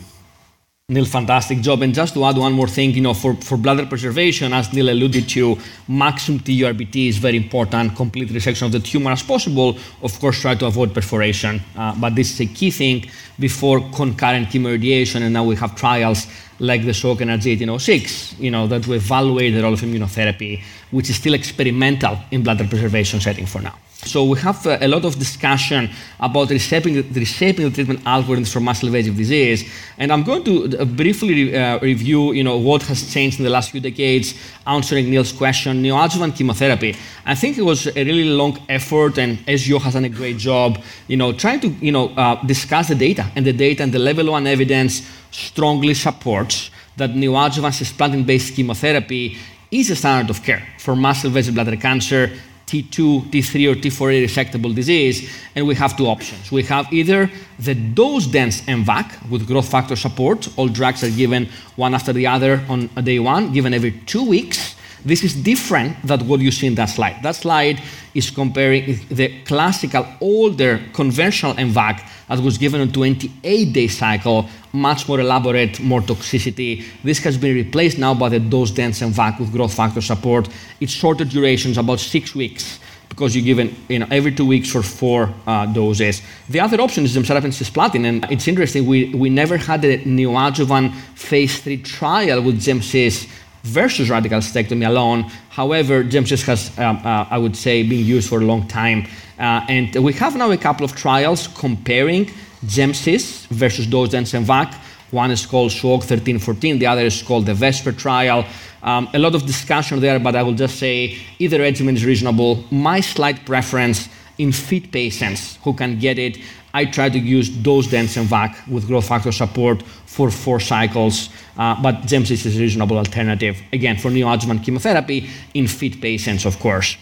Neil, 0.90 1.05
fantastic 1.05 1.61
job. 1.61 1.83
And 1.83 1.94
just 1.94 2.14
to 2.14 2.24
add 2.24 2.38
one 2.38 2.55
more 2.55 2.66
thing, 2.66 2.92
you 2.92 3.03
know, 3.03 3.12
for, 3.12 3.35
for 3.35 3.59
bladder 3.59 3.85
preservation, 3.85 4.55
as 4.55 4.72
Neil 4.72 4.88
alluded 4.88 5.29
to, 5.29 5.59
maximum 5.87 6.40
TURBT 6.40 7.11
is 7.11 7.18
very 7.18 7.37
important. 7.37 7.94
Complete 7.94 8.31
resection 8.31 8.62
of 8.62 8.72
the 8.72 8.81
tumor 8.81 9.11
as 9.11 9.22
possible. 9.22 9.77
Of 10.01 10.18
course, 10.18 10.40
try 10.40 10.55
to 10.55 10.64
avoid 10.64 10.94
perforation. 10.94 11.61
Uh, 11.77 11.94
but 12.01 12.14
this 12.14 12.33
is 12.33 12.40
a 12.40 12.46
key 12.46 12.70
thing 12.70 13.05
before 13.38 13.81
concurrent 13.90 14.48
chemoradiation. 14.48 15.20
And 15.20 15.35
now 15.35 15.44
we 15.44 15.57
have 15.57 15.77
trials 15.77 16.27
like 16.59 16.87
the 16.87 16.92
SWOG 16.92 17.18
NRG 17.18 17.61
1806, 17.61 18.38
you 18.38 18.51
know, 18.51 18.66
that 18.66 18.87
we 18.87 18.96
evaluate 18.96 19.53
the 19.53 19.62
role 19.62 19.74
of 19.74 19.83
immunotherapy, 19.83 20.62
which 20.90 21.11
is 21.11 21.16
still 21.16 21.35
experimental 21.35 22.16
in 22.31 22.42
bladder 22.42 22.66
preservation 22.66 23.20
setting 23.20 23.44
for 23.44 23.61
now. 23.61 23.74
So 24.04 24.24
we 24.24 24.38
have 24.38 24.64
uh, 24.64 24.78
a 24.80 24.87
lot 24.87 25.04
of 25.04 25.18
discussion 25.18 25.90
about 26.20 26.50
reshaping, 26.50 26.94
reshaping 27.12 27.68
the 27.68 27.74
treatment 27.74 28.04
algorithms 28.04 28.52
for 28.52 28.61
muscle 28.61 28.87
invasive 28.87 29.16
disease, 29.16 29.68
and 29.98 30.12
I'm 30.12 30.22
going 30.22 30.44
to 30.44 30.78
uh, 30.78 30.84
briefly 30.84 31.54
uh, 31.54 31.80
review, 31.80 32.32
you 32.32 32.44
know, 32.44 32.56
what 32.56 32.82
has 32.82 33.12
changed 33.12 33.40
in 33.40 33.44
the 33.44 33.50
last 33.50 33.72
few 33.72 33.80
decades, 33.80 34.34
answering 34.68 35.11
Neil's 35.11 35.32
question, 35.32 35.82
neoadjuvant 35.82 36.37
chemotherapy. 36.37 36.96
I 37.26 37.34
think 37.34 37.58
it 37.58 37.62
was 37.62 37.88
a 37.88 38.04
really 38.04 38.24
long 38.24 38.58
effort, 38.68 39.18
and 39.18 39.38
SUO 39.46 39.80
has 39.80 39.94
done 39.94 40.04
a 40.04 40.08
great 40.08 40.38
job, 40.38 40.80
you 41.08 41.16
know, 41.16 41.32
trying 41.32 41.58
to, 41.61 41.68
you 41.68 41.90
know, 41.90 42.11
uh, 42.11 42.40
discuss 42.44 42.88
the 42.88 42.94
data, 42.94 43.26
and 43.34 43.44
the 43.44 43.52
data 43.52 43.82
and 43.82 43.92
the 43.92 43.98
level 43.98 44.30
one 44.30 44.46
evidence 44.46 45.02
strongly 45.32 45.94
supports 45.94 46.70
that 46.96 47.11
neoadjuvant 47.11 47.74
cisplatin-based 47.74 48.54
chemotherapy 48.54 49.37
is 49.70 49.90
a 49.90 49.96
standard 49.96 50.30
of 50.30 50.42
care 50.42 50.66
for 50.78 50.96
muscle 50.96 51.28
invasive 51.28 51.54
bladder 51.54 51.76
cancer 51.76 52.30
T2, 52.68 53.31
T3, 53.31 53.72
or 53.72 53.74
T4A 53.76 54.26
resectable 54.26 54.74
disease, 54.74 55.31
and 55.54 55.66
we 55.66 55.74
have 55.74 55.96
two 55.96 56.07
options. 56.07 56.52
We 56.52 56.62
have 56.64 56.92
either 56.92 57.31
the 57.59 57.74
dose 57.74 58.26
dense 58.26 58.61
MVAC 58.62 59.31
with 59.31 59.46
growth 59.46 59.68
factor 59.68 59.96
support, 59.96 60.48
all 60.57 60.68
drugs 60.68 61.02
are 61.02 61.11
given 61.11 61.48
one 61.76 61.94
after 61.94 62.12
the 62.12 62.26
other 62.26 62.62
on 62.68 62.88
day 63.02 63.18
one, 63.18 63.52
given 63.52 63.72
every 63.72 63.92
two 64.07 64.24
weeks. 64.24 64.76
This 65.04 65.24
is 65.24 65.35
different 65.35 65.96
than 66.04 66.26
what 66.28 66.40
you 66.40 66.50
see 66.50 66.66
in 66.66 66.74
that 66.74 66.90
slide. 66.90 67.22
That 67.22 67.37
slide 67.37 67.81
is 68.14 68.31
comparing 68.31 69.00
the 69.11 69.42
classical, 69.44 70.07
older, 70.20 70.81
conventional 70.92 71.54
MVAC 71.54 72.02
that 72.28 72.40
was 72.40 72.58
given 72.58 72.80
on 72.80 72.92
28 72.92 73.72
day 73.72 73.88
cycle, 73.88 74.48
much 74.72 75.08
more 75.08 75.20
elaborate, 75.20 75.80
more 75.80 76.00
toxicity. 76.00 76.84
This 77.02 77.18
has 77.20 77.36
been 77.36 77.54
replaced 77.54 77.98
now 77.98 78.14
by 78.14 78.28
the 78.28 78.38
dose 78.38 78.70
dense 78.70 79.00
MVAC 79.00 79.40
with 79.40 79.52
growth 79.52 79.74
factor 79.74 80.00
support. 80.00 80.48
It's 80.80 80.92
shorter 80.92 81.24
durations, 81.24 81.78
about 81.78 82.00
six 82.00 82.34
weeks 82.34 82.78
because 83.08 83.34
you're 83.34 83.44
given 83.44 83.74
you 83.88 83.98
know, 83.98 84.06
every 84.10 84.32
two 84.32 84.46
weeks 84.46 84.70
for 84.70 84.82
four 84.82 85.32
uh, 85.46 85.66
doses. 85.66 86.22
The 86.48 86.60
other 86.60 86.80
option 86.80 87.04
is 87.04 87.16
gemcitabine 87.16 87.52
cisplatin, 87.52 88.06
and 88.06 88.30
it's 88.30 88.46
interesting, 88.46 88.86
we, 88.86 89.12
we 89.14 89.28
never 89.30 89.56
had 89.56 89.84
a 89.84 89.98
neoadjuvant 90.04 90.94
phase 91.16 91.60
three 91.60 91.78
trial 91.78 92.42
with 92.42 92.60
gemcis 92.60 93.28
versus 93.64 94.08
radical 94.08 94.38
cystectomy 94.38 94.86
alone. 94.86 95.24
However, 95.50 96.04
GemCis 96.04 96.44
has, 96.46 96.78
um, 96.78 96.98
uh, 96.98 97.26
I 97.28 97.38
would 97.38 97.56
say, 97.56 97.82
been 97.82 98.04
used 98.04 98.28
for 98.28 98.40
a 98.40 98.44
long 98.44 98.68
time. 98.68 99.06
Uh, 99.38 99.64
and 99.68 99.94
we 99.96 100.12
have 100.14 100.37
now 100.37 100.51
a 100.51 100.57
couple 100.57 100.85
of 100.85 100.94
trials 100.94 101.48
comparing 101.48 102.27
GemCis 102.66 103.46
versus 103.48 103.87
dose 103.87 104.11
dense 104.11 104.33
MVAC. 104.33 104.74
One 105.11 105.31
is 105.31 105.46
called 105.46 105.70
SWOG 105.70 106.01
1314, 106.01 106.79
the 106.79 106.87
other 106.87 107.02
is 107.02 107.23
called 107.23 107.46
the 107.46 107.54
VESPER 107.54 107.92
trial. 107.92 108.44
Um, 108.83 109.08
a 109.15 109.19
lot 109.19 109.35
of 109.35 109.46
discussion 109.46 110.00
there, 110.00 110.19
but 110.19 110.37
I 110.37 110.42
will 110.42 110.54
just 110.54 110.79
say 110.79 111.19
either 111.38 111.58
regimen 111.58 111.96
is 111.96 112.04
reasonable. 112.04 112.65
My 112.71 113.00
slight 113.00 113.46
preference 113.46 114.08
in 114.37 114.52
fit 114.52 114.92
patients 114.92 115.58
who 115.65 115.73
can 115.73 115.98
get 115.98 116.19
it 116.19 116.38
I 116.75 116.85
try 116.85 117.08
to 117.08 117.19
use 117.19 117.48
dose 117.48 117.88
MVAC 117.88 118.69
with 118.69 118.87
growth 118.87 119.08
factor 119.08 119.33
support 119.33 119.83
for 119.83 120.31
four 120.31 120.60
cycles, 120.60 121.31
uh, 121.56 121.81
but 121.83 122.02
GemCis 122.02 122.44
is 122.44 122.56
a 122.56 122.60
reasonable 122.60 122.98
alternative, 122.98 123.60
again, 123.73 123.96
for 123.96 124.10
neoadjuvant 124.10 124.62
chemotherapy 124.65 125.29
in 125.54 125.67
fit 125.67 126.00
patients, 126.00 126.44
of 126.44 126.58
course. 126.58 126.96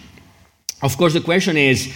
Of 0.82 0.96
course, 0.96 1.14
the 1.14 1.20
question 1.20 1.56
is, 1.56 1.92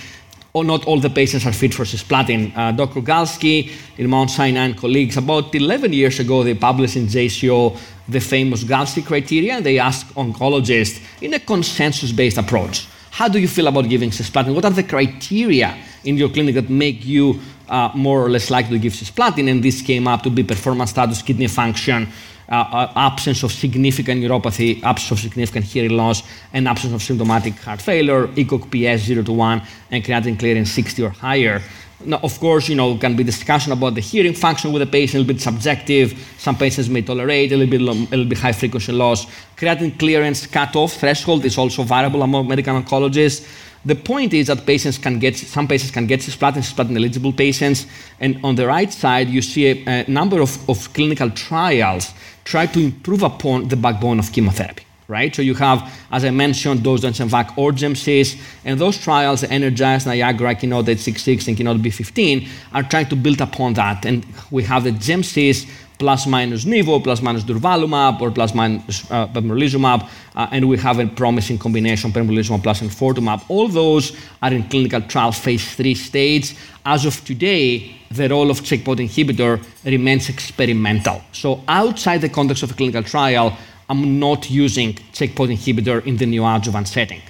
or 0.53 0.65
not 0.65 0.85
all 0.87 0.99
the 0.99 1.11
patients 1.11 1.47
are 1.47 1.53
fit 1.53 1.73
for 1.73 1.85
cisplatin. 1.85 2.57
Uh, 2.57 2.73
Dr. 2.73 3.01
Galsky 3.01 3.71
in 3.99 4.11
Mount 4.11 4.31
Sinai 4.31 4.65
and 4.65 4.77
colleagues, 4.77 5.17
about 5.17 5.55
11 5.55 5.93
years 5.93 6.19
ago, 6.19 6.43
they 6.43 6.55
published 6.55 6.97
in 6.97 7.07
JCO 7.07 7.79
the 8.09 8.21
famous 8.21 8.65
Galsky 8.65 9.05
criteria, 9.05 9.55
and 9.55 9.65
they 9.65 9.79
asked 9.79 10.13
oncologists 10.15 11.01
in 11.23 11.35
a 11.35 11.39
consensus-based 11.39 12.39
approach, 12.39 12.89
how 13.11 13.29
do 13.29 13.39
you 13.39 13.49
feel 13.49 13.67
about 13.67 13.89
giving 13.89 14.11
cisplatin? 14.11 14.55
What 14.55 14.65
are 14.65 14.71
the 14.71 14.83
criteria 14.83 15.77
in 16.05 16.17
your 16.17 16.29
clinic 16.29 16.55
that 16.55 16.71
make 16.71 17.05
you 17.05 17.41
uh, 17.69 17.91
more 17.95 18.25
or 18.25 18.31
less 18.31 18.51
likely 18.51 18.79
to 18.79 18.79
give 18.79 18.93
cisplatin? 18.93 19.51
And 19.51 19.63
this 19.63 19.83
came 19.83 20.09
up 20.09 20.23
to 20.23 20.31
be 20.31 20.43
performance 20.43 20.91
status, 20.91 21.23
kidney 21.23 21.49
function, 21.49 22.09
uh, 22.51 22.55
uh, 22.55 22.93
absence 22.97 23.43
of 23.43 23.53
significant 23.53 24.21
neuropathy, 24.23 24.83
absence 24.83 25.13
of 25.13 25.19
significant 25.21 25.65
hearing 25.65 25.97
loss, 25.97 26.23
and 26.53 26.67
absence 26.67 26.93
of 26.93 27.03
symptomatic 27.03 27.55
heart 27.61 27.81
failure, 27.81 28.27
ECOG 28.29 28.71
PS 28.71 29.05
0 29.05 29.23
to 29.23 29.33
1, 29.33 29.63
and 29.93 30.05
creatinine 30.05 30.39
clearance 30.39 30.73
60 30.73 31.03
or 31.03 31.11
higher. 31.11 31.63
Now, 32.05 32.19
of 32.23 32.41
course, 32.41 32.69
you 32.69 32.77
know, 32.77 32.97
can 32.97 33.15
be 33.15 33.25
discussion 33.25 33.73
about 33.73 33.95
the 33.95 34.01
hearing 34.01 34.33
function 34.35 34.73
with 34.73 34.81
the 34.81 34.87
patient, 34.87 35.17
a 35.17 35.19
little 35.19 35.35
bit 35.35 35.43
subjective. 35.43 36.35
Some 36.39 36.57
patients 36.57 36.89
may 36.89 37.03
tolerate 37.03 37.53
a 37.53 37.57
little 37.57 37.71
bit, 37.71 37.81
a 37.83 38.11
little 38.11 38.25
bit 38.25 38.39
high 38.39 38.53
frequency 38.53 38.93
loss. 38.93 39.27
Creatinine 39.57 39.99
clearance 39.99 40.47
cutoff 40.47 40.95
threshold 40.95 41.45
is 41.45 41.59
also 41.59 41.83
variable 41.83 42.23
among 42.23 42.49
medical 42.49 42.75
oncologists. 42.75 43.47
The 43.85 43.95
point 43.95 44.35
is 44.35 44.49
that 44.49 44.67
patients 44.67 44.99
can 44.99 45.19
get, 45.19 45.37
some 45.37 45.67
patients 45.67 45.91
can 45.91 46.07
get 46.07 46.21
cisplatin, 46.21 46.63
cisplatin 46.63 46.97
eligible 46.97 47.33
patients, 47.33 47.87
and 48.19 48.39
on 48.45 48.55
the 48.55 48.67
right 48.67 48.93
side 48.93 49.29
you 49.29 49.41
see 49.41 49.69
a, 49.69 50.05
a 50.05 50.11
number 50.11 50.41
of, 50.41 50.69
of 50.69 50.93
clinical 50.93 51.31
trials 51.31 52.13
try 52.51 52.67
to 52.67 52.81
improve 52.81 53.23
upon 53.23 53.69
the 53.69 53.77
backbone 53.77 54.19
of 54.19 54.33
chemotherapy 54.33 54.85
right? 55.11 55.35
So 55.35 55.43
you 55.43 55.55
have, 55.57 55.93
as 56.13 56.25
I 56.25 56.31
mentioned, 56.31 56.85
those 56.85 57.01
Gemvac 57.03 57.59
or 57.59 57.73
GemCis, 57.73 58.41
and 58.65 58.81
those 58.81 58.97
trials, 58.97 59.43
Energize, 59.43 60.07
Niagara, 60.07 60.55
Keynote 60.55 60.85
866, 60.85 61.49
and 61.49 61.57
Keynote 61.57 61.79
B15, 61.79 62.49
are 62.73 62.85
trying 62.85 63.07
to 63.07 63.17
build 63.17 63.41
upon 63.41 63.75
that. 63.75 64.07
And 64.07 64.25
we 64.53 64.63
have 64.63 64.85
the 64.85 64.93
GemCis 64.93 65.69
plus 66.01 66.27
minus 66.27 66.65
Nivo, 66.65 66.99
plus 67.05 67.21
minus 67.23 67.45
Durvalumab, 67.45 68.21
or 68.23 68.31
plus 68.33 68.55
minus 68.55 69.09
uh, 69.11 69.29
Pembrolizumab, 69.29 70.09
uh, 70.35 70.49
and 70.51 70.67
we 70.69 70.79
have 70.79 70.99
a 70.99 71.07
promising 71.07 71.59
combination, 71.59 72.11
Pembrolizumab 72.11 72.63
plus 72.63 72.81
Enfortumab. 72.81 73.45
All 73.49 73.69
those 73.69 74.17
are 74.43 74.53
in 74.53 74.63
clinical 74.69 75.03
trial 75.03 75.31
phase 75.31 75.75
three 75.77 75.95
stage. 75.95 76.57
As 76.85 77.05
of 77.05 77.23
today, 77.25 77.95
the 78.11 78.29
role 78.29 78.51
of 78.51 78.65
checkpoint 78.65 79.01
inhibitor 79.01 79.63
remains 79.85 80.29
experimental. 80.31 81.21
So 81.33 81.63
outside 81.69 82.23
the 82.23 82.31
context 82.31 82.63
of 82.63 82.71
a 82.71 82.75
clinical 82.75 83.03
trial, 83.03 83.57
I'm 83.89 84.19
not 84.19 84.51
using 84.51 84.95
checkpoint 85.13 85.51
inhibitor 85.53 86.05
in 86.07 86.17
the 86.17 86.25
neoadjuvant 86.25 86.87
setting. 86.87 87.21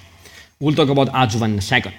We'll 0.61 0.75
talk 0.75 0.89
about 0.89 1.09
adjuvant 1.13 1.53
in 1.53 1.59
a 1.59 1.61
second. 1.61 1.93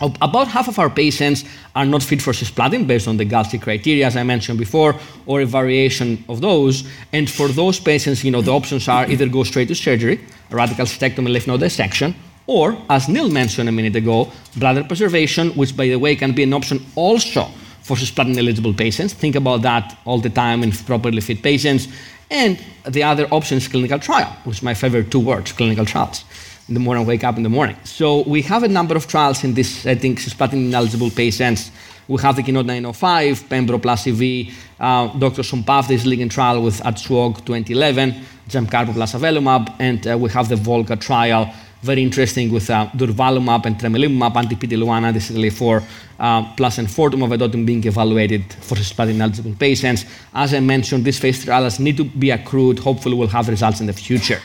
About 0.00 0.46
half 0.46 0.68
of 0.68 0.78
our 0.78 0.90
patients 0.90 1.44
are 1.74 1.84
not 1.84 2.04
fit 2.04 2.22
for 2.22 2.32
cisplatin 2.32 2.86
based 2.86 3.08
on 3.08 3.16
the 3.16 3.24
Galsky 3.26 3.60
criteria, 3.60 4.06
as 4.06 4.16
I 4.16 4.22
mentioned 4.22 4.58
before, 4.58 4.94
or 5.26 5.40
a 5.40 5.46
variation 5.46 6.24
of 6.28 6.40
those. 6.40 6.88
And 7.12 7.28
for 7.28 7.48
those 7.48 7.80
patients, 7.80 8.22
you 8.22 8.30
know, 8.30 8.40
the 8.40 8.52
options 8.52 8.88
are 8.88 9.10
either 9.10 9.28
go 9.28 9.42
straight 9.42 9.68
to 9.68 9.74
surgery, 9.74 10.20
a 10.50 10.56
radical 10.56 10.86
cystectomy, 10.86 11.32
lymph 11.32 11.48
node 11.48 11.60
dissection, 11.60 12.14
or, 12.46 12.78
as 12.88 13.08
Neil 13.08 13.28
mentioned 13.28 13.68
a 13.68 13.72
minute 13.72 13.96
ago, 13.96 14.30
bladder 14.56 14.84
preservation, 14.84 15.50
which, 15.50 15.76
by 15.76 15.88
the 15.88 15.96
way, 15.96 16.14
can 16.14 16.32
be 16.32 16.44
an 16.44 16.52
option 16.52 16.84
also 16.94 17.46
for 17.82 17.96
cisplatin 17.96 18.38
eligible 18.38 18.72
patients. 18.72 19.12
Think 19.14 19.34
about 19.34 19.62
that 19.62 19.98
all 20.04 20.18
the 20.18 20.30
time 20.30 20.62
in 20.62 20.70
properly 20.70 21.20
fit 21.20 21.42
patients. 21.42 21.88
And 22.30 22.62
the 22.86 23.02
other 23.02 23.26
option 23.32 23.56
is 23.56 23.66
clinical 23.66 23.98
trial, 23.98 24.30
which 24.44 24.58
is 24.58 24.62
my 24.62 24.74
favorite 24.74 25.10
two 25.10 25.20
words, 25.20 25.52
clinical 25.52 25.84
trials 25.84 26.24
in 26.68 26.74
the 26.74 26.80
morning, 26.80 27.06
wake 27.06 27.24
up 27.24 27.36
in 27.36 27.42
the 27.42 27.48
morning. 27.48 27.76
So 27.84 28.22
we 28.24 28.42
have 28.42 28.62
a 28.62 28.68
number 28.68 28.94
of 28.94 29.06
trials 29.06 29.42
in 29.42 29.54
this 29.54 29.74
setting, 29.74 30.16
cisplatin 30.16 30.54
ineligible 30.66 31.10
patients. 31.10 31.70
We 32.08 32.20
have 32.22 32.36
the 32.36 32.42
Keynote 32.42 32.66
905, 32.66 33.48
Pembro 33.48 33.80
plus 33.80 34.06
EV, 34.06 34.54
uh, 34.80 35.18
Dr. 35.18 35.42
Sonpavde, 35.42 35.88
this 35.88 36.04
leading 36.06 36.28
trial 36.28 36.62
with 36.62 36.80
ATSWOG 36.80 37.44
2011, 37.44 38.14
Gemcarbo 38.48 38.92
plus 38.94 39.14
Avelumab, 39.14 39.74
and 39.78 40.06
uh, 40.06 40.16
we 40.16 40.30
have 40.30 40.48
the 40.48 40.56
Volga 40.56 40.96
trial, 40.96 41.52
very 41.82 42.02
interesting 42.02 42.50
with 42.50 42.68
uh, 42.70 42.86
Durvalumab 42.96 43.64
and 43.66 43.76
Tremelimumab, 43.76 44.36
anti-PD-L1, 44.36 45.02
anti-CTLA-4, 45.02 45.84
uh, 46.18 46.54
plus 46.54 46.78
Enfortumab 46.78 47.36
vedotin 47.36 47.64
being 47.64 47.86
evaluated 47.86 48.42
for 48.54 48.74
cisplatin 48.74 49.20
eligible 49.20 49.54
patients. 49.58 50.04
As 50.34 50.54
I 50.54 50.60
mentioned, 50.60 51.04
these 51.04 51.18
phase 51.18 51.44
trials 51.44 51.78
need 51.78 51.96
to 51.98 52.04
be 52.04 52.30
accrued. 52.30 52.78
Hopefully, 52.78 53.16
we'll 53.16 53.28
have 53.28 53.48
results 53.48 53.80
in 53.80 53.86
the 53.86 53.92
future. 53.92 54.40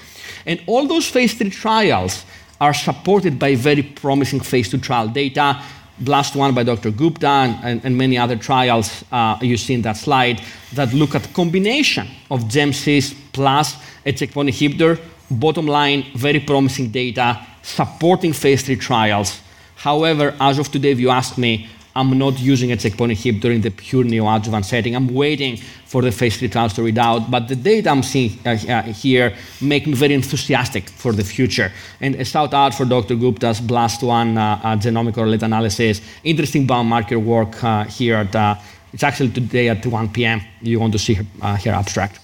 And 0.45 0.61
all 0.67 0.87
those 0.87 1.07
phase 1.07 1.33
three 1.33 1.49
trials 1.49 2.25
are 2.59 2.73
supported 2.73 3.37
by 3.39 3.55
very 3.55 3.83
promising 3.83 4.39
phase 4.39 4.69
two 4.69 4.77
trial 4.77 5.07
data. 5.07 5.61
Last 6.05 6.35
one 6.35 6.53
by 6.53 6.63
Dr. 6.63 6.91
Gupta 6.91 7.27
and, 7.63 7.83
and 7.85 7.97
many 7.97 8.17
other 8.17 8.35
trials 8.35 9.03
uh, 9.11 9.37
you 9.41 9.57
see 9.57 9.75
in 9.75 9.81
that 9.83 9.97
slide 9.97 10.41
that 10.73 10.93
look 10.93 11.13
at 11.15 11.33
combination 11.33 12.07
of 12.31 12.41
GemCis 12.45 13.15
plus 13.31 13.75
a 14.05 14.11
checkpoint 14.11 14.49
inhibitor. 14.49 14.99
Bottom 15.29 15.67
line, 15.67 16.05
very 16.15 16.39
promising 16.39 16.91
data 16.91 17.39
supporting 17.63 18.33
phase 18.33 18.61
three 18.63 18.75
trials. 18.75 19.39
However, 19.75 20.35
as 20.39 20.59
of 20.59 20.69
today, 20.69 20.91
if 20.91 20.99
you 20.99 21.09
ask 21.09 21.37
me, 21.37 21.67
I'm 21.95 22.17
not 22.17 22.39
using 22.39 22.71
a 22.71 22.77
checkpoint 22.77 23.11
inhibitor 23.11 23.53
in 23.53 23.61
the 23.61 23.69
pure 23.69 24.03
neoadjuvant 24.03 24.65
setting. 24.65 24.95
I'm 24.95 25.13
waiting 25.13 25.57
for 25.85 26.01
the 26.01 26.11
phase 26.11 26.37
three 26.37 26.49
trials 26.49 26.73
to 26.73 26.83
read 26.83 26.97
out. 26.97 27.29
But 27.29 27.47
the 27.47 27.55
data 27.55 27.89
I'm 27.89 28.01
seeing 28.01 28.39
uh, 28.45 28.57
uh, 28.67 28.81
here 28.83 29.35
make 29.61 29.85
me 29.85 29.93
very 29.93 30.15
enthusiastic 30.15 30.89
for 30.89 31.11
the 31.11 31.23
future. 31.23 31.71
And 32.01 32.15
a 32.15 32.25
shout 32.25 32.53
out 32.53 32.73
for 32.73 32.85
Dr. 32.85 33.15
Gupta's 33.15 33.61
BLASST-1 33.61 34.37
uh, 34.37 34.41
uh, 34.41 34.75
genomic 34.77 35.13
correlate 35.13 35.43
analysis. 35.43 36.01
Interesting 36.23 36.65
biomarker 36.65 37.23
work 37.23 37.63
uh, 37.63 37.83
here. 37.83 38.15
At, 38.15 38.61
it's 38.91 39.03
actually 39.03 39.29
today 39.29 39.69
at 39.69 39.85
1 39.85 40.09
p.m. 40.09 40.41
You 40.61 40.79
want 40.79 40.93
to 40.93 40.99
see 40.99 41.13
her, 41.13 41.25
her 41.43 41.71
abstract. 41.71 42.19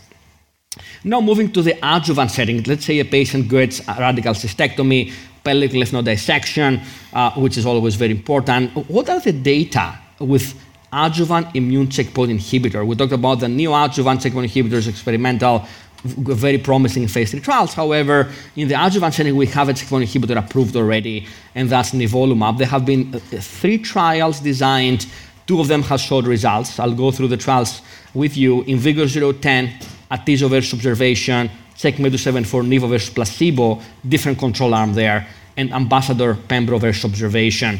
Now, 1.04 1.22
moving 1.22 1.52
to 1.54 1.62
the 1.62 1.78
adjuvant 1.82 2.32
setting, 2.32 2.64
let's 2.64 2.86
say 2.86 3.00
a 3.00 3.06
patient 3.06 3.48
gets 3.48 3.80
a 3.88 3.96
radical 4.00 4.34
cystectomy, 4.34 5.14
pelvic 5.44 5.74
lymph 5.74 5.94
node 5.94 6.06
dissection, 6.06 6.82
uh, 7.14 7.32
which 7.32 7.58
is 7.58 7.66
always 7.66 7.96
very 7.96 8.12
important. 8.12 8.72
What 8.90 9.10
are 9.10 9.20
the 9.20 9.34
data 9.34 9.98
with 10.20 10.60
adjuvant 10.92 11.56
immune 11.56 11.90
checkpoint 11.90 12.32
inhibitor? 12.32 12.86
We 12.86 12.96
talked 12.96 13.14
about 13.14 13.40
the 13.40 13.48
neoadjuvant 13.48 14.22
checkpoint 14.22 14.52
inhibitors, 14.52 14.88
experimental, 14.88 15.66
very 16.04 16.58
promising 16.58 17.08
phase 17.08 17.32
three 17.32 17.42
trials. 17.42 17.74
However, 17.74 18.32
in 18.56 18.68
the 18.68 18.76
adjuvant 18.76 19.14
setting, 19.14 19.36
we 19.36 19.48
have 19.48 19.70
a 19.70 19.74
checkpoint 19.74 20.10
inhibitor 20.10 20.38
approved 20.38 20.76
already, 20.76 21.28
and 21.56 21.70
that's 21.70 21.92
nivolumab. 21.92 22.58
There 22.58 22.68
have 22.68 22.86
been 22.86 23.14
uh, 23.14 23.20
three 23.40 23.78
trials 23.78 24.40
designed. 24.40 25.08
Two 25.46 25.60
of 25.60 25.68
them 25.68 25.82
have 25.84 26.00
showed 26.00 26.26
results. 26.28 26.80
I'll 26.80 26.94
go 26.94 27.12
through 27.12 27.30
the 27.30 27.38
trials 27.38 27.82
with 28.14 28.38
you. 28.38 28.64
IMvigor010, 28.64 29.84
Atezo 30.12 30.50
versus 30.50 30.74
observation, 30.74 31.50
CheckMate 31.80 32.12
274 32.12 32.64
Nivo 32.64 32.90
versus 32.90 33.10
placebo, 33.10 33.82
different 34.06 34.38
control 34.38 34.74
arm 34.74 34.94
there, 34.94 35.26
and 35.56 35.72
Ambassador 35.74 36.36
Pembro 36.36 36.78
versus 36.78 37.06
observation. 37.06 37.80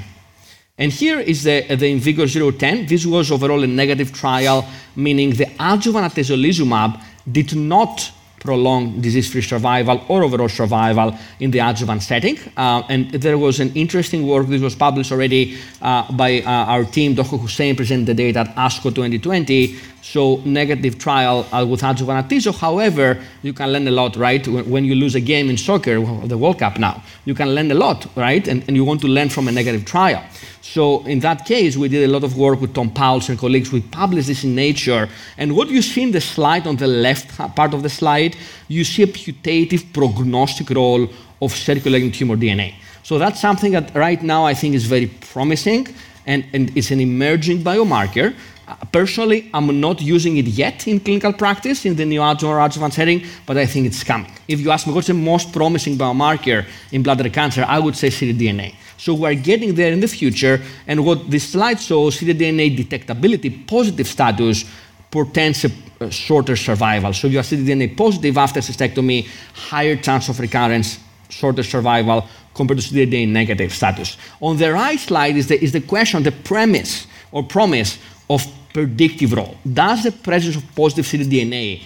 And 0.78 0.90
here 0.94 1.20
is 1.20 1.44
the, 1.44 1.66
the 1.68 2.00
IMvigor010. 2.00 2.88
This 2.88 3.06
was 3.06 3.30
overall 3.30 3.62
a 3.62 3.68
negative 3.68 4.14
trial, 4.14 4.66
meaning 4.96 5.32
the 5.32 5.52
adjuvant 5.60 6.14
atezolizumab 6.14 7.04
did 7.30 7.54
not 7.54 8.10
prolong 8.40 9.02
disease-free 9.02 9.42
survival 9.42 10.04
or 10.08 10.24
overall 10.24 10.50
survival 10.50 11.16
in 11.40 11.52
the 11.52 11.60
adjuvant 11.60 12.02
setting. 12.02 12.38
Uh, 12.58 12.82
and 12.90 13.12
there 13.12 13.38
was 13.38 13.60
an 13.60 13.72
interesting 13.76 14.26
work, 14.26 14.48
this 14.48 14.62
was 14.62 14.76
published 14.76 15.12
already 15.12 15.58
uh, 15.82 16.12
by 16.14 16.42
uh, 16.42 16.50
our 16.50 16.86
team, 16.86 17.14
Dr. 17.14 17.38
Hussain 17.38 17.76
presented 17.76 18.06
the 18.06 18.14
data 18.14 18.40
at 18.40 18.56
ASCO 18.56 18.94
2020, 18.96 19.76
so 20.02 20.38
negative 20.46 20.98
trial 20.98 21.46
uh, 21.52 21.66
with 21.66 21.84
adjuvant 21.84 22.28
atezo. 22.28 22.58
However, 22.58 23.22
you 23.44 23.54
can 23.54 23.72
learn 23.74 23.88
a 23.88 23.92
lot, 23.92 24.16
right? 24.16 24.48
When 24.48 24.86
you 24.86 24.96
lose 24.96 25.16
a 25.16 25.22
game 25.22 25.50
in 25.50 25.58
soccer, 25.58 26.00
the 26.26 26.38
World 26.38 26.60
Cup 26.60 26.80
now, 26.80 27.04
you 27.26 27.36
can 27.36 27.54
learn 27.54 27.70
a 27.72 27.76
lot, 27.76 28.08
right? 28.16 28.48
And, 28.48 28.64
and 28.68 28.76
you 28.76 28.86
want 28.86 29.02
to 29.02 29.08
learn 29.08 29.30
from 29.30 29.48
a 29.48 29.52
negative 29.52 29.86
trial. 29.86 30.24
So 30.62 31.06
in 31.06 31.20
that 31.22 31.46
case, 31.46 31.78
we 31.78 31.88
did 31.88 32.10
a 32.10 32.12
lot 32.12 32.24
of 32.24 32.38
work 32.38 32.62
with 32.62 32.74
Tom 32.74 32.92
Powles 32.92 33.30
and 33.30 33.40
colleagues. 33.40 33.72
We 33.72 33.82
published 33.82 34.28
this 34.28 34.44
in 34.44 34.56
Nature. 34.56 35.10
And 35.38 35.56
what 35.56 35.70
you 35.70 35.82
see 35.82 36.04
in 36.04 36.12
the 36.12 36.22
slide 36.22 36.68
on 36.68 36.76
the 36.76 36.88
left 36.88 37.38
part 37.56 37.74
of 37.74 37.84
the 37.84 37.90
slide, 37.90 38.36
you 38.68 38.84
see 38.84 39.04
a 39.04 39.08
putative 39.08 39.94
prognostic 39.94 40.70
role 40.70 41.08
of 41.42 41.52
circulating 41.52 42.12
tumor 42.12 42.36
DNA. 42.36 42.76
So 43.04 43.18
that's 43.18 43.40
something 43.40 43.72
that 43.72 43.96
right 43.96 44.22
now 44.22 44.46
I 44.46 44.54
think 44.54 44.76
is 44.76 44.86
very 44.86 45.08
promising 45.08 45.88
and, 46.26 46.46
and 46.54 46.76
it's 46.78 46.92
an 46.92 47.00
emerging 47.00 47.60
biomarker. 47.64 48.36
Uh, 48.68 48.76
personally, 48.92 49.50
I'm 49.52 49.80
not 49.80 50.00
using 50.00 50.38
it 50.38 50.46
yet 50.46 50.88
in 50.88 51.00
clinical 51.00 51.34
practice 51.34 51.86
in 51.86 51.96
the 51.96 52.04
neoadjuvant 52.04 52.44
or 52.44 52.64
adjuvant 52.64 52.94
setting, 52.94 53.26
but 53.48 53.58
I 53.58 53.66
think 53.66 53.88
it's 53.88 54.04
coming. 54.04 54.32
If 54.48 54.60
you 54.60 54.70
ask 54.70 54.86
me 54.86 54.94
what's 54.94 55.08
the 55.08 55.16
most 55.16 55.52
promising 55.52 55.98
biomarker 55.98 56.68
in 56.92 57.02
bladder 57.02 57.30
cancer, 57.30 57.66
I 57.68 57.80
would 57.80 57.96
say 57.96 58.10
ctDNA. 58.10 58.76
So 59.00 59.14
we're 59.14 59.34
getting 59.34 59.76
there 59.76 59.94
in 59.94 60.02
the 60.02 60.10
future, 60.10 60.62
and 60.86 61.06
what 61.06 61.32
this 61.32 61.48
slide 61.54 61.80
shows, 61.80 62.20
ctDNA 62.20 62.78
detectability, 62.78 63.66
positive 63.66 64.08
status, 64.08 64.66
portends 65.10 65.66
a 65.66 66.12
shorter 66.12 66.58
survival. 66.58 67.14
So 67.14 67.28
you 67.28 67.40
are 67.40 67.44
ctDNA 67.44 67.96
positive 67.96 68.38
after 68.38 68.60
cystectomy, 68.60 69.26
higher 69.54 69.96
chance 69.96 70.28
of 70.28 70.38
recurrence, 70.38 71.00
shorter 71.30 71.64
survival, 71.64 72.28
compared 72.54 72.82
to 72.82 72.94
ctDNA 72.94 73.30
negative 73.30 73.74
status. 73.74 74.18
On 74.42 74.58
the 74.58 74.74
right 74.74 75.00
slide 75.00 75.38
is 75.38 75.48
the, 75.48 75.64
is 75.64 75.72
the 75.72 75.82
question, 75.82 76.22
the 76.24 76.34
premise 76.34 77.08
or 77.32 77.44
promise 77.44 77.98
of 78.30 78.46
predictive 78.74 79.32
role. 79.32 79.56
Does 79.72 80.04
the 80.04 80.12
presence 80.12 80.58
of 80.58 80.76
positive 80.76 81.06
ctDNA 81.06 81.84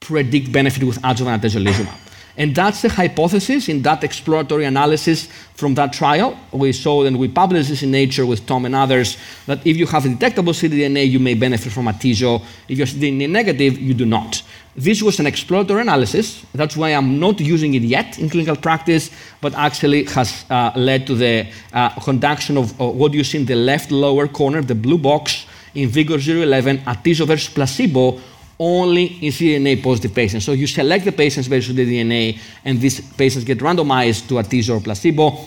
predict 0.00 0.50
benefit 0.50 0.84
with 0.84 0.98
adjuvant 1.04 1.42
atezolizumab? 1.42 2.05
And 2.38 2.54
that's 2.54 2.82
the 2.82 2.90
hypothesis 2.90 3.68
in 3.68 3.82
that 3.82 4.04
exploratory 4.04 4.66
analysis 4.66 5.26
from 5.54 5.74
that 5.74 5.92
trial. 5.94 6.38
We 6.52 6.72
saw 6.72 7.04
and 7.04 7.18
we 7.18 7.28
published 7.28 7.70
this 7.70 7.82
in 7.82 7.90
Nature 7.90 8.26
with 8.26 8.46
Tom 8.46 8.66
and 8.66 8.74
others 8.74 9.16
that 9.46 9.66
if 9.66 9.76
you 9.76 9.86
have 9.86 10.04
a 10.04 10.10
detectable 10.10 10.52
ctDNA, 10.52 11.08
you 11.08 11.18
may 11.18 11.34
benefit 11.34 11.72
from 11.72 11.86
atezo. 11.86 12.42
If 12.68 12.76
you're 12.76 12.86
ctDNA 12.86 13.30
negative, 13.30 13.78
you 13.78 13.94
do 13.94 14.04
not. 14.04 14.42
This 14.76 15.02
was 15.02 15.18
an 15.18 15.26
exploratory 15.26 15.80
analysis. 15.80 16.44
That's 16.54 16.76
why 16.76 16.90
I'm 16.90 17.18
not 17.18 17.40
using 17.40 17.72
it 17.72 17.82
yet 17.82 18.18
in 18.18 18.28
clinical 18.28 18.56
practice, 18.56 19.10
but 19.40 19.54
actually 19.54 20.04
has 20.04 20.44
uh, 20.50 20.72
led 20.76 21.06
to 21.06 21.14
the 21.14 21.46
uh, 21.72 21.88
conduction 22.00 22.58
of 22.58 22.78
uh, 22.78 22.84
what 22.86 23.14
you 23.14 23.24
see 23.24 23.38
in 23.38 23.46
the 23.46 23.54
left 23.54 23.90
lower 23.90 24.28
corner, 24.28 24.60
the 24.60 24.74
blue 24.74 24.98
box, 24.98 25.46
IMvigor011, 25.74 26.84
atezo 26.84 27.26
versus 27.26 27.48
placebo, 27.48 28.20
only 28.58 29.04
in 29.26 29.32
ctDNA 29.32 29.82
positive 29.82 30.14
patients. 30.14 30.44
So 30.44 30.52
you 30.52 30.66
select 30.66 31.04
the 31.04 31.12
patients 31.12 31.48
based 31.48 31.70
on 31.70 31.76
the 31.76 31.84
DNA, 31.84 32.38
and 32.64 32.80
these 32.80 33.00
patients 33.00 33.44
get 33.44 33.58
randomized 33.58 34.28
to 34.28 34.34
atezo 34.34 34.76
or 34.76 34.80
placebo. 34.80 35.38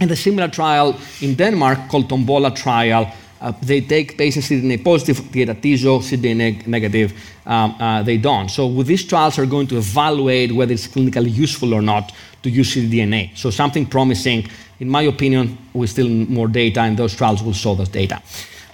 And 0.00 0.10
a 0.10 0.16
similar 0.16 0.48
trial 0.48 0.98
in 1.20 1.34
Denmark 1.34 1.88
called 1.88 2.08
Tombola 2.08 2.50
trial, 2.50 3.12
uh, 3.40 3.52
they 3.60 3.80
take 3.80 4.16
patients 4.16 4.48
ctDNA 4.48 4.84
positive, 4.84 5.30
get 5.32 5.48
atezo, 5.48 6.00
ctDNA 6.00 6.66
negative, 6.66 7.12
um, 7.46 7.74
uh, 7.80 8.02
they 8.02 8.16
don't. 8.16 8.48
So 8.48 8.66
with 8.66 8.86
these 8.86 9.04
trials 9.04 9.38
are 9.38 9.46
going 9.46 9.66
to 9.68 9.78
evaluate 9.78 10.52
whether 10.52 10.72
it's 10.72 10.86
clinically 10.86 11.32
useful 11.32 11.74
or 11.74 11.82
not 11.82 12.12
to 12.42 12.50
use 12.50 12.74
ctDNA. 12.74 13.36
So 13.36 13.50
something 13.50 13.86
promising. 13.86 14.48
In 14.80 14.88
my 14.88 15.02
opinion, 15.02 15.58
we 15.74 15.86
still 15.86 16.08
need 16.08 16.30
more 16.30 16.48
data, 16.48 16.80
and 16.80 16.96
those 16.96 17.14
trials 17.14 17.42
will 17.42 17.52
show 17.52 17.74
those 17.74 17.88
data. 17.88 18.20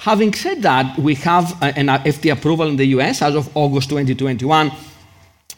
Having 0.09 0.33
said 0.33 0.63
that, 0.63 0.99
we 0.99 1.17
have 1.17 1.53
an 1.61 1.89
FDA 1.89 2.33
approval 2.33 2.67
in 2.67 2.77
the 2.77 2.87
US 2.97 3.21
as 3.21 3.35
of 3.35 3.55
August 3.55 3.91
2021 3.91 4.73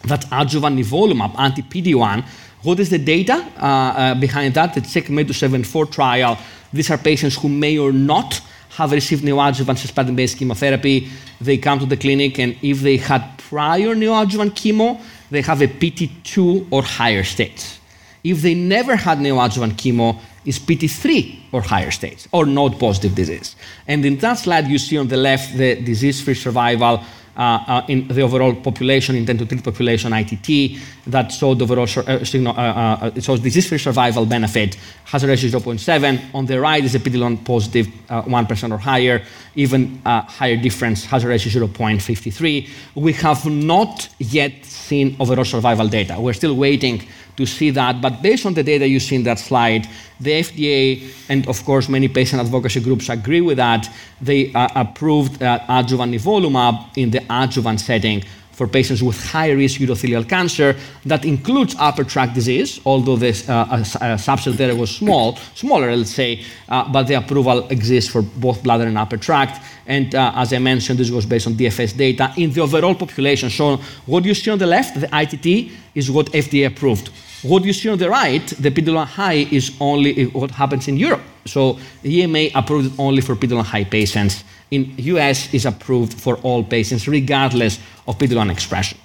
that 0.06 0.24
adjuvant 0.32 0.76
nivolumab, 0.76 1.38
anti-PD-1. 1.38 2.24
What 2.64 2.80
is 2.80 2.90
the 2.90 2.98
data 2.98 3.46
uh, 3.56 3.64
uh, 3.64 4.14
behind 4.16 4.54
that? 4.54 4.74
The 4.74 4.80
CheckMate 4.80 5.30
274 5.30 5.86
trial. 5.86 6.36
These 6.72 6.90
are 6.90 6.98
patients 6.98 7.36
who 7.36 7.48
may 7.48 7.78
or 7.78 7.92
not 7.92 8.40
have 8.70 8.90
received 8.90 9.22
neoadjuvant 9.22 9.78
cisplatin-based 9.78 10.36
chemotherapy. 10.36 11.08
They 11.40 11.56
come 11.56 11.78
to 11.78 11.86
the 11.86 11.96
clinic, 11.96 12.40
and 12.40 12.56
if 12.60 12.80
they 12.80 12.96
had 12.96 13.22
prior 13.38 13.94
neoadjuvant 13.94 14.50
chemo, 14.56 15.00
they 15.30 15.42
have 15.42 15.62
a 15.62 15.68
PT2 15.68 16.66
or 16.72 16.82
higher 16.82 17.22
stage. 17.22 17.78
If 18.24 18.42
they 18.42 18.54
never 18.54 18.96
had 18.96 19.18
neoadjuvant 19.18 19.74
chemo, 19.74 20.18
is 20.44 20.58
PT3 20.58 21.52
or 21.52 21.62
higher 21.62 21.90
stage 21.90 22.26
or 22.32 22.46
node 22.46 22.78
positive 22.78 23.14
disease. 23.14 23.56
And 23.86 24.04
in 24.04 24.16
that 24.18 24.38
slide, 24.38 24.66
you 24.66 24.78
see 24.78 24.98
on 24.98 25.08
the 25.08 25.16
left 25.16 25.56
the 25.56 25.76
disease 25.76 26.22
free 26.22 26.34
survival 26.34 27.04
uh, 27.36 27.64
uh, 27.66 27.84
in 27.88 28.08
the 28.08 28.20
overall 28.20 28.54
population, 28.54 29.14
intent 29.16 29.38
to 29.38 29.46
treat 29.46 29.62
population 29.62 30.12
ITT, 30.12 30.78
that 31.06 31.30
showed 31.32 31.62
overall 31.62 31.84
uh, 31.84 32.24
signal, 32.24 32.52
uh, 32.54 32.60
uh, 32.60 33.10
it 33.14 33.22
shows 33.24 33.40
disease 33.40 33.68
free 33.68 33.78
survival 33.78 34.26
benefit, 34.26 34.76
hazard 35.04 35.28
ratio 35.28 35.48
0.7. 35.58 36.34
On 36.34 36.44
the 36.44 36.60
right 36.60 36.84
is 36.84 36.94
a 36.96 36.98
PD-L1 36.98 37.44
positive 37.44 37.86
1% 38.08 38.72
or 38.72 38.78
higher, 38.78 39.22
even 39.54 40.02
higher 40.04 40.56
difference, 40.56 41.04
hazard 41.04 41.28
ratio 41.28 41.66
0.53. 41.66 42.68
We 42.96 43.12
have 43.14 43.46
not 43.46 44.08
yet 44.18 44.64
seen 44.64 45.16
overall 45.20 45.44
survival 45.44 45.88
data. 45.88 46.20
We're 46.20 46.34
still 46.34 46.56
waiting 46.56 47.06
to 47.40 47.46
see 47.46 47.70
that. 47.70 48.00
But 48.00 48.22
based 48.22 48.46
on 48.46 48.54
the 48.54 48.62
data 48.62 48.86
you 48.86 49.00
see 49.00 49.16
in 49.16 49.24
that 49.24 49.38
slide, 49.38 49.88
the 50.20 50.32
FDA 50.46 50.80
and 51.28 51.48
of 51.48 51.64
course 51.64 51.88
many 51.88 52.08
patient 52.08 52.40
advocacy 52.40 52.80
groups 52.80 53.08
agree 53.08 53.40
with 53.40 53.56
that. 53.56 53.88
They 54.20 54.52
uh, 54.52 54.68
approved 54.74 55.42
uh, 55.42 55.60
adjuvant 55.68 56.12
nivolumab 56.12 56.74
in 56.96 57.10
the 57.10 57.22
adjuvant 57.28 57.80
setting 57.80 58.22
for 58.60 58.68
patients 58.68 59.02
with 59.02 59.18
high 59.24 59.52
risk 59.52 59.80
urothelial 59.80 60.28
cancer 60.28 60.76
that 61.06 61.24
includes 61.24 61.74
upper 61.78 62.04
tract 62.04 62.34
disease, 62.34 62.78
although 62.84 63.14
uh, 63.14 63.16
uh, 63.18 64.18
subset 64.28 64.54
there 64.58 64.76
was 64.76 64.90
small, 64.94 65.36
smaller, 65.54 65.96
let's 65.96 66.14
say, 66.14 66.44
uh, 66.68 66.86
but 66.92 67.04
the 67.04 67.14
approval 67.14 67.66
exists 67.68 68.10
for 68.10 68.20
both 68.20 68.62
bladder 68.62 68.84
and 68.84 68.98
upper 68.98 69.16
tract. 69.16 69.64
And 69.86 70.14
uh, 70.14 70.32
as 70.34 70.52
I 70.52 70.58
mentioned, 70.58 70.98
this 70.98 71.10
was 71.10 71.24
based 71.24 71.46
on 71.46 71.54
DFS 71.54 71.96
data 71.96 72.34
in 72.36 72.52
the 72.52 72.60
overall 72.60 72.94
population. 72.94 73.48
So 73.48 73.78
what 74.04 74.26
you 74.26 74.34
see 74.34 74.50
on 74.50 74.58
the 74.58 74.66
left, 74.66 75.00
the 75.00 75.08
ITT, 75.10 75.72
is 75.94 76.10
what 76.10 76.26
FDA 76.26 76.66
approved. 76.66 77.08
What 77.42 77.64
you 77.64 77.72
see 77.72 77.88
on 77.88 77.96
the 77.96 78.10
right, 78.10 78.46
the 78.46 78.70
PD-L1 78.70 79.06
high 79.06 79.46
is 79.50 79.72
only 79.80 80.26
what 80.26 80.50
happens 80.50 80.88
in 80.88 80.98
Europe. 80.98 81.22
So 81.46 81.78
EMA 82.04 82.48
approved 82.54 83.00
only 83.00 83.22
for 83.22 83.34
PD-L1 83.34 83.64
high 83.64 83.84
patients. 83.84 84.44
In 84.70 84.92
US 84.98 85.52
is 85.54 85.64
approved 85.64 86.12
for 86.20 86.36
all 86.42 86.62
patients, 86.62 87.08
regardless 87.08 87.78
of 88.06 88.18
PD-L1 88.18 88.50
expression. 88.50 88.98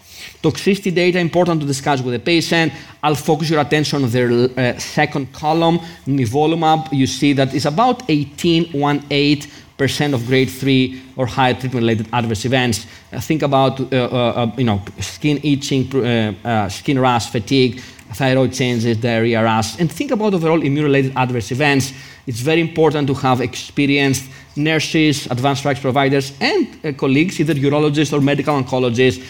Toxicity 0.43 0.93
data 0.93 1.17
important 1.19 1.61
to 1.61 1.67
discuss 1.67 2.01
with 2.01 2.13
the 2.13 2.19
patient. 2.19 2.73
I'll 3.01 3.15
focus 3.15 3.49
your 3.49 3.61
attention 3.61 4.03
on 4.03 4.11
the 4.11 4.51
uh, 4.57 4.79
second 4.79 5.31
column, 5.31 5.79
nivolumab. 6.05 6.91
You 6.91 7.07
see 7.07 7.31
that 7.33 7.53
it's 7.53 7.65
about 7.65 8.03
18, 8.09 8.71
18 9.09 9.49
percent 9.77 10.13
of 10.13 10.25
grade 10.25 10.49
3 10.49 11.01
or 11.17 11.25
higher 11.25 11.53
treatment-related 11.53 12.07
adverse 12.13 12.45
events. 12.45 12.85
Uh, 13.11 13.19
think 13.19 13.41
about 13.41 13.79
uh, 13.79 13.85
uh, 13.91 14.07
uh 14.07 14.51
you 14.57 14.63
know, 14.63 14.81
skin 14.99 15.39
itching, 15.43 15.93
uh, 15.95 16.69
skin 16.69 16.99
rash, 16.99 17.29
fatigue, 17.29 17.81
thyroid 18.15 18.53
changes, 18.53 18.97
diarrhea, 18.97 19.43
rash, 19.43 19.79
and 19.79 19.91
think 19.91 20.11
about 20.11 20.33
overall 20.33 20.61
immune-related 20.61 21.13
adverse 21.15 21.51
events. 21.51 21.93
It's 22.25 22.39
very 22.39 22.61
important 22.61 23.07
to 23.07 23.13
have 23.13 23.41
experienced 23.41 24.29
nurses, 24.55 25.27
advanced 25.27 25.65
rights 25.65 25.81
providers, 25.81 26.33
and 26.39 26.67
uh, 26.83 26.93
colleagues, 26.93 27.39
either 27.39 27.53
urologists 27.53 28.13
or 28.13 28.21
medical 28.21 28.55
oncologists, 28.61 29.23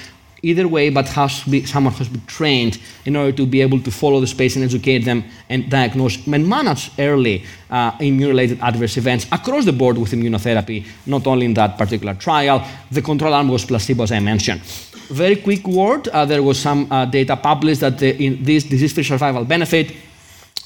either 0.44 0.68
way, 0.68 0.92
but 0.92 1.08
has 1.08 1.44
to 1.44 1.50
be, 1.50 1.66
someone 1.66 1.94
has 1.94 2.08
been 2.08 2.26
trained 2.28 2.80
in 3.06 3.16
order 3.16 3.32
to 3.32 3.46
be 3.48 3.62
able 3.62 3.80
to 3.80 3.90
follow 3.90 4.20
the 4.20 4.28
space 4.28 4.56
and 4.56 4.64
educate 4.64 5.00
them 5.00 5.24
and 5.50 5.70
diagnose 5.72 6.28
and 6.28 6.48
manage 6.48 6.92
early 7.00 7.44
uh, 7.72 7.92
immune-related 8.00 8.60
adverse 8.62 8.98
events 8.98 9.26
across 9.32 9.66
the 9.66 9.74
board 9.74 9.98
with 9.98 10.12
immunotherapy, 10.12 10.86
not 11.08 11.26
only 11.26 11.46
in 11.46 11.56
that 11.56 11.78
particular 11.78 12.14
trial. 12.14 12.64
The 12.92 13.02
control 13.02 13.34
arm 13.34 13.50
was 13.50 13.66
placebo, 13.66 14.04
as 14.04 14.12
I 14.12 14.20
mentioned. 14.20 14.62
Very 15.10 15.36
quick 15.36 15.68
word, 15.68 16.08
uh, 16.08 16.26
there 16.26 16.42
was 16.42 16.60
some 16.60 16.92
uh, 16.92 17.06
data 17.06 17.36
published 17.36 17.82
that 17.82 18.02
in 18.02 18.44
this 18.44 18.64
disease-free 18.64 19.04
survival 19.04 19.46
benefit 19.46 19.92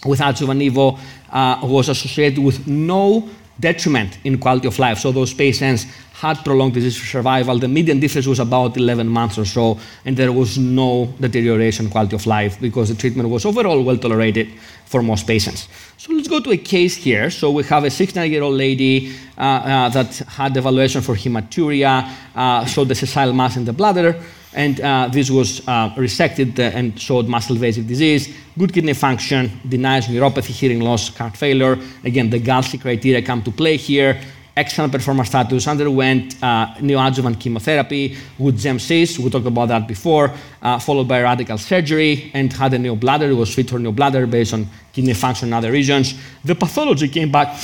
with 0.05 0.21
adjuvant 0.21 0.59
nivo 0.59 0.97
uh, 1.29 1.59
was 1.63 1.89
associated 1.89 2.39
with 2.39 2.65
no 2.67 3.29
detriment 3.59 4.17
in 4.23 4.37
quality 4.37 4.67
of 4.67 4.79
life. 4.79 4.99
So 4.99 5.11
those 5.11 5.33
patients 5.33 5.85
had 6.19 6.43
prolonged 6.43 6.73
disease 6.73 7.01
survival. 7.01 7.57
The 7.57 7.69
median 7.69 7.99
difference 8.01 8.27
was 8.27 8.39
about 8.39 8.75
11 8.75 9.07
months 9.07 9.37
or 9.37 9.45
so, 9.45 9.79
and 10.03 10.17
there 10.17 10.33
was 10.33 10.57
no 10.57 11.13
deterioration 11.17 11.89
quality 11.89 12.15
of 12.17 12.25
life 12.25 12.59
because 12.59 12.89
the 12.89 12.95
treatment 12.95 13.29
was 13.29 13.45
overall 13.45 13.81
well 13.81 13.97
tolerated 13.97 14.49
for 14.85 15.01
most 15.01 15.25
patients. 15.25 15.69
So 15.97 16.11
let's 16.11 16.27
go 16.27 16.41
to 16.41 16.51
a 16.51 16.57
case 16.57 16.97
here. 16.97 17.29
So 17.29 17.51
we 17.51 17.63
have 17.63 17.85
a 17.85 17.87
69-year-old 17.87 18.53
lady 18.55 19.15
uh, 19.37 19.41
uh, 19.41 19.89
that 19.89 20.17
had 20.17 20.57
evaluation 20.57 21.01
for 21.01 21.15
hematuria, 21.15 22.11
uh, 22.35 22.65
showed 22.65 22.89
the 22.89 22.95
sessile 22.95 23.31
mass 23.31 23.55
in 23.55 23.63
the 23.63 23.73
bladder, 23.73 24.21
and 24.53 24.81
uh, 24.81 25.07
this 25.09 25.29
was 25.29 25.61
uh, 25.67 25.91
resected 25.95 26.59
and 26.59 26.99
showed 26.99 27.29
muscle 27.29 27.55
invasive 27.55 27.87
disease, 27.87 28.35
good 28.57 28.73
kidney 28.73 28.93
function, 28.93 29.51
denies 29.65 30.07
neuropathy, 30.07 30.49
hearing 30.49 30.81
loss, 30.81 31.15
heart 31.15 31.37
failure. 31.37 31.77
Again, 32.03 32.29
the 32.29 32.41
Galsky 32.41 32.81
criteria 32.81 33.21
come 33.21 33.41
to 33.43 33.51
play 33.51 33.77
here. 33.77 34.19
Excellent 34.59 34.91
performance 34.91 35.29
status, 35.29 35.67
underwent 35.67 36.35
uh, 36.43 36.75
neoadjuvant 36.79 37.39
chemotherapy 37.39 38.17
with 38.37 38.59
GemCis, 38.59 39.17
we 39.17 39.29
talked 39.29 39.47
about 39.47 39.69
that 39.69 39.87
before, 39.87 40.33
uh, 40.61 40.77
followed 40.77 41.07
by 41.07 41.21
radical 41.21 41.57
surgery, 41.57 42.29
and 42.33 42.51
had 42.51 42.73
a 42.73 42.77
neobladder, 42.77 43.29
it 43.29 43.35
was 43.35 43.55
fit 43.55 43.69
for 43.69 43.79
neobladder 43.79 44.29
based 44.29 44.53
on 44.53 44.67
kidney 44.91 45.13
function 45.13 45.47
and 45.47 45.53
other 45.53 45.71
regions. 45.71 46.13
The 46.43 46.55
pathology 46.55 47.07
came 47.07 47.31
back 47.31 47.57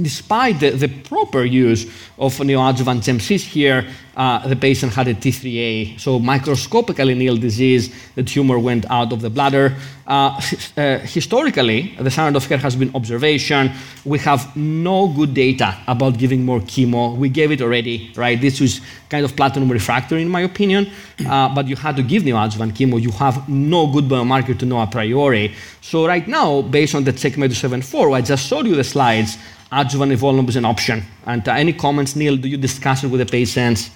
despite 0.00 0.60
the, 0.60 0.70
the, 0.70 0.88
proper 0.88 1.44
use 1.44 1.84
of 2.16 2.34
neoadjuvant 2.38 3.02
GemCis 3.04 3.42
here, 3.42 3.86
uh, 4.16 4.46
the 4.46 4.56
patient 4.56 4.92
had 4.92 5.08
a 5.08 5.14
T3A, 5.14 5.98
so 5.98 6.18
microscopically 6.18 7.14
nil 7.14 7.36
disease. 7.36 7.94
The 8.14 8.22
tumor 8.22 8.58
went 8.58 8.88
out 8.90 9.12
of 9.12 9.20
the 9.20 9.30
bladder. 9.30 9.76
Uh, 10.06 10.40
uh, 10.76 10.98
historically, 10.98 11.94
the 11.98 12.10
standard 12.10 12.36
of 12.36 12.48
care 12.48 12.58
has 12.58 12.76
been 12.76 12.94
observation. 12.94 13.72
We 14.04 14.18
have 14.20 14.54
no 14.56 15.08
good 15.08 15.34
data 15.34 15.76
about 15.86 16.18
giving 16.18 16.44
more 16.44 16.60
chemo. 16.60 17.16
We 17.16 17.28
gave 17.28 17.50
it 17.50 17.60
already, 17.60 18.12
right? 18.14 18.40
This 18.40 18.60
was 18.60 18.80
kind 19.08 19.24
of 19.24 19.34
platinum 19.34 19.70
refractory, 19.70 20.22
in 20.22 20.28
my 20.28 20.42
opinion, 20.42 20.90
uh, 21.26 21.54
but 21.54 21.66
you 21.66 21.76
had 21.76 21.96
to 21.96 22.02
give 22.02 22.22
neoadjuvant 22.22 22.72
chemo. 22.72 23.00
You 23.00 23.12
have 23.12 23.48
no 23.48 23.86
good 23.86 24.04
biomarker 24.04 24.58
to 24.58 24.66
know 24.66 24.80
a 24.80 24.86
priori. 24.86 25.54
So 25.80 26.06
right 26.06 26.26
now, 26.28 26.62
based 26.62 26.94
on 26.94 27.04
the 27.04 27.12
CheckMate 27.12 27.54
274, 27.54 28.10
I 28.12 28.20
just 28.20 28.46
showed 28.46 28.66
you 28.66 28.74
the 28.74 28.84
slides 28.84 29.38
adjuvant 29.72 30.12
nivolumab 30.12 30.48
is 30.48 30.56
an 30.56 30.64
option. 30.64 31.02
And 31.26 31.46
uh, 31.48 31.52
any 31.52 31.72
comments, 31.72 32.16
Neil? 32.16 32.36
Do 32.36 32.48
you 32.48 32.56
discuss 32.56 33.04
it 33.04 33.08
with 33.08 33.20
the 33.20 33.26
patients? 33.26 33.90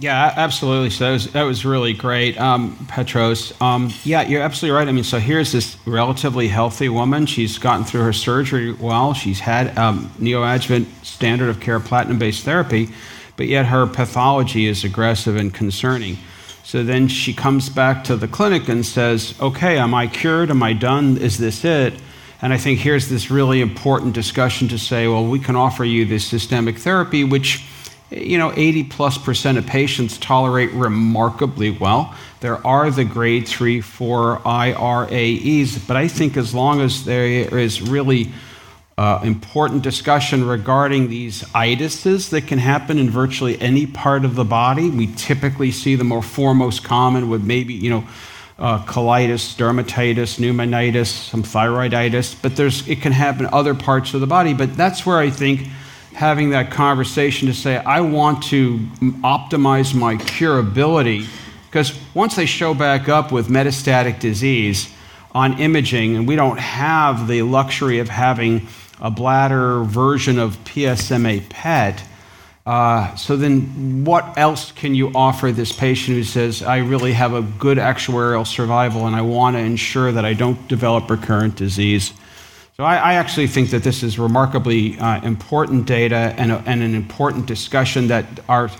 Yeah, 0.00 0.32
absolutely. 0.36 0.90
So 0.90 1.06
that 1.06 1.10
was, 1.10 1.32
that 1.32 1.42
was 1.42 1.64
really 1.64 1.92
great, 1.92 2.38
um, 2.40 2.86
Petros. 2.88 3.52
Um, 3.60 3.92
yeah, 4.04 4.22
you're 4.22 4.42
absolutely 4.42 4.76
right. 4.76 4.86
I 4.86 4.92
mean, 4.92 5.02
so 5.02 5.18
here's 5.18 5.50
this 5.50 5.76
relatively 5.86 6.46
healthy 6.46 6.88
woman. 6.88 7.26
She's 7.26 7.58
gotten 7.58 7.84
through 7.84 8.02
her 8.02 8.12
surgery 8.12 8.72
well. 8.72 9.12
She's 9.12 9.40
had 9.40 9.76
um, 9.76 10.08
neoadjuvant 10.20 10.86
standard 11.04 11.48
of 11.48 11.58
care 11.58 11.80
platinum-based 11.80 12.44
therapy, 12.44 12.90
but 13.36 13.48
yet 13.48 13.66
her 13.66 13.88
pathology 13.88 14.66
is 14.66 14.84
aggressive 14.84 15.34
and 15.34 15.52
concerning. 15.52 16.18
So 16.62 16.84
then 16.84 17.08
she 17.08 17.32
comes 17.32 17.68
back 17.68 18.04
to 18.04 18.14
the 18.14 18.28
clinic 18.28 18.68
and 18.68 18.86
says, 18.86 19.34
"Okay, 19.40 19.78
am 19.78 19.94
I 19.94 20.06
cured? 20.06 20.50
Am 20.50 20.62
I 20.62 20.74
done? 20.74 21.16
Is 21.16 21.38
this 21.38 21.64
it?" 21.64 21.94
And 22.40 22.52
I 22.52 22.56
think 22.56 22.78
here's 22.78 23.08
this 23.08 23.30
really 23.30 23.60
important 23.60 24.14
discussion 24.14 24.68
to 24.68 24.78
say, 24.78 25.08
well, 25.08 25.26
we 25.26 25.40
can 25.40 25.56
offer 25.56 25.84
you 25.84 26.04
this 26.04 26.24
systemic 26.26 26.78
therapy, 26.78 27.24
which 27.24 27.64
you 28.10 28.38
know, 28.38 28.52
80 28.56 28.84
plus 28.84 29.18
percent 29.18 29.58
of 29.58 29.66
patients 29.66 30.16
tolerate 30.18 30.72
remarkably 30.72 31.70
well. 31.70 32.14
There 32.40 32.64
are 32.66 32.90
the 32.90 33.04
grade 33.04 33.46
3, 33.46 33.80
4 33.80 34.38
IRAEs, 34.38 35.86
but 35.86 35.96
I 35.96 36.08
think 36.08 36.36
as 36.36 36.54
long 36.54 36.80
as 36.80 37.04
there 37.04 37.58
is 37.58 37.82
really 37.82 38.32
uh, 38.96 39.20
important 39.22 39.82
discussion 39.82 40.46
regarding 40.46 41.08
these 41.08 41.42
itises 41.54 42.30
that 42.30 42.46
can 42.46 42.58
happen 42.58 42.98
in 42.98 43.10
virtually 43.10 43.60
any 43.60 43.86
part 43.86 44.24
of 44.24 44.34
the 44.34 44.44
body, 44.44 44.88
we 44.88 45.12
typically 45.14 45.70
see 45.70 45.94
the 45.94 46.04
more 46.04 46.22
foremost 46.22 46.84
common 46.84 47.28
with 47.28 47.44
maybe, 47.44 47.74
you 47.74 47.90
know, 47.90 48.04
uh, 48.58 48.84
colitis, 48.84 49.54
dermatitis, 49.56 50.38
pneumonitis, 50.38 51.06
some 51.06 51.42
thyroiditis, 51.42 52.40
but 52.42 52.56
there's, 52.56 52.86
it 52.88 53.00
can 53.00 53.12
happen 53.12 53.46
in 53.46 53.54
other 53.54 53.74
parts 53.74 54.14
of 54.14 54.20
the 54.20 54.26
body. 54.26 54.52
But 54.52 54.76
that's 54.76 55.06
where 55.06 55.18
I 55.18 55.30
think 55.30 55.68
having 56.12 56.50
that 56.50 56.72
conversation 56.72 57.46
to 57.46 57.54
say, 57.54 57.76
I 57.76 58.00
want 58.00 58.42
to 58.44 58.78
optimize 59.22 59.94
my 59.94 60.16
curability. 60.16 61.26
Because 61.66 61.96
once 62.14 62.34
they 62.34 62.46
show 62.46 62.74
back 62.74 63.08
up 63.08 63.30
with 63.30 63.48
metastatic 63.48 64.18
disease 64.18 64.92
on 65.32 65.60
imaging, 65.60 66.16
and 66.16 66.26
we 66.26 66.34
don't 66.34 66.58
have 66.58 67.28
the 67.28 67.42
luxury 67.42 68.00
of 68.00 68.08
having 68.08 68.66
a 69.00 69.10
bladder 69.10 69.84
version 69.84 70.38
of 70.40 70.56
PSMA 70.64 71.48
PET, 71.48 72.02
uh, 72.68 73.14
so 73.14 73.34
then 73.34 74.04
what 74.04 74.36
else 74.36 74.72
can 74.72 74.94
you 74.94 75.10
offer 75.14 75.50
this 75.50 75.72
patient 75.72 76.18
who 76.18 76.22
says, 76.22 76.62
I 76.62 76.80
really 76.80 77.14
have 77.14 77.32
a 77.32 77.40
good 77.40 77.78
actuarial 77.78 78.46
survival 78.46 79.06
and 79.06 79.16
I 79.16 79.22
want 79.22 79.56
to 79.56 79.60
ensure 79.60 80.12
that 80.12 80.26
I 80.26 80.34
don't 80.34 80.68
develop 80.68 81.08
recurrent 81.08 81.56
disease? 81.56 82.12
So 82.76 82.84
I, 82.84 82.96
I, 82.96 83.14
actually 83.14 83.46
think 83.46 83.70
that 83.70 83.84
this 83.84 84.02
is 84.02 84.18
remarkably 84.18 84.98
uh, 84.98 85.22
important 85.22 85.86
data 85.86 86.34
and, 86.36 86.52
a, 86.52 86.62
and, 86.66 86.82
an 86.82 86.94
important 86.94 87.46
discussion 87.46 88.08
that 88.08 88.26
our 88.50 88.70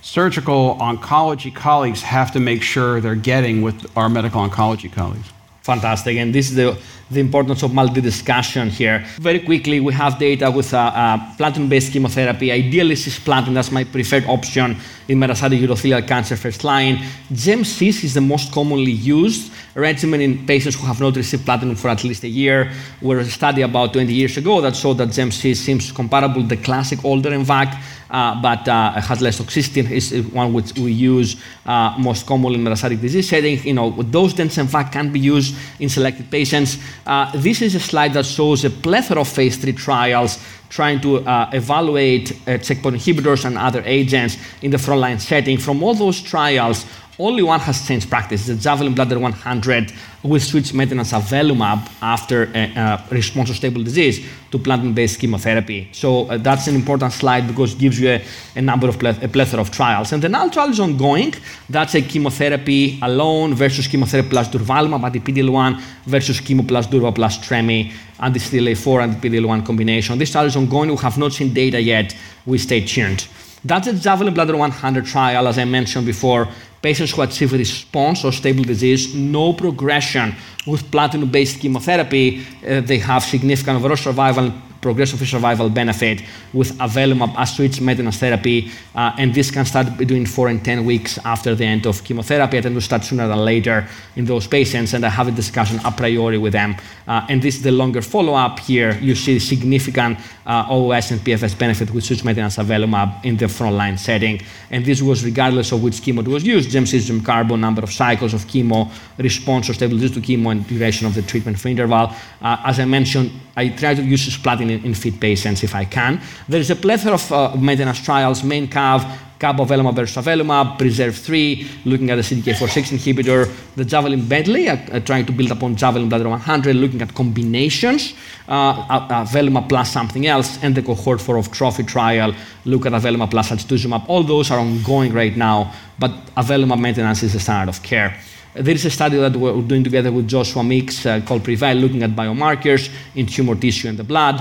surgical 0.00 0.76
oncology 0.76 1.52
colleagues 1.52 2.02
have 2.02 2.30
to 2.34 2.40
make 2.40 2.62
sure 2.62 3.00
they're 3.00 3.16
getting 3.16 3.62
with 3.62 3.84
our 3.96 4.08
medical 4.08 4.48
oncology 4.48 4.92
colleagues. 4.92 5.28
Fantastic. 5.64 6.18
And 6.18 6.34
this 6.34 6.50
is 6.50 6.56
the, 6.56 6.76
the 7.10 7.20
importance 7.20 7.62
of 7.62 7.72
multi-discussion 7.72 8.68
here. 8.68 9.02
Very 9.16 9.40
quickly, 9.40 9.80
we 9.80 9.94
have 9.94 10.18
data 10.18 10.50
with 10.50 10.74
a, 10.74 10.78
uh, 10.78 11.36
platinum-based 11.38 11.90
chemotherapy. 11.90 12.52
Ideally, 12.52 12.96
cisplatin, 12.96 13.54
that's 13.54 13.70
my 13.70 13.84
preferred 13.84 14.26
option 14.26 14.76
in 15.08 15.18
metastatic 15.18 15.60
urothelial 15.60 16.06
cancer 16.06 16.36
first 16.36 16.64
line. 16.64 16.96
GemCis 17.32 18.04
is 18.04 18.14
the 18.14 18.20
most 18.20 18.52
commonly 18.52 18.92
used 18.92 19.52
regimen 19.74 20.20
in 20.20 20.46
patients 20.46 20.76
who 20.76 20.86
have 20.86 21.00
not 21.00 21.16
received 21.16 21.44
platinum 21.44 21.74
for 21.76 21.88
at 21.88 22.04
least 22.04 22.22
a 22.24 22.28
year. 22.28 22.70
There 23.00 23.16
was 23.16 23.28
a 23.28 23.30
study 23.30 23.62
about 23.62 23.92
20 23.92 24.12
years 24.12 24.36
ago 24.36 24.60
that 24.60 24.76
showed 24.76 24.98
that 24.98 25.08
GemCis 25.08 25.56
seems 25.56 25.90
comparable 25.92 26.42
to 26.42 26.48
the 26.48 26.56
classic 26.56 27.04
older 27.04 27.30
MVAC, 27.30 27.80
uh, 28.10 28.40
but 28.40 28.68
uh, 28.68 28.92
has 29.00 29.20
less 29.20 29.40
toxicity. 29.40 29.90
Is 29.90 30.12
one 30.32 30.52
which 30.52 30.72
we 30.74 30.92
use 30.92 31.36
uh, 31.66 31.96
most 31.98 32.26
commonly 32.26 32.58
in 32.58 32.64
metastatic 32.64 33.00
disease 33.00 33.28
setting. 33.28 33.62
You 33.64 33.74
know, 33.74 33.90
those 34.02 34.34
dense 34.34 34.56
MVAC 34.56 34.92
can 34.92 35.12
be 35.12 35.18
used 35.20 35.56
in 35.80 35.88
selected 35.88 36.30
patients. 36.30 36.78
Uh, 37.06 37.30
this 37.34 37.60
is 37.60 37.74
a 37.74 37.80
slide 37.80 38.14
that 38.14 38.26
shows 38.26 38.64
a 38.64 38.70
plethora 38.70 39.20
of 39.20 39.28
phase 39.28 39.56
three 39.56 39.72
trials 39.72 40.38
trying 40.74 41.00
to 41.00 41.18
uh, 41.20 41.48
evaluate 41.52 42.32
uh, 42.48 42.58
checkpoint 42.58 42.96
inhibitors 42.96 43.44
and 43.44 43.56
other 43.56 43.80
agents 43.86 44.36
in 44.60 44.72
the 44.72 44.76
frontline 44.76 45.20
setting. 45.20 45.56
From 45.56 45.84
all 45.84 45.94
those 45.94 46.20
trials, 46.20 46.84
only 47.18 47.42
one 47.42 47.60
has 47.60 47.86
changed 47.86 48.10
practice. 48.10 48.46
The 48.46 48.56
Javelin 48.56 48.94
Bladder 48.94 49.18
100 49.18 49.92
will 50.22 50.40
switch 50.40 50.74
maintenance 50.74 51.12
avelumab 51.12 51.88
after 52.02 52.50
a, 52.54 52.72
a 52.74 53.04
response 53.10 53.50
to 53.50 53.54
stable 53.54 53.82
disease 53.82 54.26
to 54.50 54.58
platinum-based 54.58 55.20
chemotherapy. 55.20 55.88
So 55.92 56.28
uh, 56.28 56.38
that's 56.38 56.66
an 56.66 56.74
important 56.74 57.12
slide 57.12 57.46
because 57.46 57.74
it 57.74 57.78
gives 57.78 58.00
you 58.00 58.10
a, 58.10 58.24
a 58.56 58.62
number 58.62 58.88
of 58.88 58.96
a 59.02 59.28
plethora 59.28 59.60
of 59.60 59.70
trials. 59.70 60.12
And 60.12 60.22
the 60.22 60.28
NILE 60.28 60.50
trial 60.50 60.70
is 60.70 60.80
ongoing. 60.80 61.34
That's 61.68 61.94
a 61.94 62.02
chemotherapy 62.02 62.98
alone 63.02 63.54
versus 63.54 63.86
chemotherapy 63.86 64.30
plus 64.30 64.48
durvalumab, 64.48 65.04
anti-PD-L1 65.04 65.80
versus 66.06 66.40
chemo 66.40 66.66
plus 66.66 66.86
durva 66.86 67.12
plus 67.12 67.38
tremi, 67.38 67.92
anti-CTLA-4 68.18 69.04
and 69.04 69.14
PD-L1 69.16 69.64
combination. 69.64 70.18
This 70.18 70.32
trial 70.32 70.46
is 70.46 70.56
ongoing. 70.56 70.90
We 70.90 70.96
have 70.96 71.18
not 71.18 71.32
seen 71.32 71.52
data 71.52 71.80
yet. 71.80 72.16
We 72.46 72.58
stay 72.58 72.84
tuned. 72.84 73.28
That's 73.66 73.86
the 73.86 73.94
Javelin 73.94 74.34
Bladder 74.34 74.56
100 74.56 75.06
trial, 75.06 75.48
as 75.48 75.58
I 75.58 75.64
mentioned 75.64 76.04
before 76.04 76.48
patients 76.84 77.12
who 77.12 77.22
achieve 77.22 77.52
response 77.52 78.24
or 78.26 78.32
stable 78.32 78.62
disease, 78.62 79.14
no 79.14 79.54
progression. 79.54 80.26
With 80.66 80.90
platinum-based 80.90 81.56
chemotherapy, 81.60 82.26
uh, 82.36 82.80
they 82.90 82.98
have 82.98 83.22
significant 83.24 83.78
overall 83.78 83.96
survival 83.96 84.52
progression-free 84.84 85.26
survival 85.26 85.68
benefit 85.70 86.22
with 86.52 86.70
avelumab 86.78 87.32
as 87.38 87.56
switch 87.56 87.80
maintenance 87.80 88.18
therapy, 88.18 88.70
uh, 88.94 89.20
and 89.20 89.34
this 89.34 89.50
can 89.50 89.64
start 89.64 89.86
between 89.96 90.26
four 90.26 90.48
and 90.48 90.62
10 90.62 90.84
weeks 90.84 91.18
after 91.24 91.54
the 91.54 91.64
end 91.64 91.86
of 91.86 92.04
chemotherapy. 92.04 92.58
I 92.58 92.60
tend 92.60 92.74
to 92.74 92.80
start 92.82 93.02
sooner 93.02 93.26
than 93.26 93.38
later 93.38 93.88
in 94.16 94.26
those 94.26 94.46
patients, 94.46 94.92
and 94.92 95.04
I 95.06 95.08
have 95.08 95.28
a 95.28 95.32
discussion 95.32 95.80
a 95.84 95.90
priori 95.90 96.38
with 96.38 96.52
them. 96.52 96.76
Uh, 97.08 97.26
and 97.30 97.40
this 97.40 97.56
is 97.56 97.62
the 97.62 97.72
longer 97.72 98.02
follow-up 98.02 98.60
here. 98.60 98.90
You 99.00 99.14
see 99.14 99.38
significant 99.38 100.18
uh, 100.46 100.74
OS 100.74 101.10
and 101.12 101.20
PFS 101.20 101.58
benefit 101.58 101.90
with 101.90 102.04
switch 102.04 102.22
maintenance 102.24 102.56
avelumab 102.56 103.24
in 103.24 103.36
the 103.38 103.46
frontline 103.46 103.98
setting. 103.98 104.40
And 104.70 104.84
this 104.84 105.00
was 105.00 105.24
regardless 105.24 105.72
of 105.72 105.82
which 105.82 105.96
chemo 106.04 106.22
was 106.28 106.44
used, 106.44 106.70
gemcitabine 106.70 107.24
carbon, 107.24 107.60
number 107.60 107.82
of 107.82 107.90
cycles 107.90 108.34
of 108.34 108.42
chemo, 108.52 108.90
response 109.18 109.70
or 109.70 109.74
stable 109.74 109.96
disease 109.96 110.14
to 110.16 110.20
chemo, 110.20 110.50
and 110.52 110.66
duration 110.66 111.06
of 111.06 111.14
the 111.14 111.22
treatment 111.22 111.58
for 111.58 111.68
interval. 111.68 112.12
Uh, 112.42 112.70
as 112.70 112.78
I 112.78 112.84
mentioned, 112.84 113.30
I 113.56 113.68
try 113.68 113.94
to 113.94 114.02
use 114.02 114.28
cisplatin 114.28 114.84
in, 114.84 114.94
fit 114.94 115.20
patients 115.20 115.62
if 115.62 115.74
I 115.74 115.84
can. 115.84 116.20
There 116.48 116.60
is 116.60 116.70
a 116.70 116.76
plethora 116.76 117.14
of 117.14 117.32
uh, 117.32 117.56
maintenance 117.56 118.02
trials, 118.02 118.42
MAINCAV, 118.42 119.18
Cabovelumab 119.38 119.94
versus 119.94 120.24
avelumab, 120.24 120.78
Preserve 120.78 121.16
3, 121.16 121.66
looking 121.84 122.10
at 122.10 122.16
the 122.16 122.22
CDK4/6 122.22 122.92
inhibitor, 122.92 123.50
the 123.76 123.84
Javelin 123.84 124.26
Medley, 124.28 124.68
uh, 124.68 124.76
uh, 124.92 125.00
trying 125.00 125.26
to 125.26 125.32
build 125.32 125.50
upon 125.50 125.76
Javelin 125.76 126.08
Bladder 126.08 126.28
100, 126.28 126.74
looking 126.76 127.02
at 127.02 127.14
combinations, 127.14 128.14
uh, 128.48 129.08
avelumab 129.08 129.68
plus 129.68 129.92
something 129.92 130.26
else, 130.26 130.58
and 130.62 130.74
the 130.74 130.82
cohort 130.82 131.20
4 131.20 131.36
of 131.36 131.52
Trophy 131.52 131.82
trial, 131.82 132.34
look 132.64 132.86
at 132.86 132.92
avelumab 132.92 133.30
plus 133.30 133.50
trastuzumab. 133.50 134.04
All 134.08 134.22
those 134.22 134.50
are 134.50 134.58
ongoing 134.58 135.12
right 135.12 135.36
now, 135.36 135.72
but 135.98 136.10
avelumab 136.36 136.80
maintenance 136.80 137.22
is 137.22 137.32
the 137.34 137.40
standard 137.40 137.68
of 137.68 137.82
care. 137.82 138.16
There 138.54 138.74
is 138.74 138.84
a 138.84 138.90
study 138.90 139.16
that 139.16 139.34
we're 139.34 139.60
doing 139.62 139.82
together 139.82 140.12
with 140.12 140.28
Joshua 140.28 140.62
Meeks 140.62 141.04
uh, 141.04 141.20
called 141.26 141.42
Prevail, 141.42 141.74
looking 141.74 142.04
at 142.04 142.10
biomarkers 142.10 142.88
in 143.16 143.26
tumor 143.26 143.56
tissue 143.56 143.88
and 143.88 143.98
the 143.98 144.04
blood. 144.04 144.40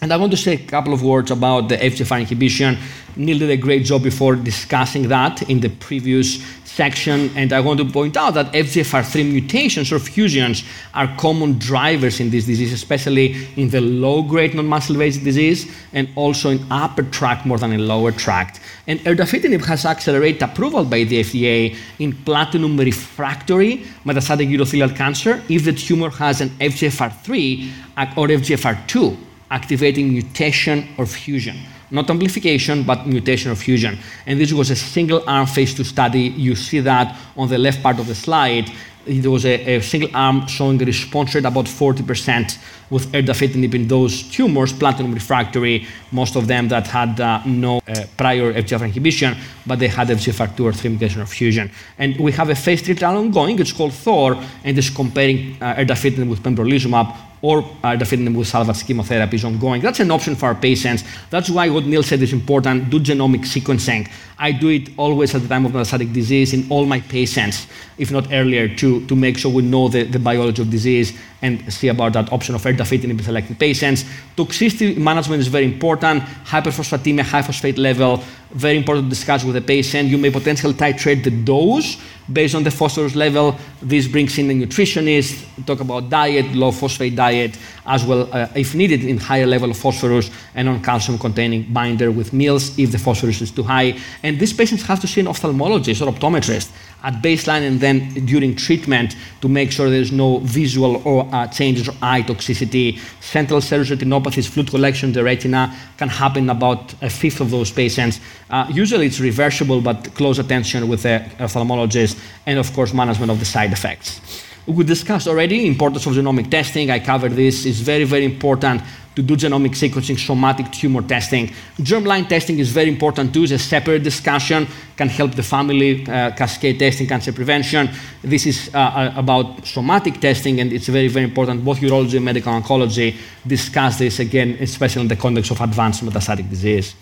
And 0.00 0.12
I 0.12 0.16
want 0.16 0.30
to 0.30 0.36
say 0.36 0.52
a 0.54 0.58
couple 0.58 0.92
of 0.92 1.02
words 1.02 1.32
about 1.32 1.68
the 1.68 1.76
FGFR 1.76 2.20
inhibition. 2.20 2.78
Neil 3.16 3.40
did 3.40 3.50
a 3.50 3.56
great 3.56 3.84
job 3.84 4.04
before 4.04 4.36
discussing 4.36 5.08
that 5.08 5.42
in 5.50 5.58
the 5.58 5.70
previous 5.70 6.40
section, 6.64 7.36
and 7.36 7.52
I 7.52 7.58
want 7.58 7.80
to 7.80 7.84
point 7.84 8.16
out 8.16 8.34
that 8.34 8.52
FGFR3 8.52 9.28
mutations 9.32 9.90
or 9.90 9.98
fusions 9.98 10.62
are 10.94 11.12
common 11.16 11.58
drivers 11.58 12.20
in 12.20 12.30
this 12.30 12.46
disease, 12.46 12.72
especially 12.72 13.48
in 13.56 13.70
the 13.70 13.80
low-grade 13.80 14.54
non-muscle 14.54 14.94
invasive 14.94 15.24
disease 15.24 15.68
and 15.92 16.08
also 16.14 16.50
in 16.50 16.64
upper 16.70 17.02
tract 17.02 17.44
more 17.44 17.58
than 17.58 17.72
in 17.72 17.88
lower 17.88 18.12
tract. 18.12 18.60
And 18.86 19.00
erdafitinib 19.00 19.64
has 19.64 19.84
accelerated 19.84 20.42
approval 20.42 20.84
by 20.84 21.02
the 21.02 21.24
FDA 21.24 21.76
in 21.98 22.12
platinum 22.12 22.76
refractory 22.76 23.78
metastatic 24.04 24.48
urothelial 24.48 24.94
cancer 24.94 25.42
if 25.48 25.64
the 25.64 25.72
tumor 25.72 26.10
has 26.10 26.40
an 26.40 26.50
FGFR3 26.50 27.70
or 28.16 28.28
FGFR2 28.28 29.27
activating 29.50 30.12
mutation 30.12 30.88
or 30.98 31.06
fusion. 31.06 31.56
Not 31.90 32.10
amplification, 32.10 32.82
but 32.82 33.06
mutation 33.06 33.50
or 33.50 33.54
fusion. 33.54 33.98
And 34.26 34.38
this 34.38 34.52
was 34.52 34.70
a 34.70 34.76
single 34.76 35.22
arm 35.26 35.46
phase 35.46 35.74
two 35.74 35.84
study. 35.84 36.20
You 36.20 36.54
see 36.54 36.80
that 36.80 37.16
on 37.36 37.48
the 37.48 37.58
left 37.58 37.82
part 37.82 37.98
of 37.98 38.06
the 38.06 38.14
slide. 38.14 38.70
there 39.06 39.30
was 39.30 39.46
a, 39.46 39.76
a 39.76 39.80
single 39.80 40.10
arm 40.14 40.46
showing 40.46 40.80
a 40.82 40.84
response 40.84 41.34
rate 41.34 41.46
about 41.46 41.64
40% 41.64 42.58
with 42.90 43.10
erdafitinib 43.12 43.74
in 43.74 43.88
those 43.88 44.22
tumors, 44.22 44.72
platinum 44.72 45.12
refractory, 45.12 45.86
most 46.12 46.36
of 46.36 46.46
them 46.46 46.68
that 46.68 46.86
had 46.86 47.20
uh, 47.20 47.42
no 47.44 47.78
uh, 47.78 48.04
prior 48.16 48.52
FGFR 48.54 48.86
inhibition, 48.86 49.36
but 49.66 49.78
they 49.78 49.88
had 49.88 50.08
FGFR2 50.08 50.64
or 50.64 50.72
3 50.72 50.90
mutation 50.90 51.20
of 51.20 51.28
fusion. 51.28 51.70
And 51.98 52.18
we 52.18 52.32
have 52.32 52.50
a 52.50 52.54
phase 52.54 52.82
3 52.82 52.94
trial 52.94 53.18
ongoing, 53.18 53.58
it's 53.58 53.72
called 53.72 53.92
THOR, 53.92 54.42
and 54.64 54.78
it's 54.78 54.90
comparing 54.90 55.56
uh, 55.60 55.74
erdafitinib 55.74 56.28
with 56.28 56.42
pembrolizumab 56.42 57.16
or 57.42 57.58
uh, 57.58 57.94
erdafitinib 57.94 58.36
with 58.36 58.48
salvage 58.48 58.84
chemotherapy 58.84 59.36
is 59.36 59.44
ongoing. 59.44 59.80
That's 59.80 60.00
an 60.00 60.10
option 60.10 60.34
for 60.34 60.46
our 60.46 60.54
patients. 60.54 61.04
That's 61.30 61.48
why 61.50 61.68
what 61.68 61.84
Neil 61.84 62.02
said 62.02 62.20
is 62.22 62.32
important, 62.32 62.90
do 62.90 62.98
genomic 62.98 63.44
sequencing. 63.44 64.10
I 64.38 64.52
do 64.52 64.68
it 64.68 64.90
always 64.96 65.34
at 65.34 65.42
the 65.42 65.48
time 65.48 65.66
of 65.66 65.72
metastatic 65.72 66.12
disease 66.12 66.52
in 66.52 66.66
all 66.70 66.86
my 66.86 67.00
patients, 67.00 67.66
if 67.96 68.10
not 68.10 68.32
earlier, 68.32 68.68
to, 68.76 69.06
to 69.06 69.16
make 69.16 69.38
sure 69.38 69.52
we 69.52 69.62
know 69.62 69.88
the, 69.88 70.04
the 70.04 70.18
biology 70.18 70.62
of 70.62 70.70
disease 70.70 71.18
and 71.42 71.72
see 71.72 71.88
about 71.88 72.12
that 72.12 72.32
option 72.32 72.54
of 72.54 72.62
erdafitinib 72.62 73.10
in 73.10 73.22
selected 73.22 73.58
patients. 73.58 74.04
Toxicity 74.36 74.96
management 74.96 75.40
is 75.40 75.48
very 75.48 75.64
important. 75.64 76.22
Hyperphosphatemia, 76.22 77.22
high 77.22 77.42
phosphate 77.42 77.78
level, 77.78 78.22
very 78.50 78.76
important 78.76 79.06
to 79.06 79.10
discuss 79.10 79.44
with 79.44 79.54
the 79.54 79.60
patient. 79.60 80.08
You 80.08 80.18
may 80.18 80.30
potentially 80.30 80.74
titrate 80.74 81.22
the 81.24 81.30
dose 81.30 81.96
based 82.32 82.54
on 82.54 82.62
the 82.62 82.70
phosphorus 82.70 83.14
level. 83.14 83.56
This 83.80 84.06
brings 84.06 84.38
in 84.38 84.48
the 84.48 84.66
nutritionist, 84.66 85.44
talk 85.66 85.80
about 85.80 86.10
diet, 86.10 86.54
low 86.54 86.72
phosphate 86.72 87.16
diet, 87.16 87.58
as 87.86 88.04
well, 88.04 88.28
uh, 88.32 88.48
if 88.54 88.74
needed, 88.74 89.04
in 89.04 89.18
higher 89.18 89.46
level 89.46 89.70
of 89.70 89.76
phosphorus 89.76 90.30
and 90.54 90.68
on 90.68 90.82
calcium 90.82 91.18
containing 91.18 91.72
binder 91.72 92.10
with 92.10 92.32
meals 92.32 92.78
if 92.78 92.92
the 92.92 92.98
phosphorus 92.98 93.40
is 93.40 93.50
too 93.50 93.62
high. 93.62 93.98
And 94.22 94.38
these 94.38 94.52
patients 94.52 94.82
have 94.84 95.00
to 95.00 95.06
see 95.06 95.20
an 95.20 95.26
ophthalmologist 95.26 96.06
or 96.06 96.12
optometrist 96.12 96.70
at 97.02 97.14
baseline 97.22 97.66
and 97.66 97.80
then 97.80 98.12
during 98.26 98.56
treatment 98.56 99.14
to 99.40 99.48
make 99.48 99.70
sure 99.70 99.88
there's 99.88 100.12
no 100.12 100.38
visual 100.38 101.00
or 101.06 101.32
uh, 101.32 101.46
changes 101.46 101.88
or 101.88 101.94
eye 102.02 102.22
toxicity. 102.22 102.98
Central 103.20 103.60
serous 103.60 103.90
retinopathies, 103.90 104.48
fluid 104.48 104.68
collection 104.68 105.10
in 105.10 105.12
the 105.12 105.22
retina 105.22 105.74
can 105.96 106.08
happen 106.08 106.50
about 106.50 106.94
a 107.02 107.08
fifth 107.08 107.40
of 107.40 107.50
those 107.50 107.70
patients. 107.70 108.20
Uh, 108.50 108.66
usually 108.70 109.06
it's 109.06 109.20
reversible, 109.20 109.80
but 109.80 110.12
close 110.14 110.38
attention 110.38 110.88
with 110.88 111.02
the 111.04 111.24
ophthalmologist 111.38 112.17
and, 112.46 112.58
of 112.58 112.72
course, 112.72 112.92
management 112.92 113.30
of 113.30 113.38
the 113.38 113.44
side 113.44 113.72
effects. 113.72 114.20
We 114.66 114.84
discussed 114.84 115.26
already 115.26 115.66
importance 115.66 116.04
of 116.04 116.12
genomic 116.12 116.50
testing. 116.50 116.90
I 116.90 116.98
covered 116.98 117.32
this. 117.32 117.64
It's 117.64 117.80
very, 117.80 118.04
very 118.04 118.26
important 118.26 118.82
to 119.18 119.22
do 119.22 119.34
genomic 119.34 119.74
sequencing, 119.74 120.16
somatic 120.16 120.70
tumor 120.70 121.02
testing. 121.02 121.48
Germline 121.78 122.28
testing 122.28 122.58
is 122.60 122.70
very 122.70 122.88
important 122.88 123.32
too. 123.32 123.42
It's 123.42 123.52
a 123.52 123.58
separate 123.58 124.04
discussion. 124.04 124.68
Can 124.94 125.08
help 125.08 125.34
the 125.34 125.42
family 125.42 126.06
uh, 126.06 126.32
cascade 126.32 126.78
testing, 126.78 127.08
cancer 127.08 127.32
prevention. 127.32 127.90
This 128.22 128.46
is 128.46 128.70
uh, 128.74 128.78
uh, 128.78 129.12
about 129.16 129.66
somatic 129.66 130.20
testing, 130.20 130.60
and 130.60 130.72
it's 130.72 130.86
very, 130.86 131.08
very 131.08 131.24
important. 131.24 131.64
Both 131.64 131.80
urology 131.80 132.16
and 132.16 132.24
medical 132.24 132.52
oncology 132.52 133.16
discuss 133.44 133.98
this 133.98 134.20
again, 134.20 134.56
especially 134.60 135.02
in 135.02 135.08
the 135.08 135.16
context 135.16 135.50
of 135.50 135.60
advanced 135.60 136.04
metastatic 136.04 136.48
disease. 136.48 136.94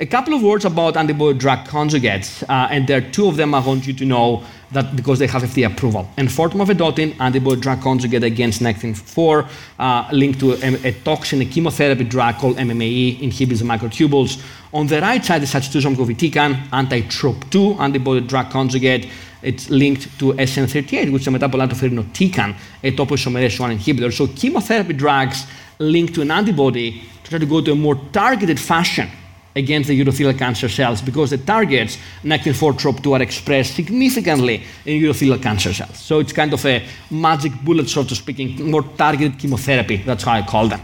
A 0.00 0.06
couple 0.06 0.32
of 0.32 0.44
words 0.44 0.64
about 0.64 0.96
antibody 0.96 1.36
drug 1.36 1.66
conjugates, 1.66 2.44
uh, 2.48 2.68
and 2.70 2.86
there 2.86 2.98
are 2.98 3.10
two 3.10 3.26
of 3.26 3.36
them 3.36 3.52
I 3.52 3.58
want 3.58 3.84
you 3.84 3.92
to 3.94 4.04
know 4.04 4.44
that 4.70 4.94
because 4.94 5.18
they 5.18 5.26
have 5.26 5.42
FDA 5.42 5.66
approval. 5.66 6.08
Enfortumab 6.16 6.66
vedotin, 6.68 7.20
antibody 7.20 7.60
drug 7.60 7.82
conjugate 7.82 8.22
against 8.22 8.60
Nectin-4, 8.60 9.48
uh, 9.80 10.08
linked 10.12 10.38
to 10.38 10.52
a, 10.52 10.88
a, 10.88 10.92
toxin, 11.02 11.40
a 11.40 11.46
chemotherapy 11.46 12.04
drug 12.04 12.36
called 12.36 12.58
MMAE, 12.58 13.20
inhibits 13.20 13.58
the 13.60 13.66
microtubules. 13.66 14.40
On 14.72 14.86
the 14.86 15.00
right 15.00 15.24
side 15.24 15.42
is 15.42 15.52
sacituzumab 15.52 15.96
govitecan, 15.96 16.72
anti-TROP2 16.72 17.80
antibody 17.80 18.20
drug 18.20 18.50
conjugate. 18.50 19.08
It's 19.42 19.68
linked 19.68 20.16
to 20.20 20.32
SN38, 20.34 21.12
which 21.12 21.22
is 21.22 21.26
a 21.26 21.30
metabolite 21.32 21.72
of 21.72 21.78
irinotecan, 21.78 22.56
a 22.84 22.92
topoisomerase 22.92 23.58
1 23.58 23.76
inhibitor. 23.76 24.12
So 24.12 24.28
chemotherapy 24.28 24.92
drugs 24.92 25.44
linked 25.80 26.14
to 26.14 26.22
an 26.22 26.30
antibody 26.30 27.02
to 27.24 27.30
try 27.30 27.40
to 27.40 27.46
go 27.46 27.60
to 27.60 27.72
a 27.72 27.74
more 27.74 27.96
targeted 28.12 28.60
fashion 28.60 29.08
against 29.58 29.88
the 29.88 30.00
urothelial 30.00 30.38
cancer 30.38 30.68
cells 30.68 31.02
because 31.02 31.30
the 31.30 31.38
targets 31.38 31.98
Nectin-4 32.24 32.72
TROP2 32.80 33.18
are 33.18 33.22
expressed 33.22 33.74
significantly 33.74 34.62
in 34.86 35.02
urothelial 35.02 35.42
cancer 35.42 35.72
cells. 35.74 35.98
So 35.98 36.20
it's 36.20 36.32
kind 36.32 36.52
of 36.52 36.64
a 36.64 36.84
magic 37.10 37.52
bullet, 37.64 37.88
so 37.88 38.04
to 38.04 38.14
speak, 38.14 38.38
more 38.60 38.82
targeted 38.82 39.38
chemotherapy. 39.38 39.96
That's 39.98 40.24
how 40.24 40.32
I 40.32 40.42
call 40.42 40.68
them. 40.68 40.80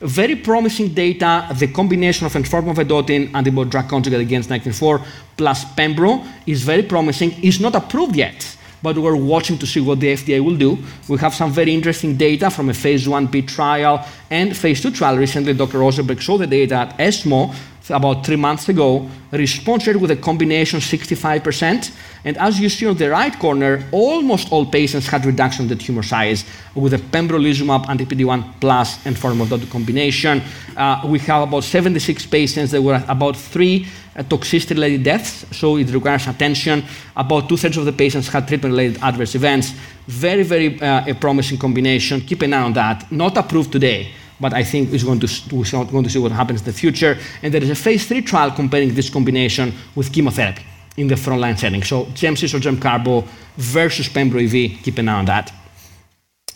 Very 0.00 0.36
promising 0.36 0.88
data. 0.92 1.48
The 1.54 1.68
combination 1.68 2.26
of 2.26 2.32
enfortumab 2.34 2.76
vedotin 2.76 3.34
antibody 3.34 3.70
drug 3.70 3.88
conjugate 3.88 4.20
against 4.20 4.50
Nectin-4 4.50 5.02
plus 5.36 5.64
pembro 5.76 6.26
is 6.46 6.62
very 6.62 6.82
promising. 6.82 7.32
It's 7.42 7.60
not 7.60 7.74
approved 7.74 8.16
yet 8.16 8.56
but 8.82 8.98
we're 8.98 9.16
watching 9.16 9.58
to 9.58 9.66
see 9.66 9.80
what 9.80 9.98
the 10.00 10.08
FDA 10.08 10.38
will 10.44 10.56
do. 10.56 10.78
We 11.08 11.18
have 11.18 11.34
some 11.34 11.50
very 11.50 11.74
interesting 11.74 12.16
data 12.16 12.50
from 12.50 12.68
a 12.68 12.74
phase 12.74 13.06
1b 13.06 13.48
trial 13.48 14.06
and 14.30 14.56
phase 14.56 14.80
2 14.80 14.90
trial. 14.92 15.16
Recently, 15.16 15.54
Dr. 15.54 15.78
Rosenberg 15.78 16.20
showed 16.20 16.38
the 16.38 16.46
data 16.46 16.74
at 16.76 17.00
ESMO 17.00 17.52
about 17.90 18.24
three 18.24 18.36
months 18.36 18.68
ago, 18.68 19.08
response 19.32 19.86
rate 19.86 19.96
with 19.96 20.10
a 20.10 20.16
combination 20.16 20.80
65%. 20.80 21.92
And 22.24 22.36
as 22.38 22.58
you 22.58 22.68
see 22.68 22.86
on 22.86 22.96
the 22.96 23.10
right 23.10 23.36
corner, 23.38 23.84
almost 23.92 24.50
all 24.50 24.66
patients 24.66 25.06
had 25.06 25.24
reduction 25.24 25.64
in 25.64 25.68
the 25.68 25.76
tumor 25.76 26.02
size 26.02 26.44
with 26.74 26.94
a 26.94 26.98
pembrolizumab 26.98 27.88
anti-PD-1 27.88 28.60
plus 28.60 29.04
and 29.06 29.16
formodotic 29.16 29.70
combination. 29.70 30.42
Uh, 30.76 31.02
we 31.06 31.18
have 31.20 31.48
about 31.48 31.64
76 31.64 32.26
patients. 32.26 32.70
There 32.70 32.82
were 32.82 33.02
about 33.08 33.36
three 33.36 33.86
uh, 34.16 34.22
toxicity-related 34.22 35.02
deaths, 35.02 35.46
so 35.56 35.76
it 35.76 35.90
requires 35.90 36.26
attention. 36.26 36.84
About 37.16 37.48
two-thirds 37.48 37.76
of 37.76 37.84
the 37.84 37.92
patients 37.92 38.28
had 38.28 38.48
treatment-related 38.48 39.02
adverse 39.02 39.34
events. 39.34 39.72
Very, 40.06 40.42
very 40.42 40.80
uh, 40.80 41.06
a 41.06 41.14
promising 41.14 41.58
combination. 41.58 42.20
Keep 42.20 42.42
an 42.42 42.52
eye 42.54 42.62
on 42.62 42.72
that. 42.72 43.10
Not 43.12 43.36
approved 43.36 43.72
today 43.72 44.12
but 44.40 44.52
I 44.52 44.62
think 44.62 44.90
we're 44.90 45.04
going, 45.04 45.20
to, 45.20 45.28
we're 45.52 45.84
going 45.84 46.04
to 46.04 46.10
see 46.10 46.18
what 46.18 46.32
happens 46.32 46.60
in 46.60 46.66
the 46.66 46.72
future. 46.72 47.18
And 47.42 47.52
there 47.52 47.62
is 47.62 47.70
a 47.70 47.74
phase 47.74 48.06
three 48.06 48.22
trial 48.22 48.50
comparing 48.50 48.94
this 48.94 49.10
combination 49.10 49.72
with 49.94 50.12
chemotherapy 50.12 50.62
in 50.96 51.08
the 51.08 51.14
frontline 51.14 51.58
setting. 51.58 51.82
So 51.82 52.04
GemCis 52.06 52.54
or 52.54 52.58
GemCarbo 52.58 53.26
versus 53.56 54.08
Pembro 54.08 54.42
EV, 54.42 54.82
keep 54.82 54.98
an 54.98 55.08
eye 55.08 55.18
on 55.18 55.24
that. 55.26 55.52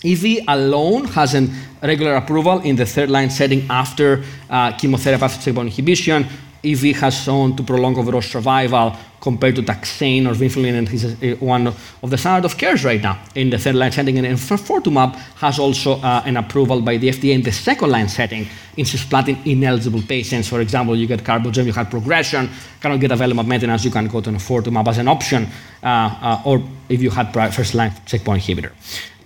EV 0.02 0.44
alone 0.48 1.04
has 1.06 1.34
a 1.34 1.46
regular 1.82 2.14
approval 2.16 2.60
in 2.60 2.76
the 2.76 2.86
third 2.86 3.10
line 3.10 3.28
setting 3.28 3.66
after 3.68 4.24
uh, 4.48 4.72
chemotherapy 4.72 5.24
after 5.24 5.42
checkpoint 5.42 5.68
inhibition. 5.68 6.26
EV 6.64 6.96
has 6.96 7.14
shown 7.14 7.56
to 7.56 7.62
prolong 7.62 7.96
overall 7.96 8.22
survival 8.22 8.94
compared 9.20 9.54
to 9.56 9.62
taxane 9.62 10.26
or 10.26 10.34
vinflunine, 10.34 10.78
and 10.78 10.88
he's 10.88 11.04
uh, 11.04 11.36
one 11.40 11.66
of 11.66 12.10
the 12.10 12.16
standard 12.16 12.44
of 12.44 12.56
cares 12.56 12.84
right 12.84 13.02
now 13.02 13.18
in 13.34 13.50
the 13.50 13.58
third 13.58 13.74
line 13.74 13.92
setting. 13.92 14.18
And 14.18 14.26
enfortumab 14.26 15.14
has 15.36 15.58
also 15.58 16.00
uh, 16.00 16.22
an 16.24 16.36
approval 16.36 16.80
by 16.80 16.96
the 16.96 17.08
FDA 17.08 17.34
in 17.34 17.42
the 17.42 17.52
second 17.52 17.90
line 17.90 18.08
setting 18.08 18.46
in 18.76 18.84
cisplatin 18.84 19.44
ineligible 19.46 20.02
patients. 20.02 20.48
For 20.48 20.60
example, 20.60 20.96
you 20.96 21.06
get 21.06 21.20
carbogem, 21.20 21.66
you 21.66 21.72
had 21.72 21.90
progression, 21.90 22.48
cannot 22.80 23.00
get 23.00 23.10
avelumab 23.10 23.46
maintenance, 23.46 23.84
you 23.84 23.90
can 23.90 24.06
go 24.06 24.20
to 24.20 24.30
enfortumab 24.30 24.88
as 24.88 24.98
an 24.98 25.08
option, 25.08 25.46
uh, 25.82 25.86
uh, 25.86 26.42
or 26.44 26.62
if 26.88 27.02
you 27.02 27.10
had 27.10 27.32
first 27.52 27.74
line 27.74 27.92
checkpoint 28.06 28.42
inhibitor. 28.42 28.72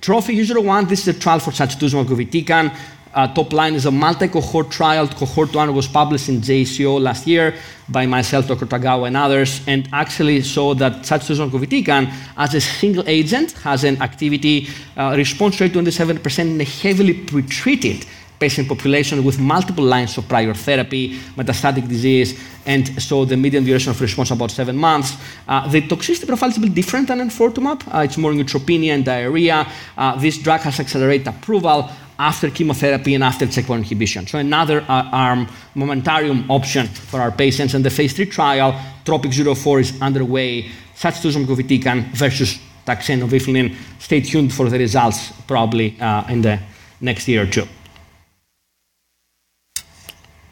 TROPHY-U-01, 0.05 0.87
this 0.87 1.09
is 1.09 1.16
a 1.16 1.18
trial 1.18 1.39
for 1.39 1.51
sacituzumab 1.51 2.05
govitecan. 2.05 2.76
Uh, 3.15 3.33
top 3.33 3.53
line 3.53 3.75
is 3.75 3.87
a 3.87 3.91
multi-cohort 3.91 4.71
trial. 4.71 5.07
Cohort 5.07 5.55
one 5.55 5.73
was 5.73 5.87
published 5.87 6.29
in 6.29 6.41
JCO 6.41 7.01
last 7.01 7.27
year 7.27 7.55
by 7.89 8.07
myself, 8.07 8.49
Dr. 8.49 8.67
Tagawa, 8.67 9.07
and 9.07 9.17
others, 9.17 9.61
and 9.69 9.89
actually 9.93 10.43
showed 10.43 10.81
that 10.81 11.03
sacituzumab 11.03 11.51
govitecan, 11.51 12.12
as 12.37 12.55
a 12.55 12.61
single 12.61 13.05
agent, 13.09 13.53
has 13.62 13.85
an 13.85 14.03
activity 14.03 14.69
uh, 14.97 15.15
response 15.17 15.61
rate 15.61 15.73
27% 15.73 16.39
in 16.39 16.61
a 16.61 16.65
heavily 16.65 17.15
pretreated 17.15 18.05
patient 18.41 18.69
population 18.69 19.25
with 19.25 19.39
multiple 19.39 19.85
lines 19.85 20.19
of 20.19 20.29
prior 20.29 20.53
therapy, 20.55 21.17
metastatic 21.37 21.89
disease, 21.89 22.39
and 22.67 23.01
so 23.01 23.25
the 23.25 23.37
median 23.37 23.65
duration 23.65 23.91
of 23.91 24.01
response 24.01 24.31
about 24.31 24.51
seven 24.51 24.77
months. 24.77 25.17
Uh, 25.47 25.69
the 25.69 25.81
toxicity 25.83 26.27
profile 26.27 26.49
is 26.49 26.57
a 26.57 26.61
bit 26.61 26.75
different 26.75 27.09
than 27.09 27.21
enfortumab. 27.21 27.83
Uh, 27.95 28.01
it's 28.01 28.19
more 28.19 28.33
neutropenia 28.33 28.93
and 28.95 29.05
diarrhea. 29.05 29.67
Uh, 29.97 30.17
this 30.17 30.39
drug 30.39 30.61
has 30.61 30.81
accelerated 30.81 31.29
approval 31.29 31.89
after 32.19 32.51
chemotherapy 32.51 33.15
and 33.15 33.25
after 33.25 33.47
checkpoint 33.47 33.85
inhibition. 33.85 34.27
So 34.27 34.39
another 34.39 34.81
uh, 34.83 35.09
arm 35.11 35.47
momentarium 35.75 36.49
option 36.49 36.87
for 36.87 37.21
our 37.21 37.31
patients. 37.31 37.75
And 37.75 37.85
the 37.85 37.91
phase 37.91 38.12
three 38.12 38.27
trial, 38.27 38.73
TROPiCS-04, 39.05 39.81
is 39.81 40.03
underway. 40.03 40.71
Sacituzumab 40.97 41.47
govitecan 41.47 42.05
versus 42.12 42.59
taxane 42.87 43.77
Stay 43.99 44.21
tuned 44.21 44.53
for 44.53 44.69
the 44.69 44.79
results 44.79 45.33
probably 45.47 46.01
uh, 46.01 46.25
in 46.29 46.43
the 46.43 46.61
next 47.01 47.27
year 47.27 47.43
or 47.43 47.47
two. 47.47 47.67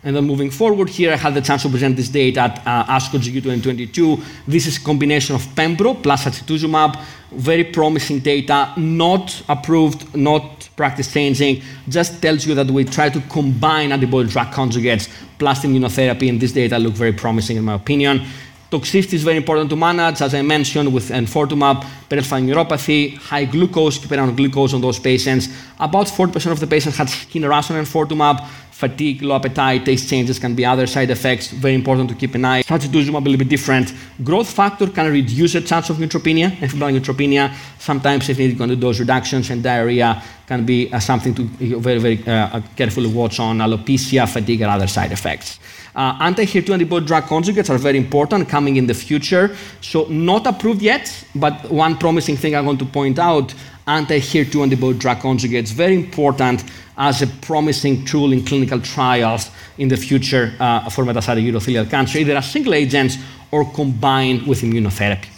And 0.04 0.16
then 0.16 0.24
moving 0.24 0.50
forward 0.50 0.88
here, 0.88 1.12
I 1.12 1.16
had 1.16 1.34
the 1.34 1.40
chance 1.40 1.62
to 1.62 1.68
present 1.68 1.96
this 1.96 2.08
data 2.08 2.40
at 2.40 2.58
uh, 2.66 2.84
ASCO 2.86 3.22
GU 3.22 3.40
2022. 3.40 4.18
This 4.48 4.66
is 4.66 4.78
a 4.78 4.80
combination 4.80 5.36
of 5.36 5.42
Pembro 5.54 6.02
plus 6.02 6.24
sacituzumab. 6.24 7.00
Very 7.30 7.64
promising 7.64 8.18
data, 8.18 8.72
not 8.76 9.42
approved, 9.48 10.14
not 10.16 10.68
practice 10.76 11.12
changing. 11.12 11.62
Just 11.88 12.20
tells 12.20 12.44
you 12.44 12.54
that 12.56 12.68
we 12.68 12.84
try 12.84 13.10
to 13.10 13.20
combine 13.22 13.92
antibody 13.92 14.28
drug 14.28 14.48
conjugates 14.48 15.08
plus 15.38 15.64
immunotherapy, 15.64 16.28
and 16.28 16.40
this 16.40 16.52
data 16.52 16.78
look 16.78 16.94
very 16.94 17.12
promising 17.12 17.56
in 17.56 17.64
my 17.64 17.74
opinion. 17.74 18.26
Toxicity 18.72 19.12
is 19.12 19.22
very 19.22 19.36
important 19.36 19.68
to 19.68 19.76
manage, 19.76 20.22
as 20.22 20.34
I 20.34 20.40
mentioned, 20.40 20.94
with 20.94 21.10
enfortumab, 21.10 21.84
peripheral 22.08 22.40
neuropathy, 22.40 23.18
high 23.18 23.44
glucose, 23.44 23.98
keep 23.98 24.12
on 24.12 24.34
glucose 24.34 24.72
on 24.72 24.80
those 24.80 24.98
patients. 24.98 25.48
About 25.78 26.06
40% 26.06 26.52
of 26.52 26.58
the 26.58 26.66
patients 26.66 26.96
had 26.96 27.10
skin 27.10 27.46
rash 27.46 27.70
on 27.70 27.84
enfortumab, 27.84 28.48
fatigue, 28.82 29.22
low 29.22 29.36
appetite, 29.36 29.84
taste 29.84 30.10
changes 30.10 30.38
can 30.44 30.52
be 30.54 30.64
other 30.72 30.86
side 30.94 31.10
effects. 31.16 31.44
Very 31.66 31.76
important 31.82 32.06
to 32.12 32.16
keep 32.22 32.34
an 32.34 32.44
eye. 32.44 32.62
Sacituzumab 32.62 33.22
a 33.26 33.28
little 33.30 33.42
bit 33.44 33.50
different. 33.56 33.94
Growth 34.28 34.50
factor 34.60 34.86
can 34.96 35.06
reduce 35.20 35.52
the 35.52 35.60
chance 35.70 35.86
of 35.90 35.96
neutropenia, 36.02 36.48
and 36.60 36.68
febrile 36.70 36.94
neutropenia. 36.98 37.44
Sometimes 37.78 38.28
if 38.28 38.38
needed, 38.38 38.58
going 38.58 38.70
to 38.70 38.80
dose 38.84 38.98
reductions 38.98 39.50
and 39.50 39.62
diarrhea 39.62 40.10
can 40.46 40.66
be 40.66 40.78
uh, 40.92 40.98
something 40.98 41.32
to 41.38 41.42
very, 41.86 42.00
very 42.06 42.18
uh, 42.26 42.60
carefully 42.76 43.10
watch 43.20 43.38
on 43.38 43.58
alopecia, 43.58 44.28
fatigue, 44.28 44.62
and 44.62 44.70
other 44.76 44.88
side 44.88 45.12
effects. 45.12 45.58
Uh, 45.94 46.16
anti-HER2 46.20 46.70
antibody 46.70 47.06
drug 47.06 47.24
conjugates 47.24 47.68
are 47.68 47.78
very 47.78 47.98
important 47.98 48.48
coming 48.48 48.76
in 48.76 48.86
the 48.86 48.94
future. 48.94 49.54
So 49.80 50.04
not 50.04 50.46
approved 50.46 50.80
yet, 50.80 51.24
but 51.34 51.70
one 51.70 51.98
promising 51.98 52.36
thing 52.36 52.54
I 52.54 52.62
want 52.62 52.78
to 52.78 52.86
point 52.86 53.18
out, 53.18 53.54
anti-HER2 53.86 54.62
antibody 54.62 54.98
drug 54.98 55.18
conjugates, 55.18 55.70
very 55.72 55.94
important 55.94 56.64
as 56.96 57.20
a 57.20 57.26
promising 57.26 58.04
tool 58.04 58.32
in 58.32 58.44
clinical 58.44 58.80
trials 58.80 59.50
in 59.78 59.88
the 59.88 59.96
future 59.96 60.54
uh, 60.60 60.88
for 60.88 61.04
metastatic 61.04 61.44
urothelial 61.44 61.88
cancer, 61.88 62.18
either 62.18 62.36
as 62.36 62.50
single 62.50 62.74
agents 62.74 63.18
or 63.50 63.70
combined 63.72 64.46
with 64.46 64.62
immunotherapy. 64.62 65.28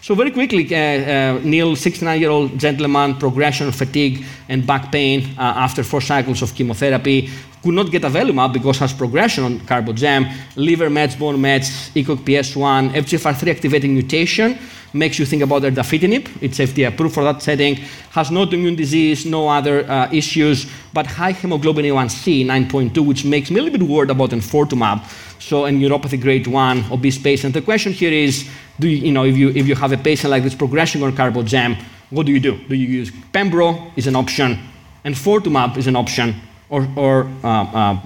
So 0.00 0.14
very 0.14 0.30
quickly, 0.32 0.66
uh, 0.70 0.76
uh, 0.76 1.40
Neil, 1.42 1.74
69-year-old 1.74 2.58
gentleman, 2.58 3.14
progression, 3.16 3.72
fatigue, 3.72 4.22
and 4.50 4.66
back 4.66 4.92
pain 4.92 5.30
uh, 5.38 5.40
after 5.40 5.82
four 5.82 6.02
cycles 6.02 6.42
of 6.42 6.54
chemotherapy, 6.54 7.30
could 7.64 7.74
not 7.74 7.90
get 7.90 8.02
avelumab 8.02 8.52
because 8.52 8.78
has 8.78 8.92
progression 8.92 9.42
on 9.42 9.58
carbogem, 9.60 10.30
liver 10.54 10.90
mets, 10.90 11.16
bone 11.16 11.40
mets, 11.40 11.88
ECOG 11.90 12.18
PS1, 12.18 12.90
FGFR3 12.90 13.50
activating 13.50 13.94
mutation, 13.94 14.58
makes 14.92 15.18
you 15.18 15.24
think 15.24 15.42
about 15.42 15.62
erdafitinib. 15.62 16.28
It's 16.42 16.58
FDA 16.58 16.88
approved 16.88 17.14
for 17.14 17.24
that 17.24 17.40
setting. 17.40 17.76
Has 18.10 18.30
no 18.30 18.42
immune 18.42 18.76
disease, 18.76 19.24
no 19.24 19.48
other 19.48 19.90
uh, 19.90 20.12
issues, 20.12 20.66
but 20.92 21.06
high 21.06 21.32
hemoglobin 21.32 21.86
A1C, 21.86 22.44
9.2, 22.44 22.98
which 23.04 23.24
makes 23.24 23.50
me 23.50 23.60
a 23.60 23.62
little 23.62 23.78
bit 23.78 23.88
worried 23.88 24.10
about 24.10 24.30
enfortumab. 24.30 25.02
So, 25.40 25.64
and 25.64 25.80
neuropathy 25.80 26.20
grade 26.20 26.46
1, 26.46 26.92
obese 26.92 27.18
patient. 27.18 27.54
The 27.54 27.62
question 27.62 27.92
here 27.92 28.12
is, 28.12 28.46
do 28.78 28.88
you, 28.88 29.06
you 29.06 29.12
know, 29.12 29.24
if 29.24 29.38
you, 29.38 29.48
if 29.48 29.66
you 29.66 29.74
have 29.74 29.92
a 29.92 29.96
patient 29.96 30.30
like 30.30 30.42
this 30.42 30.54
progression 30.54 31.02
on 31.02 31.12
carbogem, 31.12 31.82
what 32.10 32.26
do 32.26 32.32
you 32.32 32.40
do? 32.40 32.58
Do 32.68 32.74
you 32.74 32.86
use 32.86 33.10
pembro 33.32 33.90
is 33.96 34.06
an 34.06 34.16
option, 34.16 34.58
and 35.02 35.14
enfortumab 35.14 35.78
is 35.78 35.86
an 35.86 35.96
option, 35.96 36.34
or, 36.74 36.88
or 36.96 37.30
uh, 37.44 37.48
uh, 37.48 38.00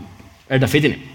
erdafitinib? 0.50 1.08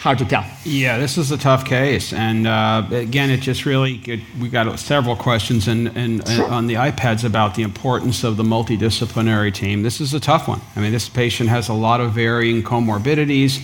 hard 0.00 0.16
to 0.16 0.24
tell. 0.24 0.44
Yeah, 0.64 0.96
this 0.96 1.18
is 1.18 1.30
a 1.30 1.36
tough 1.36 1.66
case, 1.66 2.14
and 2.14 2.46
uh, 2.46 2.86
again, 2.90 3.28
it 3.28 3.40
just 3.40 3.66
really 3.66 3.96
it, 4.06 4.20
we 4.40 4.48
got 4.48 4.78
several 4.78 5.14
questions 5.14 5.68
in, 5.68 5.88
in, 5.88 6.24
sure. 6.24 6.50
on 6.50 6.66
the 6.66 6.74
iPads 6.74 7.22
about 7.22 7.54
the 7.54 7.62
importance 7.62 8.24
of 8.24 8.38
the 8.38 8.42
multidisciplinary 8.42 9.52
team. 9.52 9.82
This 9.82 10.00
is 10.00 10.14
a 10.14 10.20
tough 10.20 10.48
one. 10.48 10.62
I 10.74 10.80
mean, 10.80 10.92
this 10.92 11.10
patient 11.10 11.50
has 11.50 11.68
a 11.68 11.74
lot 11.74 12.00
of 12.00 12.12
varying 12.12 12.62
comorbidities, 12.62 13.62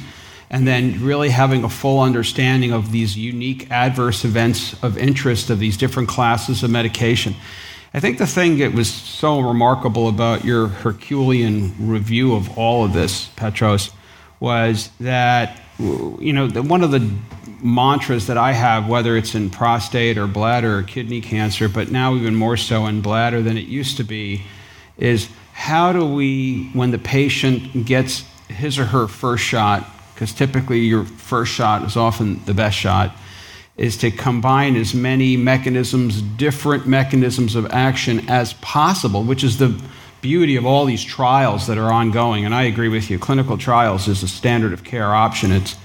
and 0.50 0.66
then 0.68 1.02
really 1.02 1.30
having 1.30 1.64
a 1.64 1.70
full 1.70 2.00
understanding 2.00 2.70
of 2.70 2.92
these 2.92 3.16
unique 3.16 3.70
adverse 3.70 4.22
events 4.26 4.82
of 4.84 4.98
interest 4.98 5.48
of 5.48 5.58
these 5.58 5.78
different 5.78 6.10
classes 6.10 6.62
of 6.62 6.70
medication. 6.70 7.34
I 7.96 8.00
think 8.00 8.18
the 8.18 8.26
thing 8.26 8.58
that 8.58 8.74
was 8.74 8.92
so 8.92 9.40
remarkable 9.40 10.08
about 10.08 10.44
your 10.44 10.66
Herculean 10.68 11.72
review 11.78 12.34
of 12.34 12.58
all 12.58 12.84
of 12.84 12.92
this, 12.92 13.28
Petros, 13.36 13.90
was 14.38 14.90
that 15.00 15.58
you 15.78 16.34
know, 16.34 16.46
one 16.46 16.84
of 16.84 16.90
the 16.90 17.10
mantras 17.62 18.26
that 18.26 18.36
I 18.36 18.52
have, 18.52 18.86
whether 18.86 19.16
it's 19.16 19.34
in 19.34 19.48
prostate 19.48 20.18
or 20.18 20.26
bladder 20.26 20.76
or 20.80 20.82
kidney 20.82 21.22
cancer, 21.22 21.70
but 21.70 21.90
now 21.90 22.14
even 22.14 22.34
more 22.34 22.58
so 22.58 22.84
in 22.84 23.00
bladder 23.00 23.40
than 23.40 23.56
it 23.56 23.66
used 23.66 23.96
to 23.96 24.04
be, 24.04 24.42
is 24.98 25.30
how 25.54 25.94
do 25.94 26.04
we, 26.04 26.68
when 26.74 26.90
the 26.90 26.98
patient 26.98 27.86
gets 27.86 28.24
his 28.48 28.78
or 28.78 28.84
her 28.84 29.08
first 29.08 29.42
shot, 29.42 29.88
because 30.12 30.34
typically 30.34 30.80
your 30.80 31.06
first 31.06 31.50
shot 31.50 31.82
is 31.82 31.96
often 31.96 32.44
the 32.44 32.52
best 32.52 32.76
shot, 32.76 33.16
is 33.76 33.96
to 33.98 34.10
combine 34.10 34.76
as 34.76 34.94
many 34.94 35.36
mechanisms, 35.36 36.22
different 36.22 36.86
mechanisms 36.86 37.54
of 37.54 37.66
action 37.70 38.28
as 38.28 38.54
possible, 38.54 39.22
which 39.22 39.44
is 39.44 39.58
the 39.58 39.78
beauty 40.22 40.56
of 40.56 40.64
all 40.64 40.86
these 40.86 41.04
trials 41.04 41.66
that 41.66 41.76
are 41.76 41.92
ongoing, 41.92 42.44
and 42.44 42.54
I 42.54 42.62
agree 42.62 42.88
with 42.88 43.10
you, 43.10 43.18
clinical 43.18 43.58
trials 43.58 44.08
is 44.08 44.22
a 44.22 44.28
standard 44.28 44.72
of 44.72 44.82
care 44.82 45.14
option. 45.14 45.52
It's, 45.52 45.76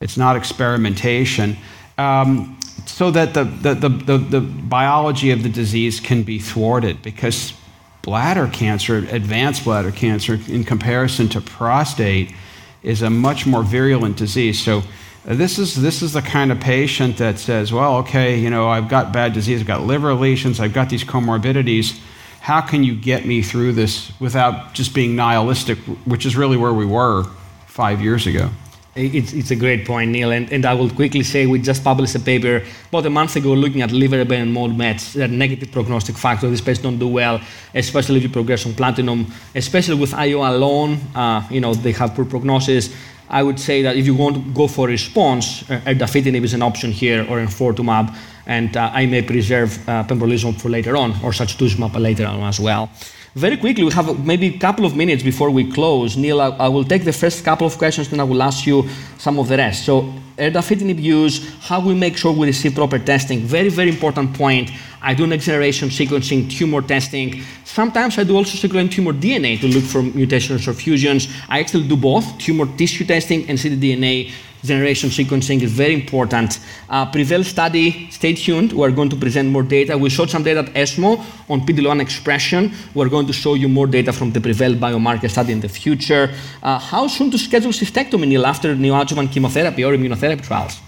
it's 0.00 0.16
not 0.16 0.36
experimentation. 0.36 1.56
Um, 1.96 2.58
so 2.86 3.10
that 3.10 3.34
the, 3.34 3.44
the, 3.44 3.74
the, 3.74 3.88
the, 3.88 4.18
the 4.18 4.40
biology 4.40 5.30
of 5.30 5.42
the 5.42 5.48
disease 5.48 6.00
can 6.00 6.22
be 6.22 6.38
thwarted 6.38 7.02
because 7.02 7.54
bladder 8.02 8.48
cancer, 8.48 8.98
advanced 8.98 9.64
bladder 9.64 9.92
cancer, 9.92 10.38
in 10.48 10.64
comparison 10.64 11.28
to 11.30 11.40
prostate, 11.40 12.34
is 12.82 13.02
a 13.02 13.10
much 13.10 13.46
more 13.46 13.62
virulent 13.62 14.16
disease. 14.16 14.60
So 14.62 14.82
this 15.24 15.58
is 15.58 15.80
this 15.80 16.02
is 16.02 16.12
the 16.12 16.22
kind 16.22 16.50
of 16.50 16.60
patient 16.60 17.18
that 17.18 17.38
says, 17.38 17.72
well, 17.72 17.96
okay, 17.98 18.38
you 18.38 18.50
know, 18.50 18.68
I've 18.68 18.88
got 18.88 19.12
bad 19.12 19.32
disease, 19.32 19.60
I've 19.60 19.66
got 19.66 19.82
liver 19.82 20.14
lesions, 20.14 20.60
I've 20.60 20.72
got 20.72 20.88
these 20.88 21.04
comorbidities 21.04 22.00
how 22.42 22.60
can 22.60 22.82
you 22.82 22.96
get 22.96 23.24
me 23.24 23.40
through 23.40 23.72
this 23.72 24.10
without 24.18 24.74
just 24.74 24.94
being 24.94 25.14
nihilistic, 25.14 25.78
which 26.06 26.26
is 26.26 26.36
really 26.36 26.56
where 26.56 26.74
we 26.74 26.84
were 26.84 27.22
five 27.68 28.00
years 28.00 28.26
ago? 28.26 28.50
It's, 28.96 29.32
it's 29.32 29.52
a 29.52 29.56
great 29.56 29.86
point, 29.86 30.10
Neil. 30.10 30.32
And, 30.32 30.52
and 30.52 30.66
I 30.66 30.74
will 30.74 30.90
quickly 30.90 31.22
say 31.22 31.46
we 31.46 31.60
just 31.60 31.84
published 31.84 32.16
a 32.16 32.18
paper 32.18 32.64
about 32.88 33.06
a 33.06 33.10
month 33.10 33.36
ago 33.36 33.52
looking 33.52 33.80
at 33.80 33.92
liver 33.92 34.20
and 34.34 34.52
mold 34.52 34.76
mets, 34.76 35.12
that 35.12 35.30
negative 35.30 35.70
prognostic 35.70 36.16
factor. 36.16 36.50
These 36.50 36.60
patients 36.60 36.82
don't 36.82 36.98
do 36.98 37.06
well, 37.06 37.40
especially 37.76 38.16
if 38.16 38.24
you 38.24 38.28
progress 38.28 38.66
on 38.66 38.74
platinum, 38.74 39.32
especially 39.54 39.94
with 39.94 40.12
IO 40.12 40.42
alone. 40.42 40.98
Uh, 41.14 41.46
you 41.48 41.60
know, 41.60 41.74
they 41.74 41.92
have 41.92 42.12
poor 42.16 42.24
prognosis. 42.24 42.92
I 43.28 43.42
would 43.42 43.58
say 43.58 43.82
that 43.82 43.96
if 43.96 44.06
you 44.06 44.14
want 44.14 44.36
to 44.36 44.42
go 44.52 44.68
for 44.68 44.86
response, 44.86 45.62
uh, 45.70 45.80
erdafitinib 45.86 46.44
is 46.44 46.54
an 46.54 46.62
option 46.62 46.92
here, 46.92 47.22
or 47.28 47.38
enfortumab 47.38 48.14
and 48.46 48.76
uh, 48.76 48.90
I 48.92 49.06
may 49.06 49.22
preserve 49.22 49.88
uh, 49.88 50.04
pembrolizumab 50.04 50.60
for 50.60 50.68
later 50.68 50.96
on, 50.96 51.12
or 51.22 51.32
sacituzumab 51.32 51.98
later 52.00 52.26
on 52.26 52.40
as 52.40 52.58
well. 52.58 52.90
Very 53.34 53.56
quickly, 53.56 53.84
we 53.84 53.92
have 53.92 54.24
maybe 54.24 54.48
a 54.48 54.58
couple 54.58 54.84
of 54.84 54.94
minutes 54.94 55.22
before 55.22 55.50
we 55.50 55.70
close. 55.70 56.16
Neil, 56.16 56.40
I, 56.40 56.48
I 56.48 56.68
will 56.68 56.84
take 56.84 57.04
the 57.04 57.12
first 57.12 57.44
couple 57.44 57.66
of 57.66 57.78
questions, 57.78 58.10
then 58.10 58.20
I 58.20 58.24
will 58.24 58.42
ask 58.42 58.66
you 58.66 58.88
some 59.18 59.38
of 59.38 59.48
the 59.48 59.56
rest. 59.56 59.86
So, 59.86 60.12
Uh, 60.38 60.42
erdafitinib 60.42 61.00
use, 61.00 61.54
how 61.60 61.78
we 61.78 61.94
make 61.94 62.16
sure 62.16 62.32
we 62.32 62.46
receive 62.46 62.74
proper 62.74 62.98
testing. 62.98 63.40
Very, 63.40 63.68
very 63.68 63.90
important 63.90 64.34
point. 64.34 64.70
I 65.02 65.12
do 65.14 65.26
next 65.26 65.44
generation 65.44 65.90
sequencing, 65.90 66.50
tumor 66.50 66.80
testing. 66.80 67.42
Sometimes 67.64 68.18
I 68.18 68.24
do 68.24 68.36
also 68.36 68.56
circulating 68.56 68.90
tumor 68.90 69.12
DNA 69.12 69.60
to 69.60 69.68
look 69.68 69.84
for 69.84 70.02
mutations 70.02 70.66
or 70.66 70.72
fusions. 70.72 71.28
I 71.48 71.60
actually 71.60 71.86
do 71.86 71.96
both 71.96 72.38
tumor 72.38 72.66
tissue 72.78 73.04
testing 73.04 73.48
and 73.48 73.58
ctDNA 73.58 74.32
generation 74.64 75.10
sequencing 75.10 75.62
is 75.62 75.72
very 75.72 75.94
important. 75.94 76.58
Uh, 76.88 77.10
Prevail 77.10 77.44
study, 77.44 78.10
stay 78.10 78.34
tuned. 78.34 78.72
We're 78.72 78.90
going 78.90 79.10
to 79.10 79.16
present 79.16 79.48
more 79.48 79.62
data. 79.62 79.98
We 79.98 80.10
showed 80.10 80.30
some 80.30 80.42
data 80.42 80.60
at 80.60 80.76
ESMO 80.76 81.24
on 81.48 81.60
PD-L1 81.66 82.00
expression. 82.00 82.72
We're 82.94 83.08
going 83.08 83.26
to 83.26 83.32
show 83.32 83.54
you 83.54 83.68
more 83.68 83.86
data 83.86 84.12
from 84.12 84.32
the 84.32 84.40
Prevail 84.40 84.74
biomarker 84.74 85.30
study 85.30 85.52
in 85.52 85.60
the 85.60 85.68
future. 85.68 86.32
Uh, 86.62 86.78
how 86.78 87.06
soon 87.08 87.30
to 87.30 87.38
schedule 87.38 87.72
cystectomy, 87.72 88.28
Neil, 88.28 88.46
after 88.46 88.74
neoadjuvant 88.74 89.32
chemotherapy 89.32 89.84
or 89.84 89.92
immunotherapy 89.92 90.42
trials? 90.42 90.80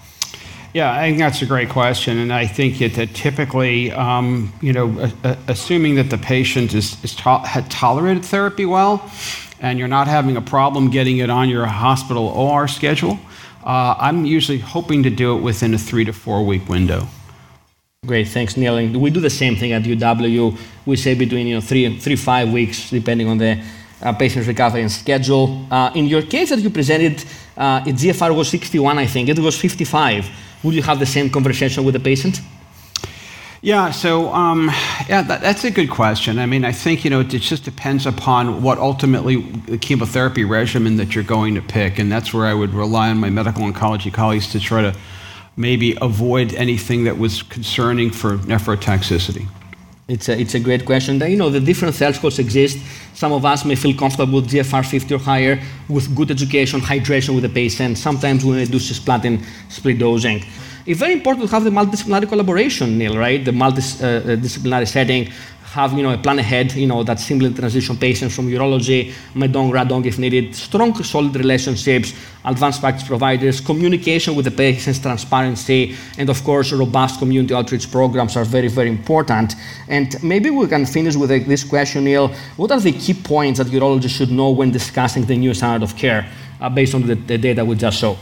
Yeah, 0.73 0.91
I 0.91 1.07
think 1.07 1.19
that's 1.19 1.41
a 1.41 1.45
great 1.45 1.69
question, 1.69 2.17
and 2.17 2.33
I 2.33 2.47
think 2.47 2.79
that 2.79 3.13
typically, 3.13 3.93
um, 3.93 4.51
you 4.61 4.73
know, 4.73 5.09
assuming 5.47 5.95
that 5.95 6.09
the 6.09 6.17
patient 6.17 6.73
is, 6.73 7.01
is 7.01 7.15
to- 7.15 7.45
had 7.45 7.71
tolerated 7.71 8.25
therapy 8.25 8.65
well, 8.65 9.09
and 9.61 9.79
you're 9.79 9.87
not 9.87 10.07
having 10.07 10.35
a 10.35 10.41
problem 10.41 10.89
getting 10.89 11.19
it 11.19 11.29
on 11.29 11.47
your 11.47 11.65
hospital 11.65 12.27
OR 12.27 12.67
schedule, 12.67 13.17
uh, 13.65 13.95
I'm 13.97 14.25
usually 14.25 14.59
hoping 14.59 15.03
to 15.03 15.09
do 15.09 15.35
it 15.35 15.41
within 15.41 15.73
a 15.73 15.77
three 15.77 16.05
to 16.05 16.13
four 16.13 16.45
week 16.45 16.69
window. 16.69 17.07
Great, 18.05 18.27
thanks, 18.27 18.55
Neil. 18.55 18.77
And 18.77 18.95
we 19.01 19.09
do 19.09 19.19
the 19.19 19.29
same 19.29 19.55
thing 19.55 19.71
at 19.71 19.81
UW. 19.81 20.57
We 20.85 20.95
say 20.95 21.15
between 21.15 21.47
you 21.47 21.55
know 21.55 21.61
three 21.61 21.99
three 21.99 22.15
five 22.15 22.51
weeks, 22.51 22.91
depending 22.91 23.27
on 23.27 23.39
the 23.39 23.63
uh, 24.01 24.13
patient's 24.13 24.47
recovery 24.47 24.81
and 24.81 24.91
schedule. 24.91 25.65
Uh, 25.71 25.91
in 25.95 26.05
your 26.05 26.21
case 26.21 26.49
that 26.49 26.59
you 26.59 26.69
presented, 26.69 27.23
uh, 27.57 27.81
GFR 27.81 28.35
was 28.35 28.49
61, 28.49 28.99
I 28.99 29.07
think. 29.07 29.29
It 29.29 29.39
was 29.39 29.59
55. 29.59 30.29
Would 30.63 30.75
you 30.75 30.83
have 30.83 30.99
the 30.99 31.05
same 31.05 31.29
conversation 31.29 31.83
with 31.83 31.93
the 31.93 31.99
patient? 31.99 32.41
Yeah, 33.65 33.89
so 33.89 34.31
um, 34.31 34.67
yeah, 35.09 35.23
that, 35.23 35.41
that's 35.41 35.63
a 35.63 35.71
good 35.71 35.89
question. 35.89 36.37
I 36.37 36.45
mean, 36.45 36.63
I 36.63 36.71
think 36.71 37.03
you 37.03 37.09
know 37.09 37.21
it 37.21 37.29
just 37.29 37.63
depends 37.63 38.05
upon 38.05 38.61
what 38.61 38.77
ultimately 38.77 39.37
the 39.41 39.79
chemotherapy 39.79 40.43
regimen 40.43 40.97
that 40.97 41.15
you're 41.15 41.23
going 41.23 41.55
to 41.55 41.63
pick, 41.63 41.97
and 41.97 42.11
that's 42.11 42.31
where 42.31 42.45
I 42.45 42.53
would 42.53 42.75
rely 42.75 43.09
on 43.09 43.17
my 43.17 43.31
medical 43.31 43.63
oncology 43.63 44.13
colleagues 44.13 44.51
to 44.51 44.59
try 44.59 44.83
to 44.83 44.95
maybe 45.57 45.97
avoid 45.99 46.53
anything 46.53 47.05
that 47.05 47.17
was 47.17 47.41
concerning 47.41 48.11
for 48.11 48.37
nephrotoxicity. 48.37 49.47
It's 50.07 50.29
a, 50.29 50.39
it's 50.39 50.53
a 50.53 50.59
great 50.59 50.85
question. 50.85 51.19
You 51.19 51.35
know, 51.35 51.49
the 51.49 51.59
different 51.59 51.95
thresholds 51.95 52.37
exist. 52.37 52.77
Some 53.15 53.33
of 53.33 53.45
us 53.45 53.65
may 53.65 53.73
feel 53.73 53.97
comfortable 53.97 54.41
with 54.41 54.51
GFR 54.51 54.85
50 54.85 55.15
or 55.15 55.17
higher 55.17 55.59
with 55.89 56.15
good 56.15 56.29
education, 56.29 56.81
hydration 56.81 57.33
with 57.33 57.41
the 57.41 57.49
patient. 57.49 57.97
Sometimes 57.97 58.45
we 58.45 58.57
may 58.57 58.65
do 58.65 58.77
cisplatin 58.77 59.43
split 59.69 59.97
dosing. 59.97 60.43
It's 60.85 60.99
very 60.99 61.13
important 61.13 61.49
to 61.49 61.51
have 61.51 61.63
the 61.63 61.71
multidisciplinary 61.71 62.29
collaboration, 62.29 62.95
Neil, 62.95 63.17
right? 63.17 63.43
The 63.43 63.49
multidisciplinary 63.49 64.83
uh, 64.83 64.85
setting 64.85 65.31
have 65.75 65.93
you 65.93 66.03
know 66.03 66.13
a 66.13 66.17
plan 66.17 66.37
ahead, 66.37 66.73
you 66.73 66.85
know 66.85 67.03
that 67.03 67.19
simply 67.19 67.51
transition 67.53 67.97
patients 67.97 68.35
from 68.35 68.47
urology, 68.47 69.11
medong, 69.33 69.71
radong 69.71 70.05
if 70.05 70.19
needed, 70.19 70.55
strong 70.55 70.93
solid 71.03 71.35
relationships, 71.35 72.13
advanced 72.45 72.81
practice 72.81 73.07
providers, 73.07 73.59
communication 73.59 74.35
with 74.35 74.45
the 74.45 74.51
patients, 74.51 74.99
transparency, 74.99 75.95
and 76.19 76.29
of 76.29 76.43
course 76.43 76.71
robust 76.71 77.17
community 77.17 77.55
outreach 77.55 77.91
programs 77.91 78.37
are 78.37 78.45
very 78.45 78.67
very 78.67 78.89
important. 78.89 79.55
And 79.87 80.15
maybe 80.21 80.51
we 80.51 80.67
can 80.67 80.85
finish 80.85 81.15
with 81.15 81.29
this 81.29 81.63
question, 81.63 82.03
Neil. 82.03 82.27
What 82.57 82.71
are 82.71 82.79
the 82.79 82.91
key 82.91 83.15
points 83.15 83.57
that 83.57 83.67
urologists 83.67 84.17
should 84.17 84.31
know 84.31 84.51
when 84.51 84.71
discussing 84.71 85.25
the 85.25 85.35
new 85.35 85.55
standard 85.55 85.83
of 85.83 85.97
care 85.97 86.29
uh, 86.61 86.69
based 86.69 86.93
on 86.93 87.07
the, 87.07 87.15
the 87.15 87.39
data 87.39 87.65
we 87.65 87.75
just 87.75 87.99
saw? 87.99 88.15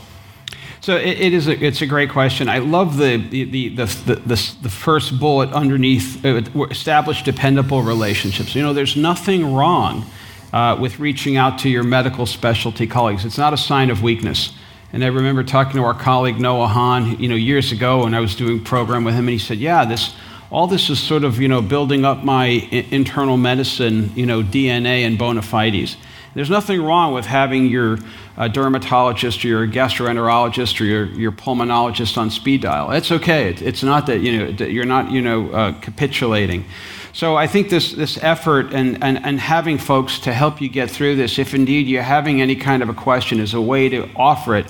So 0.84 0.98
it, 0.98 1.18
it 1.18 1.32
is 1.32 1.48
a, 1.48 1.64
it's 1.64 1.80
a 1.80 1.86
great 1.86 2.10
question. 2.10 2.46
I 2.46 2.58
love 2.58 2.98
the, 2.98 3.16
the, 3.16 3.44
the, 3.44 3.68
the, 3.70 3.86
the, 4.16 4.54
the 4.60 4.68
first 4.68 5.18
bullet 5.18 5.50
underneath 5.50 6.22
uh, 6.22 6.42
establish 6.70 7.22
dependable 7.22 7.80
relationships. 7.80 8.54
You 8.54 8.60
know, 8.60 8.74
there's 8.74 8.94
nothing 8.94 9.54
wrong 9.54 10.04
uh, 10.52 10.76
with 10.78 10.98
reaching 10.98 11.38
out 11.38 11.58
to 11.60 11.70
your 11.70 11.84
medical 11.84 12.26
specialty 12.26 12.86
colleagues. 12.86 13.24
It's 13.24 13.38
not 13.38 13.54
a 13.54 13.56
sign 13.56 13.88
of 13.88 14.02
weakness. 14.02 14.52
And 14.92 15.02
I 15.02 15.06
remember 15.06 15.42
talking 15.42 15.72
to 15.76 15.84
our 15.84 15.94
colleague 15.94 16.38
Noah 16.38 16.66
Hahn, 16.66 17.18
you 17.18 17.28
know, 17.30 17.34
years 17.34 17.72
ago 17.72 18.04
when 18.04 18.12
I 18.12 18.20
was 18.20 18.36
doing 18.36 18.58
a 18.58 18.62
program 18.62 19.04
with 19.04 19.14
him, 19.14 19.20
and 19.20 19.30
he 19.30 19.38
said, 19.38 19.56
"Yeah, 19.56 19.86
this, 19.86 20.14
all 20.50 20.66
this 20.66 20.90
is 20.90 21.00
sort 21.00 21.24
of, 21.24 21.40
you 21.40 21.48
know, 21.48 21.62
building 21.62 22.04
up 22.04 22.24
my 22.24 22.44
internal 22.44 23.38
medicine, 23.38 24.12
you 24.14 24.26
know, 24.26 24.42
DNA 24.42 25.06
and 25.06 25.16
bona 25.16 25.40
fides." 25.40 25.96
There's 26.34 26.50
nothing 26.50 26.82
wrong 26.82 27.14
with 27.14 27.26
having 27.26 27.66
your 27.66 27.98
uh, 28.36 28.48
dermatologist 28.48 29.44
or 29.44 29.48
your 29.48 29.68
gastroenterologist 29.68 30.80
or 30.80 30.84
your, 30.84 31.06
your 31.06 31.32
pulmonologist 31.32 32.18
on 32.18 32.30
speed 32.30 32.62
dial. 32.62 32.90
It's 32.90 33.12
okay. 33.12 33.50
It, 33.50 33.62
it's 33.62 33.82
not 33.84 34.06
that, 34.06 34.20
you 34.20 34.38
know, 34.38 34.52
that 34.52 34.72
you're 34.72 34.84
not, 34.84 35.12
you 35.12 35.22
know, 35.22 35.50
uh, 35.50 35.72
capitulating. 35.80 36.64
So 37.12 37.36
I 37.36 37.46
think 37.46 37.70
this, 37.70 37.92
this 37.92 38.18
effort 38.22 38.74
and, 38.74 39.02
and, 39.04 39.24
and 39.24 39.38
having 39.38 39.78
folks 39.78 40.18
to 40.20 40.32
help 40.32 40.60
you 40.60 40.68
get 40.68 40.90
through 40.90 41.14
this, 41.14 41.38
if 41.38 41.54
indeed 41.54 41.86
you're 41.86 42.02
having 42.02 42.42
any 42.42 42.56
kind 42.56 42.82
of 42.82 42.88
a 42.88 42.94
question, 42.94 43.38
is 43.38 43.54
a 43.54 43.60
way 43.60 43.88
to 43.88 44.10
offer 44.16 44.56
it. 44.56 44.66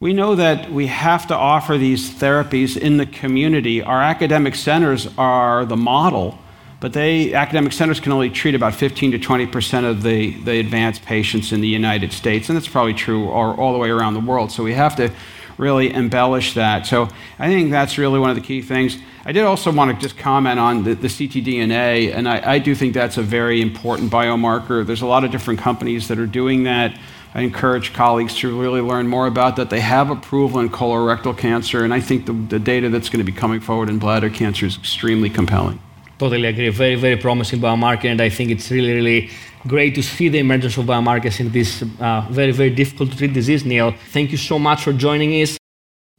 We 0.00 0.14
know 0.14 0.34
that 0.34 0.72
we 0.72 0.86
have 0.86 1.26
to 1.26 1.36
offer 1.36 1.76
these 1.76 2.10
therapies 2.10 2.78
in 2.78 2.96
the 2.96 3.04
community. 3.04 3.82
Our 3.82 4.00
academic 4.00 4.54
centers 4.54 5.08
are 5.18 5.66
the 5.66 5.76
model 5.76 6.38
but 6.80 6.92
they, 6.92 7.32
academic 7.34 7.72
centers 7.72 8.00
can 8.00 8.12
only 8.12 8.30
treat 8.30 8.54
about 8.54 8.74
15 8.74 9.12
to 9.12 9.18
20 9.18 9.46
percent 9.46 9.86
of 9.86 10.02
the, 10.02 10.32
the 10.42 10.58
advanced 10.58 11.02
patients 11.02 11.52
in 11.52 11.60
the 11.60 11.68
United 11.68 12.12
States, 12.12 12.48
and 12.48 12.56
that's 12.56 12.68
probably 12.68 12.94
true 12.94 13.28
all, 13.30 13.54
all 13.58 13.72
the 13.72 13.78
way 13.78 13.90
around 13.90 14.14
the 14.14 14.20
world. 14.20 14.52
So 14.52 14.62
we 14.62 14.74
have 14.74 14.96
to 14.96 15.10
really 15.58 15.92
embellish 15.92 16.54
that. 16.54 16.86
So 16.86 17.08
I 17.38 17.48
think 17.48 17.70
that's 17.70 17.98
really 17.98 18.18
one 18.18 18.30
of 18.30 18.36
the 18.36 18.42
key 18.42 18.62
things. 18.62 18.98
I 19.24 19.32
did 19.32 19.44
also 19.44 19.72
want 19.72 19.90
to 19.90 20.00
just 20.00 20.18
comment 20.18 20.58
on 20.58 20.84
the, 20.84 20.94
the 20.94 21.08
ctDNA, 21.08 22.14
and 22.14 22.28
I, 22.28 22.54
I, 22.54 22.58
do 22.58 22.74
think 22.74 22.92
that's 22.92 23.16
a 23.16 23.22
very 23.22 23.62
important 23.62 24.10
biomarker. 24.10 24.84
There's 24.84 25.02
a 25.02 25.06
lot 25.06 25.24
of 25.24 25.30
different 25.30 25.60
companies 25.60 26.08
that 26.08 26.18
are 26.18 26.26
doing 26.26 26.64
that. 26.64 26.98
I 27.34 27.40
encourage 27.40 27.92
colleagues 27.92 28.36
to 28.36 28.60
really 28.60 28.80
learn 28.80 29.08
more 29.08 29.26
about 29.26 29.56
that. 29.56 29.70
They 29.70 29.80
have 29.80 30.10
approval 30.10 30.60
in 30.60 30.68
colorectal 30.68 31.36
cancer, 31.36 31.84
and 31.84 31.94
I 31.94 32.00
think 32.00 32.26
the, 32.26 32.32
the 32.32 32.58
data 32.58 32.90
that's 32.90 33.08
going 33.08 33.24
to 33.24 33.30
be 33.30 33.36
coming 33.36 33.60
forward 33.60 33.88
in 33.88 33.98
bladder 33.98 34.30
cancer 34.30 34.66
is 34.66 34.76
extremely 34.76 35.30
compelling. 35.30 35.80
Totally 36.24 36.48
agree. 36.48 36.70
Very, 36.70 36.94
very 36.94 37.18
promising 37.18 37.60
biomarker, 37.60 38.06
and 38.06 38.18
I 38.18 38.30
think 38.30 38.50
it's 38.50 38.70
really, 38.70 38.94
really 38.94 39.30
great 39.66 39.94
to 39.96 40.02
see 40.02 40.30
the 40.30 40.38
emergence 40.38 40.78
of 40.78 40.86
biomarkers 40.86 41.38
in 41.38 41.52
this 41.52 41.84
uh, 42.00 42.26
very, 42.30 42.50
very 42.50 42.70
difficult 42.70 43.10
to 43.10 43.16
treat 43.18 43.34
disease, 43.34 43.62
Neil. 43.62 43.92
Thank 44.10 44.30
you 44.30 44.38
so 44.38 44.58
much 44.58 44.84
for 44.84 44.94
joining 44.94 45.32
us. 45.42 45.58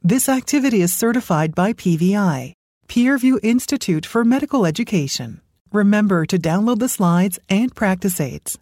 This 0.04 0.28
activity 0.28 0.80
is 0.80 0.94
certified 0.94 1.56
by 1.56 1.72
PVI, 1.72 2.52
Peerview 2.86 3.40
Institute 3.42 4.06
for 4.06 4.24
Medical 4.24 4.64
Education. 4.64 5.40
Remember 5.72 6.24
to 6.24 6.38
download 6.38 6.78
the 6.78 6.88
slides 6.88 7.40
and 7.48 7.74
practice 7.74 8.20
aids. 8.20 8.60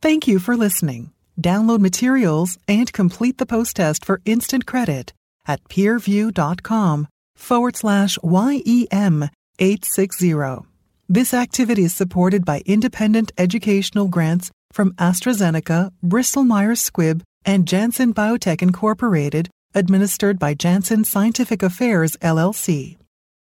Thank 0.00 0.26
you 0.26 0.38
for 0.38 0.56
listening. 0.56 1.12
Download 1.38 1.80
materials 1.80 2.56
and 2.66 2.90
complete 2.94 3.36
the 3.36 3.44
post 3.44 3.76
test 3.76 4.06
for 4.06 4.22
instant 4.24 4.64
credit 4.64 5.12
at 5.46 5.62
peerview.com 5.64 7.08
forward 7.36 7.76
slash 7.76 8.16
YEM 8.24 9.28
860. 9.62 10.66
This 11.08 11.32
activity 11.32 11.84
is 11.84 11.94
supported 11.94 12.44
by 12.44 12.62
independent 12.66 13.30
educational 13.38 14.08
grants 14.08 14.50
from 14.72 14.90
AstraZeneca, 14.94 15.92
Bristol 16.02 16.42
Myers 16.42 16.90
Squibb, 16.90 17.22
and 17.44 17.68
Janssen 17.68 18.12
Biotech 18.12 18.60
Incorporated, 18.60 19.50
administered 19.72 20.40
by 20.40 20.54
Janssen 20.54 21.04
Scientific 21.04 21.62
Affairs 21.62 22.16
LLC. 22.16 22.96